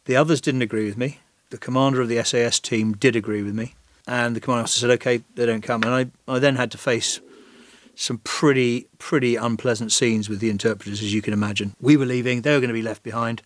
The 0.05 0.15
others 0.15 0.41
didn't 0.41 0.61
agree 0.61 0.85
with 0.85 0.97
me. 0.97 1.19
The 1.49 1.57
commander 1.57 2.01
of 2.01 2.07
the 2.07 2.23
SAS 2.23 2.59
team 2.59 2.93
did 2.93 3.15
agree 3.15 3.41
with 3.41 3.55
me, 3.55 3.75
and 4.07 4.35
the 4.35 4.39
commander 4.39 4.63
officer 4.63 4.81
said, 4.81 4.91
"Okay, 4.91 5.23
they 5.35 5.45
don't 5.45 5.63
come." 5.63 5.83
And 5.83 5.93
I, 5.93 6.33
I 6.33 6.39
then 6.39 6.55
had 6.55 6.71
to 6.71 6.77
face 6.77 7.19
some 8.01 8.17
pretty, 8.23 8.87
pretty 8.97 9.35
unpleasant 9.35 9.91
scenes 9.91 10.27
with 10.27 10.39
the 10.39 10.49
interpreters, 10.49 11.01
as 11.01 11.13
you 11.13 11.21
can 11.21 11.33
imagine. 11.33 11.75
We 11.79 11.97
were 11.97 12.05
leaving, 12.05 12.41
they 12.41 12.51
were 12.51 12.59
going 12.59 12.69
to 12.69 12.73
be 12.73 12.81
left 12.81 13.03
behind. 13.03 13.43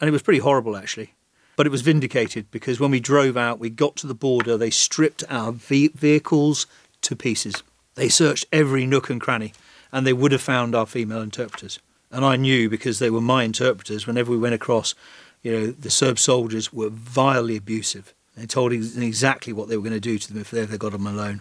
And 0.00 0.08
it 0.08 0.12
was 0.12 0.22
pretty 0.22 0.40
horrible, 0.40 0.76
actually. 0.76 1.14
But 1.54 1.66
it 1.66 1.70
was 1.70 1.82
vindicated 1.82 2.50
because 2.50 2.80
when 2.80 2.90
we 2.90 2.98
drove 2.98 3.36
out, 3.36 3.60
we 3.60 3.70
got 3.70 3.94
to 3.96 4.08
the 4.08 4.14
border, 4.14 4.56
they 4.56 4.70
stripped 4.70 5.22
our 5.30 5.52
ve- 5.52 5.88
vehicles 5.88 6.66
to 7.02 7.14
pieces. 7.14 7.62
They 7.94 8.08
searched 8.08 8.44
every 8.52 8.86
nook 8.86 9.08
and 9.08 9.20
cranny, 9.20 9.54
and 9.92 10.04
they 10.04 10.12
would 10.12 10.32
have 10.32 10.42
found 10.42 10.74
our 10.74 10.86
female 10.86 11.22
interpreters. 11.22 11.78
And 12.10 12.24
I 12.24 12.34
knew 12.36 12.68
because 12.68 12.98
they 12.98 13.10
were 13.10 13.20
my 13.20 13.44
interpreters, 13.44 14.06
whenever 14.06 14.32
we 14.32 14.38
went 14.38 14.54
across, 14.54 14.94
you 15.42 15.52
know, 15.52 15.66
the 15.68 15.90
Serb 15.90 16.18
soldiers 16.18 16.72
were 16.72 16.90
vilely 16.90 17.56
abusive. 17.56 18.12
They 18.36 18.46
told 18.46 18.72
exactly 18.72 19.52
what 19.52 19.68
they 19.68 19.76
were 19.76 19.82
going 19.82 19.92
to 19.92 20.00
do 20.00 20.18
to 20.18 20.28
them 20.32 20.40
if 20.40 20.50
they 20.50 20.60
ever 20.60 20.76
got 20.76 20.92
them 20.92 21.06
alone. 21.06 21.40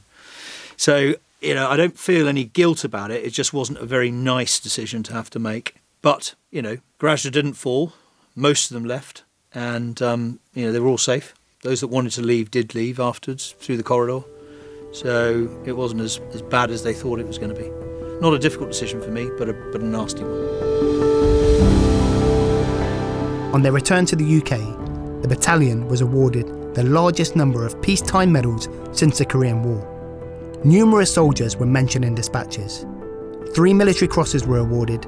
So 0.77 1.15
you 1.45 1.53
know, 1.53 1.69
I 1.69 1.77
don't 1.77 1.97
feel 1.97 2.27
any 2.27 2.43
guilt 2.43 2.83
about 2.83 3.11
it. 3.11 3.23
It 3.23 3.31
just 3.31 3.53
wasn't 3.53 3.77
a 3.77 3.85
very 3.85 4.09
nice 4.09 4.59
decision 4.59 5.03
to 5.03 5.13
have 5.13 5.29
to 5.31 5.39
make. 5.39 5.75
But, 6.01 6.35
you 6.51 6.61
know, 6.61 6.77
Gorazde 6.99 7.31
didn't 7.31 7.53
fall. 7.53 7.93
Most 8.35 8.71
of 8.71 8.75
them 8.75 8.85
left. 8.85 9.23
And, 9.53 10.01
um, 10.01 10.39
you 10.53 10.65
know, 10.65 10.71
they 10.71 10.79
were 10.79 10.87
all 10.87 10.97
safe. 10.97 11.35
Those 11.61 11.81
that 11.81 11.87
wanted 11.87 12.11
to 12.13 12.21
leave 12.21 12.51
did 12.51 12.75
leave 12.75 12.99
afterwards 12.99 13.55
through 13.59 13.77
the 13.77 13.83
corridor. 13.83 14.21
So 14.91 15.49
it 15.65 15.73
wasn't 15.73 16.01
as, 16.01 16.19
as 16.33 16.41
bad 16.41 16.71
as 16.71 16.83
they 16.83 16.93
thought 16.93 17.19
it 17.19 17.27
was 17.27 17.37
going 17.37 17.53
to 17.53 17.59
be. 17.59 17.69
Not 18.21 18.33
a 18.33 18.39
difficult 18.39 18.71
decision 18.71 19.01
for 19.01 19.11
me, 19.11 19.29
but 19.37 19.49
a, 19.49 19.53
but 19.71 19.81
a 19.81 19.85
nasty 19.85 20.23
one. 20.23 20.31
On 23.53 23.61
their 23.61 23.71
return 23.71 24.05
to 24.07 24.15
the 24.15 24.37
UK, 24.37 25.21
the 25.21 25.27
battalion 25.27 25.87
was 25.87 26.01
awarded 26.01 26.47
the 26.75 26.83
largest 26.83 27.35
number 27.35 27.65
of 27.65 27.81
peacetime 27.81 28.31
medals 28.31 28.67
since 28.91 29.17
the 29.17 29.25
Korean 29.25 29.63
War. 29.63 29.94
Numerous 30.66 31.13
soldiers 31.13 31.55
were 31.57 31.68
mentioned 31.68 32.03
in 32.03 32.16
dispatches. 32.16 32.88
Three 33.53 33.72
military 33.72 34.07
crosses 34.07 34.47
were 34.47 34.57
awarded, 34.57 35.05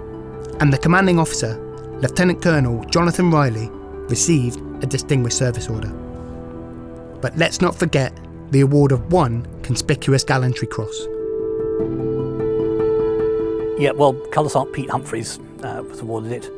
and 0.59 0.71
the 0.71 0.77
commanding 0.77 1.17
officer, 1.17 1.57
Lieutenant 1.99 2.43
Colonel 2.43 2.85
Jonathon 2.85 3.31
Riley, 3.31 3.67
received 4.07 4.59
a 4.83 4.85
Distinguished 4.85 5.39
Service 5.39 5.67
Order. 5.67 5.89
But 7.21 7.35
let's 7.39 7.59
not 7.59 7.73
forget 7.73 8.13
the 8.51 8.61
award 8.61 8.91
of 8.91 9.11
one 9.11 9.47
Conspicuous 9.63 10.23
Gallantry 10.23 10.67
Cross. 10.67 11.07
Yeah, 13.79 13.93
well, 13.95 14.13
Colour 14.31 14.49
Sergeant 14.49 14.75
Pete 14.75 14.91
Humphreys 14.91 15.39
uh, 15.63 15.81
was 15.89 16.01
awarded 16.01 16.33
it, 16.33 16.51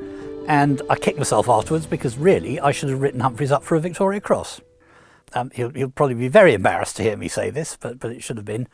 and 0.49 0.81
I 0.89 0.97
kicked 0.97 1.17
myself 1.17 1.47
afterwards 1.47 1.85
because 1.85 2.17
really 2.17 2.59
I 2.59 2.73
should 2.73 2.89
have 2.89 2.99
written 2.99 3.21
Humphreys 3.21 3.53
up 3.53 3.63
for 3.63 3.77
a 3.77 3.79
Victoria 3.79 4.19
Cross. 4.19 4.59
Um, 5.33 5.51
he'll, 5.53 5.69
he'll 5.71 5.89
probably 5.89 6.15
be 6.15 6.27
very 6.27 6.53
embarrassed 6.53 6.97
to 6.97 7.03
hear 7.03 7.17
me 7.17 7.27
say 7.27 7.49
this, 7.49 7.77
but, 7.79 7.99
but 7.99 8.11
it 8.11 8.23
should 8.23 8.37
have 8.37 8.45
been. 8.45 8.67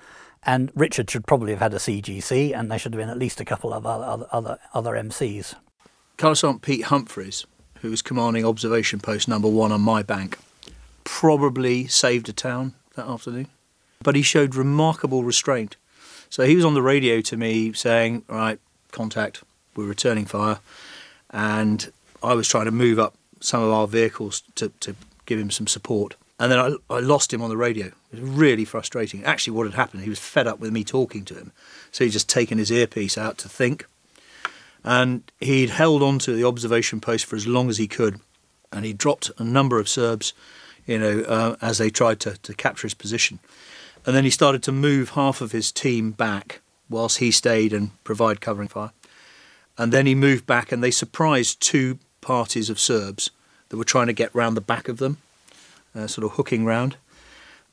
And 0.44 0.72
Richard 0.76 1.10
should 1.10 1.26
probably 1.26 1.52
have 1.52 1.62
had 1.62 1.74
a 1.74 1.78
CGC, 1.78 2.58
and 2.58 2.70
there 2.70 2.78
should 2.78 2.94
have 2.94 3.00
been 3.00 3.10
at 3.10 3.18
least 3.18 3.42
a 3.42 3.46
couple 3.46 3.74
of 3.74 3.86
other, 3.86 4.28
other, 4.32 4.60
other 4.74 4.94
MCs. 4.94 5.56
Colour 6.18 6.36
Sergeant 6.36 6.62
Pete 6.62 6.86
Humphreys, 6.86 7.46
who 7.82 7.90
was 7.90 8.02
commanding 8.02 8.46
observation 8.46 9.00
post 9.00 9.28
number 9.28 9.48
one 9.50 9.72
on 9.72 9.82
my 9.82 10.04
bank, 10.04 10.38
probably 11.04 11.88
saved 11.88 12.30
a 12.30 12.34
town 12.34 12.74
that 12.96 13.08
afternoon. 13.08 13.48
but 14.04 14.16
he 14.16 14.22
showed 14.22 14.54
remarkable 14.56 15.24
restraint. 15.24 15.76
So 16.30 16.44
he 16.46 16.56
was 16.56 16.66
on 16.66 16.74
the 16.74 16.82
radio 16.82 17.22
to 17.22 17.38
me 17.38 17.74
saying, 17.74 18.24
"Right, 18.28 18.60
contact, 18.92 19.44
we're 19.76 19.86
returning 19.86 20.26
fire," 20.26 20.60
and 21.32 21.92
I 22.22 22.34
was 22.34 22.48
trying 22.48 22.66
to 22.66 22.72
move 22.72 23.00
up 23.00 23.16
some 23.40 23.64
of 23.64 23.72
our 23.72 23.88
vehicles 23.88 24.44
to, 24.56 24.70
to 24.82 24.96
give 25.26 25.40
him 25.40 25.50
some 25.52 25.68
support. 25.68 26.16
And 26.40 26.52
then 26.52 26.60
I, 26.60 26.94
I 26.94 27.00
lost 27.00 27.34
him 27.34 27.42
on 27.42 27.50
the 27.50 27.58
radio. 27.58 27.88
It 27.88 27.94
was 28.12 28.22
really 28.22 28.66
frustrating. 28.66 29.24
Actually, 29.24 29.56
what 29.56 29.68
had 29.68 29.76
happened, 29.76 30.04
he 30.04 30.10
was 30.10 30.20
fed 30.20 30.48
up 30.48 30.60
with 30.60 30.72
me 30.72 30.84
talking 30.84 31.24
to 31.26 31.36
him. 31.36 31.52
So 31.92 32.04
he'd 32.04 32.12
just 32.12 32.30
taken 32.30 32.58
his 32.58 32.72
earpiece 32.72 33.18
out 33.18 33.38
to 33.40 33.50
think. 33.50 33.86
And 34.84 35.24
he'd 35.40 35.70
held 35.70 36.04
on 36.04 36.20
to 36.20 36.34
the 36.34 36.44
observation 36.44 37.00
post 37.00 37.26
for 37.26 37.36
as 37.36 37.48
long 37.48 37.70
as 37.70 37.78
he 37.78 37.88
could. 37.88 38.20
And 38.72 38.86
he 38.86 38.94
dropped 38.94 39.32
a 39.38 39.44
number 39.44 39.80
of 39.80 39.88
Serbs, 39.88 40.34
you 40.86 41.00
know, 41.00 41.22
uh, 41.22 41.56
as 41.62 41.78
they 41.78 41.90
tried 41.90 42.20
to, 42.22 42.38
to 42.42 42.54
capture 42.54 42.86
his 42.86 42.94
position. 42.94 43.40
And 44.06 44.16
then 44.16 44.26
he 44.26 44.30
started 44.30 44.62
to 44.64 44.72
move 44.72 45.12
half 45.12 45.42
of 45.42 45.54
his 45.54 45.72
team 45.72 46.12
back 46.12 46.62
whilst 46.90 47.18
he 47.18 47.32
stayed 47.32 47.74
and 47.74 47.92
provide 48.04 48.42
covering 48.42 48.68
fire. 48.68 48.92
And 49.78 49.92
then 49.92 50.06
he 50.06 50.16
moved 50.16 50.46
back 50.46 50.72
and 50.72 50.84
they 50.84 50.92
surprised 50.92 51.62
two 51.62 52.00
parties 52.22 52.70
of 52.70 52.80
Serbs 52.80 53.32
that 53.70 53.78
were 53.78 53.84
trying 53.84 54.08
to 54.08 54.14
get 54.14 54.34
round 54.36 54.56
the 54.56 54.62
back 54.62 54.88
of 54.88 54.98
them, 54.98 55.18
uh, 55.96 56.08
sort 56.08 56.26
of 56.26 56.32
hooking 56.34 56.66
round. 56.66 56.98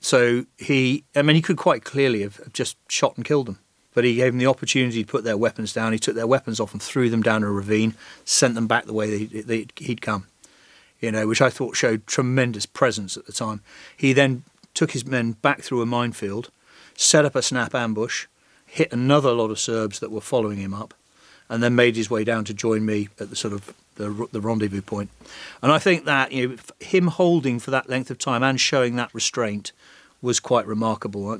So 0.01 0.47
he, 0.59 1.05
I 1.15 1.23
mean, 1.23 1.37
he 1.37 1.43
could 1.43 1.57
quite 1.57 1.85
clearly 1.85 2.23
have 2.23 2.53
just 2.53 2.77
shot 2.89 3.17
and 3.17 3.25
killed 3.25 3.47
them. 3.47 3.59
But 3.95 4.05
he 4.05 4.17
gave 4.17 4.33
them 4.33 4.39
the 4.39 4.47
opportunity 4.47 5.05
to 5.05 5.11
put 5.11 5.23
their 5.23 5.37
weapons 5.37 5.73
down. 5.73 5.93
He 5.93 5.99
took 5.99 6.15
their 6.15 6.27
weapons 6.27 6.59
off 6.59 6.73
and 6.73 6.83
threw 6.83 7.11
them 7.11 7.23
down 7.23 7.43
a 7.43 7.51
ravine, 7.51 7.95
sent 8.25 8.55
them 8.55 8.67
back 8.67 8.87
the 8.87 8.95
way 8.95 9.25
they, 9.27 9.41
they, 9.43 9.67
he'd 9.77 10.01
come, 10.01 10.27
you 10.99 11.13
know, 11.13 11.27
which 11.27 11.43
I 11.43 11.51
thought 11.51 11.77
showed 11.77 12.07
tremendous 12.07 12.65
presence 12.65 13.17
at 13.17 13.27
the 13.27 13.33
time. 13.33 13.61
He 13.97 14.13
then 14.13 14.45
took 14.73 14.93
his 14.93 15.05
men 15.05 15.33
back 15.33 15.61
through 15.61 15.83
a 15.83 15.87
minefield, 15.87 16.51
set 16.97 17.27
up 17.27 17.37
a 17.37 17.43
snap 17.43 17.75
ambush, 17.75 18.27
hit 18.65 18.91
another 18.93 19.33
lot 19.33 19.51
of 19.51 19.61
Serbs 19.61 20.01
that 20.01 20.11
were 20.11 20.23
following 20.23 20.59
him 20.59 20.73
up, 20.73 20.95
and 21.53 21.63
then 21.63 21.75
made 21.75 21.97
his 21.97 22.09
way 22.09 22.25
down 22.25 22.47
to 22.47 22.55
join 22.55 22.87
me 22.87 23.11
at 23.21 23.29
the 23.29 23.37
sort 23.37 23.53
of 23.53 23.75
the, 23.97 24.27
the 24.33 24.41
rendezvous 24.41 24.81
point. 24.81 25.11
And 25.61 25.71
I 25.71 25.79
think 25.79 26.07
that 26.07 26.33
you 26.33 26.49
know 26.49 26.57
him 26.81 27.09
holding 27.09 27.59
for 27.59 27.71
that 27.71 27.91
length 27.91 28.11
of 28.11 28.19
time 28.19 28.43
and 28.43 28.59
showing 28.59 28.97
that 28.97 29.15
restraint 29.15 29.73
was 30.23 30.41
quite 30.41 30.67
remarkable. 30.67 31.39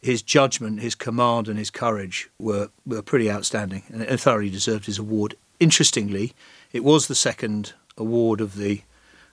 His 0.00 0.20
judgment, 0.20 0.80
his 0.80 0.96
command, 0.96 1.46
and 1.46 1.58
his 1.60 1.70
courage 1.70 2.28
were 2.40 2.70
were 2.84 3.02
pretty 3.02 3.30
outstanding, 3.30 3.84
and 3.88 4.20
thoroughly 4.20 4.50
deserved 4.50 4.86
his 4.86 4.98
award. 4.98 5.36
Interestingly, 5.60 6.32
it 6.72 6.82
was 6.82 7.06
the 7.06 7.14
second 7.14 7.72
award 7.96 8.40
of 8.40 8.56
the 8.56 8.82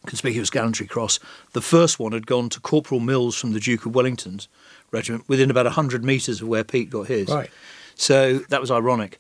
Conspicuous 0.05 0.51
Gallantry 0.51 0.85
Cross. 0.85 1.19
The 1.53 1.61
first 1.61 1.97
one 1.97 2.11
had 2.11 2.27
gone 2.27 2.49
to 2.49 2.59
Corporal 2.59 2.99
Mills 2.99 3.35
from 3.35 3.53
the 3.53 3.59
Duke 3.59 3.87
of 3.87 3.95
Wellington's 3.95 4.47
regiment, 4.91 5.27
within 5.27 5.49
about 5.49 5.65
hundred 5.65 6.03
metres 6.03 6.39
of 6.39 6.47
where 6.47 6.63
Pete 6.63 6.91
got 6.91 7.07
his. 7.07 7.29
Right. 7.29 7.49
So 7.95 8.39
that 8.49 8.61
was 8.61 8.69
ironic. 8.69 9.17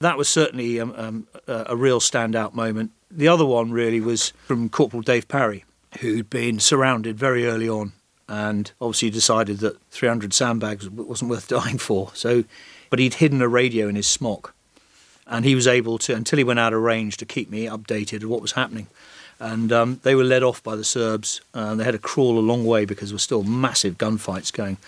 That 0.00 0.16
was 0.16 0.28
certainly 0.28 0.80
um, 0.80 0.94
um, 0.96 1.26
a 1.46 1.76
real 1.76 2.00
standout 2.00 2.54
moment. 2.54 2.92
The 3.10 3.28
other 3.28 3.44
one 3.44 3.72
really 3.72 4.00
was 4.00 4.30
from 4.46 4.68
Corporal 4.68 5.02
Dave 5.02 5.26
Parry, 5.28 5.64
who'd 6.00 6.30
been 6.30 6.60
surrounded 6.60 7.18
very 7.18 7.46
early 7.46 7.68
on 7.68 7.92
and 8.28 8.70
obviously 8.80 9.10
decided 9.10 9.58
that 9.58 9.80
300 9.90 10.34
sandbags 10.34 10.88
wasn't 10.88 11.30
worth 11.30 11.48
dying 11.48 11.78
for. 11.78 12.10
So, 12.14 12.44
but 12.90 12.98
he'd 12.98 13.14
hidden 13.14 13.42
a 13.42 13.48
radio 13.48 13.88
in 13.88 13.96
his 13.96 14.06
smock, 14.06 14.54
and 15.26 15.44
he 15.44 15.54
was 15.54 15.66
able 15.66 15.98
to, 15.98 16.14
until 16.14 16.36
he 16.36 16.44
went 16.44 16.60
out 16.60 16.72
of 16.72 16.82
range, 16.82 17.16
to 17.18 17.26
keep 17.26 17.50
me 17.50 17.66
updated 17.66 18.22
of 18.22 18.28
what 18.28 18.42
was 18.42 18.52
happening. 18.52 18.86
And 19.40 19.70
um, 19.72 20.00
they 20.02 20.14
were 20.14 20.24
led 20.24 20.42
off 20.42 20.62
by 20.62 20.74
the 20.74 20.84
Serbs, 20.84 21.40
and 21.54 21.78
they 21.78 21.84
had 21.84 21.92
to 21.92 21.98
crawl 21.98 22.38
a 22.38 22.40
long 22.40 22.64
way 22.66 22.84
because 22.84 23.10
there 23.10 23.14
were 23.14 23.20
still 23.20 23.44
massive 23.44 23.96
gunfights 23.96 24.52
going 24.52 24.78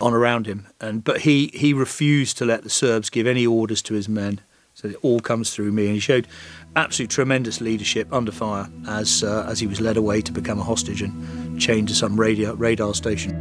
on 0.00 0.12
around 0.12 0.46
him. 0.46 0.66
And 0.80 1.02
but 1.02 1.22
he 1.22 1.50
he 1.54 1.72
refused 1.72 2.36
to 2.38 2.44
let 2.44 2.62
the 2.62 2.70
Serbs 2.70 3.08
give 3.10 3.26
any 3.26 3.46
orders 3.46 3.80
to 3.82 3.94
his 3.94 4.08
men. 4.08 4.40
So 4.76 4.88
it 4.88 4.96
all 5.00 5.20
comes 5.20 5.54
through 5.54 5.72
me, 5.72 5.86
and 5.86 5.94
he 5.94 6.00
showed 6.00 6.28
absolute 6.76 7.08
tremendous 7.08 7.62
leadership 7.62 8.12
under 8.12 8.30
fire 8.30 8.68
as 8.86 9.24
uh, 9.24 9.46
as 9.48 9.58
he 9.58 9.66
was 9.66 9.80
led 9.80 9.96
away 9.96 10.20
to 10.20 10.30
become 10.32 10.58
a 10.58 10.62
hostage 10.62 11.00
and 11.00 11.58
chained 11.58 11.88
to 11.88 11.94
some 11.94 12.20
radio, 12.20 12.52
radar 12.52 12.92
station. 12.92 13.32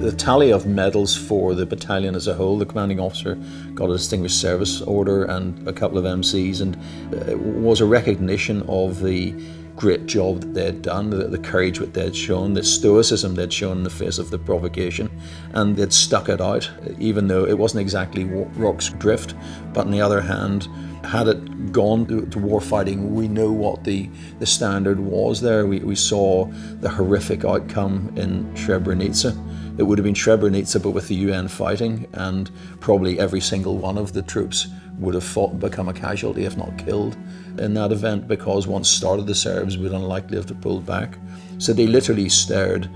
The 0.00 0.10
tally 0.10 0.52
of 0.52 0.66
medals 0.66 1.14
for 1.14 1.54
the 1.54 1.64
battalion 1.64 2.16
as 2.16 2.26
a 2.26 2.34
whole, 2.34 2.58
the 2.58 2.66
commanding 2.66 2.98
officer 2.98 3.36
got 3.74 3.88
a 3.88 3.92
Distinguished 3.92 4.40
Service 4.40 4.80
Order 4.80 5.22
and 5.26 5.68
a 5.68 5.72
couple 5.72 5.96
of 5.96 6.04
MCs, 6.04 6.60
and 6.60 6.74
uh, 7.14 7.38
was 7.38 7.80
a 7.80 7.86
recognition 7.86 8.62
of 8.62 9.00
the 9.00 9.32
great 9.76 10.06
job 10.06 10.40
that 10.40 10.54
they'd 10.54 10.82
done, 10.82 11.10
the, 11.10 11.28
the 11.28 11.38
courage 11.38 11.78
that 11.78 11.94
they'd 11.94 12.14
shown, 12.14 12.54
the 12.54 12.62
stoicism 12.62 13.34
they'd 13.34 13.52
shown 13.52 13.78
in 13.78 13.84
the 13.84 13.90
face 13.90 14.18
of 14.18 14.30
the 14.30 14.38
provocation, 14.38 15.10
and 15.52 15.76
they'd 15.76 15.92
stuck 15.92 16.28
it 16.28 16.40
out, 16.40 16.70
even 16.98 17.28
though 17.28 17.44
it 17.44 17.58
wasn't 17.58 17.80
exactly 17.80 18.24
Rorke's 18.24 18.90
drift. 18.90 19.34
But 19.72 19.86
on 19.86 19.90
the 19.90 20.00
other 20.00 20.20
hand, 20.20 20.68
had 21.04 21.28
it 21.28 21.72
gone 21.72 22.06
to, 22.06 22.26
to 22.26 22.38
war 22.38 22.60
fighting, 22.60 23.14
we 23.14 23.28
know 23.28 23.50
what 23.50 23.84
the, 23.84 24.08
the 24.38 24.46
standard 24.46 25.00
was 25.00 25.40
there. 25.40 25.66
We, 25.66 25.80
we 25.80 25.94
saw 25.94 26.46
the 26.80 26.88
horrific 26.88 27.44
outcome 27.44 28.12
in 28.16 28.52
Srebrenica. 28.54 29.36
It 29.78 29.84
would 29.84 29.98
have 29.98 30.04
been 30.04 30.14
Srebrenica, 30.14 30.82
but 30.82 30.90
with 30.90 31.08
the 31.08 31.14
UN 31.14 31.48
fighting, 31.48 32.06
and 32.12 32.50
probably 32.80 33.18
every 33.18 33.40
single 33.40 33.78
one 33.78 33.98
of 33.98 34.12
the 34.12 34.22
troops 34.22 34.68
would 34.98 35.14
have 35.14 35.24
fought 35.24 35.52
and 35.52 35.60
become 35.60 35.88
a 35.88 35.92
casualty, 35.92 36.44
if 36.44 36.56
not 36.56 36.76
killed, 36.78 37.16
in 37.58 37.74
that 37.74 37.92
event 37.92 38.28
because 38.28 38.66
once 38.66 38.88
started, 38.88 39.26
the 39.26 39.34
Serbs 39.34 39.76
would 39.78 39.92
unlikely 39.92 40.36
have 40.36 40.46
to 40.46 40.54
pull 40.54 40.80
back. 40.80 41.18
So 41.58 41.72
they 41.72 41.86
literally 41.86 42.28
stared 42.28 42.88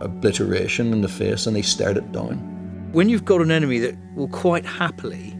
obliteration 0.00 0.92
in 0.92 1.00
the 1.00 1.08
face 1.08 1.46
and 1.46 1.56
they 1.56 1.62
stared 1.62 1.96
it 1.96 2.12
down. 2.12 2.36
When 2.92 3.08
you've 3.08 3.24
got 3.24 3.40
an 3.40 3.50
enemy 3.50 3.78
that 3.80 3.96
will 4.14 4.28
quite 4.28 4.64
happily, 4.64 5.35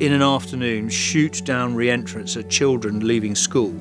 in 0.00 0.14
an 0.14 0.22
afternoon, 0.22 0.88
shoot 0.88 1.44
down 1.44 1.74
re 1.74 1.90
entrants 1.90 2.34
at 2.36 2.48
children 2.48 3.06
leaving 3.06 3.34
school, 3.34 3.74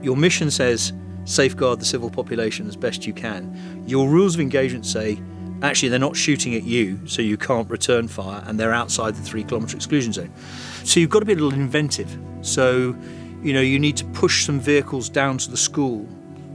your 0.00 0.16
mission 0.16 0.50
says 0.50 0.92
safeguard 1.24 1.80
the 1.80 1.84
civil 1.84 2.10
population 2.10 2.68
as 2.68 2.76
best 2.76 3.06
you 3.06 3.12
can. 3.12 3.84
Your 3.86 4.08
rules 4.08 4.34
of 4.36 4.40
engagement 4.40 4.86
say 4.86 5.20
actually 5.62 5.88
they're 5.88 5.98
not 5.98 6.16
shooting 6.16 6.54
at 6.54 6.62
you, 6.62 7.04
so 7.06 7.22
you 7.22 7.36
can't 7.36 7.68
return 7.68 8.06
fire, 8.06 8.42
and 8.46 8.58
they're 8.58 8.72
outside 8.72 9.16
the 9.16 9.22
three 9.22 9.42
kilometre 9.42 9.76
exclusion 9.76 10.12
zone. 10.12 10.32
So 10.84 11.00
you've 11.00 11.10
got 11.10 11.20
to 11.20 11.26
be 11.26 11.32
a 11.32 11.36
little 11.36 11.54
inventive. 11.54 12.16
So, 12.42 12.96
you 13.42 13.52
know, 13.52 13.60
you 13.60 13.78
need 13.78 13.96
to 13.96 14.04
push 14.06 14.46
some 14.46 14.60
vehicles 14.60 15.08
down 15.08 15.38
to 15.38 15.50
the 15.50 15.56
school 15.56 16.08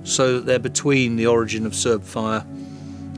so 0.04 0.36
that 0.36 0.46
they're 0.46 0.60
between 0.60 1.18
the 1.18 1.28
origin 1.28 1.66
of 1.66 1.76
Serb 1.76 2.04
fire 2.04 2.46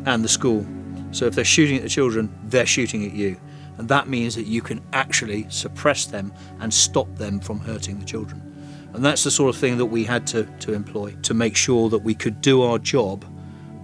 and 0.06 0.24
the 0.24 0.30
school. 0.30 0.66
So 1.12 1.26
if 1.26 1.36
they're 1.36 1.46
shooting 1.46 1.78
at 1.78 1.84
the 1.84 1.90
children, 1.90 2.36
they're 2.46 2.66
shooting 2.66 3.06
at 3.06 3.14
you. 3.14 3.40
And 3.80 3.88
that 3.88 4.10
means 4.10 4.36
that 4.36 4.46
you 4.46 4.62
can 4.62 4.82
actually 4.94 5.48
suppress 5.50 6.06
them 6.06 6.34
and 6.60 6.72
stop 6.72 7.08
them 7.16 7.40
from 7.40 7.60
hurting 7.60 7.98
the 7.98 8.06
children. 8.06 8.46
And 8.94 9.06
that's 9.06 9.24
the 9.24 9.32
sort 9.32 9.56
of 9.56 9.60
thing 9.60 9.78
that 9.78 9.86
we 9.86 10.04
had 10.04 10.28
to, 10.28 10.44
to 10.44 10.74
employ 10.74 11.16
to 11.24 11.34
make 11.34 11.56
sure 11.56 11.90
that 11.90 12.00
we 12.00 12.14
could 12.14 12.42
do 12.42 12.62
our 12.62 12.78
job 12.78 13.26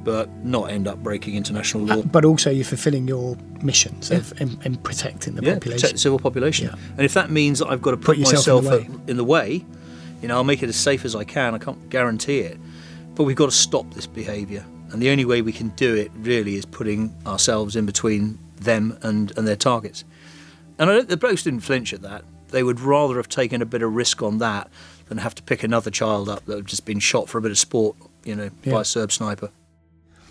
but 0.03 0.29
not 0.45 0.69
end 0.69 0.87
up 0.87 0.99
breaking 0.99 1.35
international 1.35 1.83
law. 1.83 1.95
Uh, 1.95 2.03
but 2.03 2.23
also, 2.23 2.51
you're 2.51 2.63
fulfilling 2.63 3.07
your 3.07 3.35
missions 3.63 4.11
yeah. 4.11 4.17
of 4.17 4.39
in, 4.39 4.55
in, 4.63 4.75
protecting 4.75 5.33
the 5.33 5.41
yeah, 5.41 5.55
population. 5.55 5.79
protect 5.79 5.93
the 5.93 5.99
civil 5.99 6.19
population. 6.19 6.67
Yeah. 6.67 6.75
And 6.91 7.01
if 7.01 7.15
that 7.15 7.31
means 7.31 7.57
that 7.57 7.69
I've 7.69 7.81
got 7.81 7.91
to 7.91 7.97
put, 7.97 8.17
put 8.17 8.19
myself 8.19 8.65
in 8.65 8.69
the, 8.69 8.77
way. 8.77 8.89
in 9.07 9.17
the 9.17 9.23
way, 9.23 9.65
you 10.21 10.27
know, 10.27 10.35
I'll 10.35 10.43
make 10.43 10.61
it 10.61 10.69
as 10.69 10.75
safe 10.75 11.05
as 11.05 11.15
I 11.15 11.23
can. 11.23 11.55
I 11.55 11.57
can't 11.57 11.89
guarantee 11.89 12.41
it, 12.41 12.59
but 13.15 13.23
we've 13.23 13.35
got 13.35 13.47
to 13.47 13.55
stop 13.55 13.91
this 13.95 14.05
behaviour. 14.05 14.63
And 14.91 15.01
the 15.01 15.09
only 15.09 15.25
way 15.25 15.41
we 15.41 15.51
can 15.51 15.69
do 15.69 15.95
it 15.95 16.11
really 16.17 16.55
is 16.55 16.65
putting 16.65 17.15
ourselves 17.25 17.75
in 17.75 17.87
between 17.87 18.37
them 18.57 18.97
and, 19.01 19.35
and 19.37 19.47
their 19.47 19.55
targets. 19.55 20.03
And 20.77 21.07
the 21.07 21.17
blokes 21.17 21.43
didn't 21.43 21.61
flinch 21.61 21.93
at 21.93 22.01
that. 22.01 22.23
They 22.49 22.63
would 22.63 22.79
rather 22.79 23.17
have 23.17 23.29
taken 23.29 23.61
a 23.61 23.65
bit 23.65 23.81
of 23.81 23.93
risk 23.93 24.21
on 24.21 24.39
that 24.39 24.69
than 25.07 25.19
have 25.19 25.35
to 25.35 25.43
pick 25.43 25.63
another 25.63 25.91
child 25.91 26.29
up 26.29 26.45
that 26.45 26.55
had 26.55 26.65
just 26.65 26.85
been 26.85 26.99
shot 26.99 27.29
for 27.29 27.37
a 27.37 27.41
bit 27.41 27.51
of 27.51 27.57
sport, 27.57 27.95
you 28.23 28.35
know, 28.35 28.49
by 28.65 28.81
a 28.81 28.85
Serb 28.85 29.11
sniper. 29.11 29.49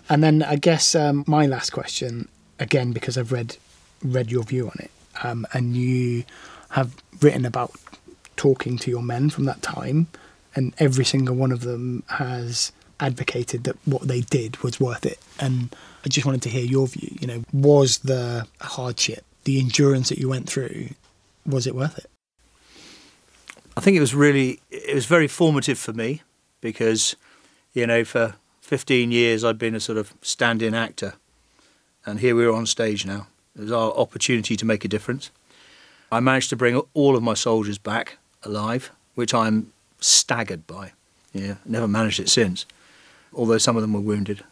And 0.08 0.22
then 0.22 0.42
I 0.42 0.56
guess 0.56 0.94
um, 0.94 1.24
my 1.26 1.46
last 1.46 1.70
question, 1.70 2.28
again 2.58 2.92
because 2.92 3.18
I've 3.18 3.32
read 3.32 3.56
read 4.02 4.30
your 4.30 4.42
view 4.42 4.66
on 4.66 4.76
it, 4.78 4.90
um, 5.22 5.46
and 5.52 5.76
you 5.76 6.24
have 6.70 6.94
written 7.20 7.46
about 7.46 7.72
talking 8.36 8.76
to 8.78 8.90
your 8.90 9.02
men 9.02 9.30
from 9.30 9.44
that 9.44 9.62
time, 9.62 10.08
and 10.54 10.74
every 10.78 11.04
single 11.04 11.34
one 11.34 11.52
of 11.52 11.62
them 11.62 12.02
has 12.08 12.72
advocated 13.00 13.64
that 13.64 13.76
what 13.86 14.06
they 14.06 14.20
did 14.20 14.58
was 14.58 14.78
worth 14.78 15.06
it. 15.06 15.18
And 15.40 15.74
I 16.04 16.08
just 16.08 16.26
wanted 16.26 16.42
to 16.42 16.48
hear 16.50 16.64
your 16.64 16.86
view. 16.86 17.16
You 17.20 17.26
know, 17.26 17.44
was 17.52 17.98
the 17.98 18.46
hardship, 18.60 19.24
the 19.44 19.58
endurance 19.58 20.10
that 20.10 20.18
you 20.18 20.28
went 20.28 20.48
through, 20.48 20.90
was 21.46 21.66
it 21.66 21.74
worth 21.74 21.98
it? 21.98 22.10
I 23.76 23.80
think 23.80 23.96
it 23.96 24.00
was 24.00 24.14
really, 24.14 24.60
it 24.70 24.94
was 24.94 25.06
very 25.06 25.26
formative 25.26 25.78
for 25.78 25.92
me 25.92 26.22
because, 26.60 27.16
you 27.72 27.86
know, 27.86 28.04
for 28.04 28.36
15 28.60 29.10
years 29.10 29.44
I'd 29.44 29.58
been 29.58 29.74
a 29.74 29.80
sort 29.80 29.98
of 29.98 30.14
stand 30.22 30.62
in 30.62 30.74
actor, 30.74 31.14
and 32.06 32.20
here 32.20 32.36
we 32.36 32.46
were 32.46 32.52
on 32.52 32.66
stage 32.66 33.04
now. 33.04 33.26
It 33.56 33.62
was 33.62 33.72
our 33.72 33.92
opportunity 33.92 34.56
to 34.56 34.64
make 34.64 34.84
a 34.84 34.88
difference. 34.88 35.30
I 36.12 36.20
managed 36.20 36.50
to 36.50 36.56
bring 36.56 36.76
all 36.92 37.16
of 37.16 37.22
my 37.22 37.34
soldiers 37.34 37.78
back 37.78 38.18
alive, 38.42 38.90
which 39.14 39.32
I'm 39.32 39.72
staggered 40.00 40.66
by. 40.66 40.92
Yeah, 41.32 41.56
never 41.64 41.88
managed 41.88 42.20
it 42.20 42.28
since, 42.28 42.66
although 43.32 43.58
some 43.58 43.74
of 43.74 43.82
them 43.82 43.92
were 43.92 44.00
wounded. 44.00 44.44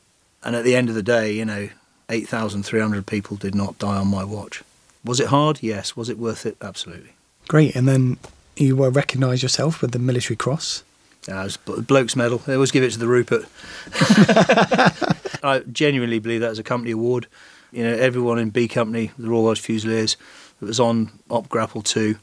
And 0.45 0.57
at 0.57 0.65
the 0.65 0.75
end 0.75 0.89
of 0.89 0.95
the 0.95 1.03
day, 1.03 1.33
you 1.33 1.45
know, 1.45 1.69
8,300 2.09 3.07
people 3.07 3.37
did 3.37 3.55
not 3.55 3.79
die 3.79 3.97
on 3.97 4.09
my 4.09 4.25
watch. 4.25 4.63
Was 5.05 5.21
it 5.21 5.29
hard? 5.29 5.63
Yes. 5.63 5.97
Was 5.97 6.09
it 6.09 6.19
worth 6.19 6.47
it? 6.47 6.57
Absolutely. 6.61 7.13
Great. 7.49 7.75
And 7.75 7.89
then 7.89 8.19
you 8.57 8.77
were 8.77 8.91
recognised 8.91 9.43
yourself 9.43 9.83
with 9.83 9.93
the 9.93 9.99
Military 9.99 10.37
Cross. 10.37 10.85
Was 11.29 11.59
the 11.65 11.83
Bloke's 11.83 12.17
Medal. 12.17 12.39
They 12.39 12.55
always 12.55 12.73
give 12.73 12.83
it 12.83 12.91
to 12.93 12.99
the 12.99 13.07
Rupert. 13.07 13.47
I 15.45 15.63
genuinely 15.73 16.19
believe 16.19 16.41
that 16.41 16.51
as 16.51 16.59
a 16.59 16.65
company 16.65 16.91
award. 16.91 17.27
You 17.71 17.85
know, 17.85 17.95
everyone 17.95 18.39
in 18.39 18.51
B 18.51 18.69
Company, 18.69 19.13
the 19.19 19.29
Royal 19.29 19.45
Welch 19.45 19.61
Fusiliers, 19.61 20.17
that 20.61 20.67
was 20.67 20.81
on 20.81 21.11
Op 21.31 21.49
Grapple 21.49 21.83
2 21.83 22.17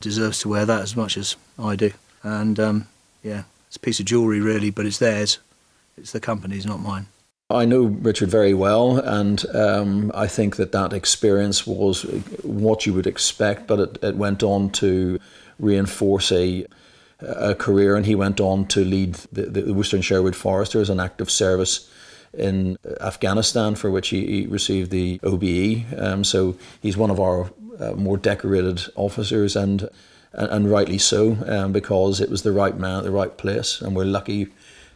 deserves 0.00 0.40
to 0.40 0.48
wear 0.48 0.64
that 0.64 0.82
as 0.82 0.96
much 0.96 1.16
as 1.16 1.36
I 1.58 1.76
do. 1.76 1.92
And 2.22 2.58
um, 2.58 2.88
yeah, 3.22 3.44
it's 3.66 3.76
a 3.76 3.80
piece 3.80 4.00
of 4.00 4.06
jewellery, 4.06 4.40
really, 4.40 4.70
but 4.70 4.86
it's 4.86 4.98
theirs. 4.98 5.38
It's 5.96 6.12
the 6.12 6.20
company's, 6.20 6.66
not 6.66 6.80
mine. 6.80 7.06
I 7.48 7.64
know 7.64 7.84
Richard 7.84 8.28
very 8.28 8.54
well, 8.54 8.98
and 8.98 9.44
um, 9.54 10.10
I 10.14 10.26
think 10.26 10.56
that 10.56 10.72
that 10.72 10.92
experience 10.92 11.64
was 11.64 12.02
what 12.42 12.86
you 12.86 12.94
would 12.94 13.06
expect, 13.06 13.68
but 13.68 13.78
it, 13.78 13.98
it 14.02 14.16
went 14.16 14.42
on 14.42 14.70
to 14.70 15.20
reinforce 15.60 16.32
a, 16.32 16.66
a 17.20 17.54
career, 17.54 17.94
and 17.94 18.04
he 18.04 18.16
went 18.16 18.40
on 18.40 18.66
to 18.66 18.84
lead 18.84 19.14
the, 19.30 19.42
the 19.42 19.72
Worcester 19.72 19.96
and 19.96 20.04
Sherwood 20.04 20.34
Foresters 20.34 20.90
an 20.90 20.98
active 20.98 21.30
service 21.30 21.88
in 22.36 22.78
Afghanistan, 23.00 23.76
for 23.76 23.92
which 23.92 24.08
he, 24.08 24.26
he 24.26 24.46
received 24.48 24.90
the 24.90 25.20
OBE. 25.22 25.84
Um, 25.96 26.24
so 26.24 26.56
he's 26.82 26.96
one 26.96 27.12
of 27.12 27.20
our 27.20 27.52
uh, 27.78 27.92
more 27.92 28.16
decorated 28.16 28.82
officers, 28.96 29.54
and 29.54 29.88
and, 30.32 30.50
and 30.50 30.70
rightly 30.70 30.98
so, 30.98 31.38
um, 31.46 31.72
because 31.72 32.20
it 32.20 32.28
was 32.28 32.42
the 32.42 32.52
right 32.52 32.76
man 32.76 32.98
at 32.98 33.04
the 33.04 33.12
right 33.12 33.38
place, 33.38 33.80
and 33.80 33.94
we're 33.94 34.04
lucky 34.04 34.48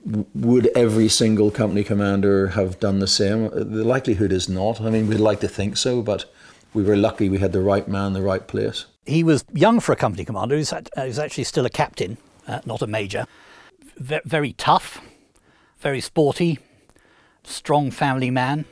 would 0.04 0.70
every 0.74 1.08
single 1.08 1.50
company 1.50 1.84
commander 1.84 2.48
have 2.48 2.80
done 2.80 2.98
the 2.98 3.06
same? 3.06 3.50
The 3.50 3.84
likelihood 3.84 4.32
is 4.32 4.48
not. 4.48 4.80
I 4.80 4.90
mean, 4.90 5.06
we'd 5.08 5.20
like 5.20 5.40
to 5.40 5.48
think 5.48 5.76
so, 5.76 6.02
but 6.02 6.24
we 6.72 6.82
were 6.82 6.96
lucky 6.96 7.28
we 7.28 7.38
had 7.38 7.52
the 7.52 7.60
right 7.60 7.86
man 7.86 8.12
the 8.12 8.22
right 8.22 8.46
place. 8.46 8.86
He 9.04 9.24
was 9.24 9.44
young 9.52 9.80
for 9.80 9.92
a 9.92 9.96
company 9.96 10.24
commander. 10.24 10.54
He 10.54 10.60
was, 10.60 10.70
he 10.70 11.02
was 11.02 11.18
actually 11.18 11.44
still 11.44 11.66
a 11.66 11.70
captain, 11.70 12.16
uh, 12.46 12.60
not 12.64 12.82
a 12.82 12.86
major. 12.86 13.26
V- 13.96 14.20
very 14.24 14.52
tough, 14.54 15.00
very 15.80 16.00
sporty, 16.00 16.58
strong 17.42 17.90
family 17.90 18.30
man, 18.30 18.64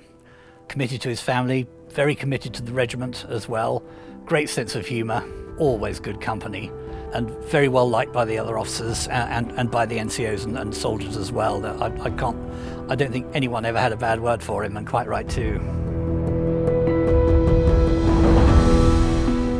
committed 0.69 1.01
to 1.03 1.09
his 1.09 1.21
family, 1.21 1.67
very 1.91 2.15
committed 2.15 2.55
to 2.55 2.63
the 2.63 2.73
regiment 2.73 3.27
as 3.29 3.49
well. 3.49 3.83
Great 4.25 4.49
sense 4.49 4.75
of 4.75 4.87
humour, 4.87 5.25
always 5.59 5.99
good 5.99 6.21
company 6.21 6.71
and 7.13 7.31
very 7.45 7.69
well 7.69 7.89
liked 7.89 8.13
by 8.13 8.25
the 8.25 8.39
other 8.39 8.59
officers 8.59 9.07
and, 9.09 9.49
and, 9.49 9.59
and 9.59 9.71
by 9.71 9.87
the 9.87 9.99
NCOs 9.99 10.45
and, 10.45 10.59
and, 10.59 10.75
soldiers 10.75 11.17
as 11.17 11.33
well. 11.33 11.65
I, 11.83 11.87
I 12.03 12.11
can't, 12.11 12.37
I 12.91 12.95
don't 12.95 13.13
think 13.13 13.27
anyone 13.35 13.65
ever 13.65 13.79
had 13.79 13.93
a 13.93 13.97
bad 13.97 14.21
word 14.21 14.43
for 14.43 14.65
him, 14.65 14.77
and 14.77 14.87
quite 14.87 15.07
right 15.07 15.29
too. 15.29 15.61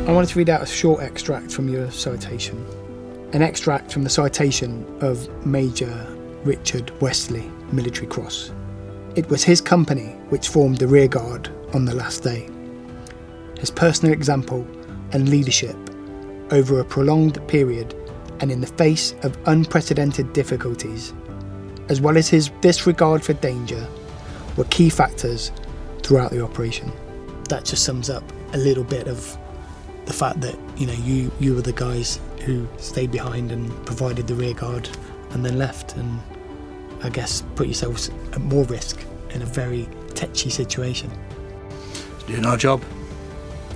I 0.07 0.11
wanted 0.11 0.29
to 0.29 0.39
read 0.39 0.49
out 0.49 0.61
a 0.61 0.65
short 0.65 1.03
extract 1.03 1.51
from 1.51 1.69
your 1.69 1.91
citation. 1.91 2.65
An 3.33 3.41
extract 3.41 3.91
from 3.91 4.03
the 4.03 4.09
citation 4.09 4.85
of 5.01 5.27
Major 5.45 6.07
Richard 6.43 6.91
Westley, 7.01 7.49
Military 7.71 8.07
Cross. 8.07 8.51
It 9.15 9.29
was 9.29 9.43
his 9.43 9.61
company 9.61 10.15
which 10.29 10.47
formed 10.47 10.77
the 10.77 10.87
rearguard 10.87 11.49
on 11.73 11.85
the 11.85 11.93
last 11.93 12.23
day. 12.23 12.49
His 13.59 13.69
personal 13.69 14.13
example 14.13 14.65
and 15.11 15.29
leadership 15.29 15.75
over 16.51 16.79
a 16.79 16.85
prolonged 16.85 17.45
period 17.47 17.95
and 18.39 18.51
in 18.51 18.61
the 18.61 18.67
face 18.67 19.13
of 19.23 19.37
unprecedented 19.47 20.33
difficulties, 20.33 21.13
as 21.89 21.99
well 22.01 22.17
as 22.17 22.29
his 22.29 22.49
disregard 22.61 23.23
for 23.23 23.33
danger, 23.33 23.85
were 24.57 24.63
key 24.65 24.89
factors 24.89 25.51
throughout 26.03 26.31
the 26.31 26.43
operation. 26.43 26.91
That 27.49 27.65
just 27.65 27.83
sums 27.83 28.09
up 28.09 28.23
a 28.53 28.57
little 28.57 28.83
bit 28.83 29.07
of 29.07 29.37
the 30.05 30.13
fact 30.13 30.41
that 30.41 30.57
you 30.75 30.87
know 30.87 30.93
you 30.93 31.31
you 31.39 31.53
were 31.53 31.61
the 31.61 31.73
guys 31.73 32.19
who 32.45 32.67
stayed 32.77 33.11
behind 33.11 33.51
and 33.51 33.69
provided 33.85 34.27
the 34.27 34.33
rear 34.33 34.53
guard 34.53 34.89
and 35.31 35.45
then 35.45 35.57
left 35.57 35.95
and 35.97 36.19
I 37.03 37.09
guess 37.09 37.43
put 37.55 37.67
yourselves 37.67 38.09
at 38.33 38.41
more 38.41 38.63
risk 38.65 38.99
in 39.31 39.41
a 39.41 39.45
very 39.45 39.87
tetchy 40.15 40.49
situation. 40.49 41.11
Doing 42.27 42.45
our 42.45 42.57
job. 42.57 42.83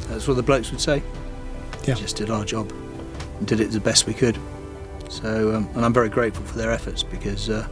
That's 0.09 0.27
what 0.27 0.35
the 0.35 0.43
blokes 0.43 0.71
would 0.71 0.81
say. 0.81 1.03
Yeah. 1.85 1.95
Just 1.95 2.15
did 2.15 2.29
our 2.29 2.45
job 2.45 2.71
and 3.39 3.47
did 3.47 3.59
it 3.59 3.71
the 3.71 3.79
best 3.79 4.07
we 4.07 4.13
could. 4.13 4.37
So, 5.09 5.55
um, 5.55 5.69
and 5.75 5.85
I'm 5.85 5.93
very 5.93 6.09
grateful 6.09 6.43
for 6.45 6.57
their 6.57 6.71
efforts 6.71 7.03
because 7.03 7.49
uh, 7.49 7.67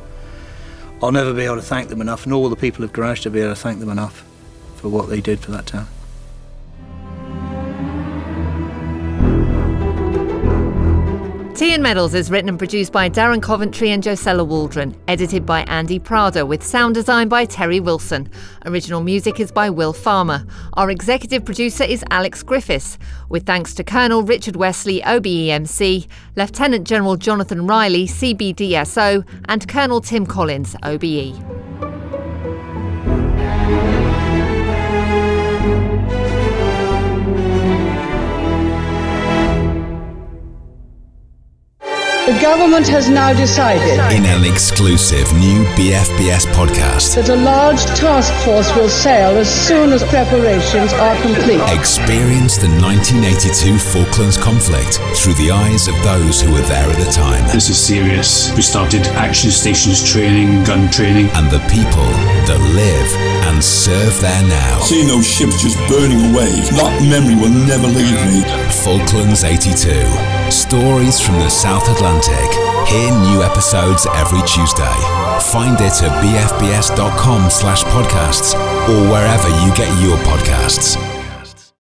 I'll 1.01 1.11
never 1.11 1.33
be 1.33 1.43
able 1.43 1.55
to 1.55 1.61
thank 1.61 1.89
them 1.89 2.01
enough, 2.01 2.27
nor 2.27 2.41
will 2.41 2.49
the 2.49 2.55
people 2.55 2.83
of 2.83 2.93
Gorazde 2.93 3.31
be 3.31 3.39
able 3.39 3.55
to 3.55 3.59
thank 3.59 3.79
them 3.79 3.89
enough 3.89 4.23
for 4.75 4.89
what 4.89 5.09
they 5.09 5.21
did 5.21 5.39
for 5.39 5.51
that 5.51 5.65
town. 5.65 5.87
Tea 11.61 11.75
and 11.75 11.83
Medals 11.83 12.15
is 12.15 12.31
written 12.31 12.49
and 12.49 12.57
produced 12.57 12.91
by 12.91 13.07
Darren 13.07 13.39
Coventry 13.39 13.91
and 13.91 14.01
Josella 14.01 14.43
Waldron, 14.43 14.99
edited 15.07 15.45
by 15.45 15.61
Andy 15.65 15.99
Prada, 15.99 16.43
with 16.43 16.63
sound 16.63 16.95
design 16.95 17.27
by 17.29 17.45
Terry 17.45 17.79
Wilson. 17.79 18.31
Original 18.65 19.01
music 19.01 19.39
is 19.39 19.51
by 19.51 19.69
Will 19.69 19.93
Farmer. 19.93 20.43
Our 20.73 20.89
executive 20.89 21.45
producer 21.45 21.83
is 21.83 22.03
Alex 22.09 22.41
Griffiths, 22.41 22.97
with 23.29 23.45
thanks 23.45 23.75
to 23.75 23.83
Colonel 23.83 24.23
Richard 24.23 24.55
Westley, 24.55 25.01
OBEMC, 25.01 26.07
Lieutenant 26.35 26.87
General 26.87 27.15
Jonathon 27.15 27.67
Riley, 27.67 28.07
CBDSO, 28.07 29.23
and 29.45 29.67
Colonel 29.67 30.01
Tim 30.01 30.25
Collins, 30.25 30.75
OBE. 30.81 31.37
The 42.31 42.39
government 42.39 42.87
has 42.87 43.09
now 43.09 43.33
decided 43.33 43.99
in 44.15 44.23
an 44.23 44.45
exclusive 44.45 45.27
new 45.33 45.65
BFBS 45.75 46.47
podcast 46.55 47.15
that 47.15 47.27
a 47.27 47.35
large 47.35 47.83
task 47.99 48.31
force 48.47 48.73
will 48.73 48.87
sail 48.87 49.35
as 49.35 49.51
soon 49.51 49.91
as 49.91 50.01
preparations 50.07 50.93
are 50.93 51.19
complete. 51.19 51.59
Experience 51.75 52.55
the 52.55 52.71
1982 52.79 53.75
Falklands 53.75 54.37
conflict 54.39 55.03
through 55.19 55.35
the 55.43 55.51
eyes 55.51 55.91
of 55.91 55.95
those 56.07 56.39
who 56.39 56.55
were 56.55 56.63
there 56.71 56.87
at 56.87 56.95
the 57.03 57.11
time. 57.11 57.43
This 57.51 57.67
is 57.67 57.75
serious. 57.75 58.55
We 58.55 58.61
started 58.61 59.03
action 59.19 59.51
stations 59.51 59.99
training, 59.99 60.63
gun 60.63 60.89
training. 60.89 61.27
And 61.35 61.51
the 61.51 61.59
people 61.67 62.07
that 62.47 62.63
live 62.71 63.11
and 63.51 63.59
serve 63.59 64.15
there 64.23 64.47
now. 64.47 64.79
Seeing 64.87 65.11
those 65.11 65.27
ships 65.27 65.59
just 65.61 65.75
burning 65.91 66.31
away, 66.31 66.47
that 66.79 66.95
memory 67.11 67.35
will 67.35 67.51
never 67.67 67.91
leave 67.91 68.15
me. 68.31 68.47
Falklands 68.71 69.43
82. 69.43 69.99
Stories 70.47 71.19
from 71.19 71.35
the 71.43 71.49
South 71.49 71.91
Atlantic. 71.91 72.20
Hear 72.87 73.11
new 73.11 73.41
episodes 73.41 74.05
every 74.13 74.41
Tuesday. 74.47 74.95
Find 75.51 75.75
it 75.81 76.03
at 76.03 76.13
bfbs.com 76.21 77.49
slash 77.49 77.83
podcasts 77.85 78.53
or 78.89 79.11
wherever 79.11 79.49
you 79.65 79.73
get 79.75 79.89
your 80.03 80.17
podcasts. 80.17 81.10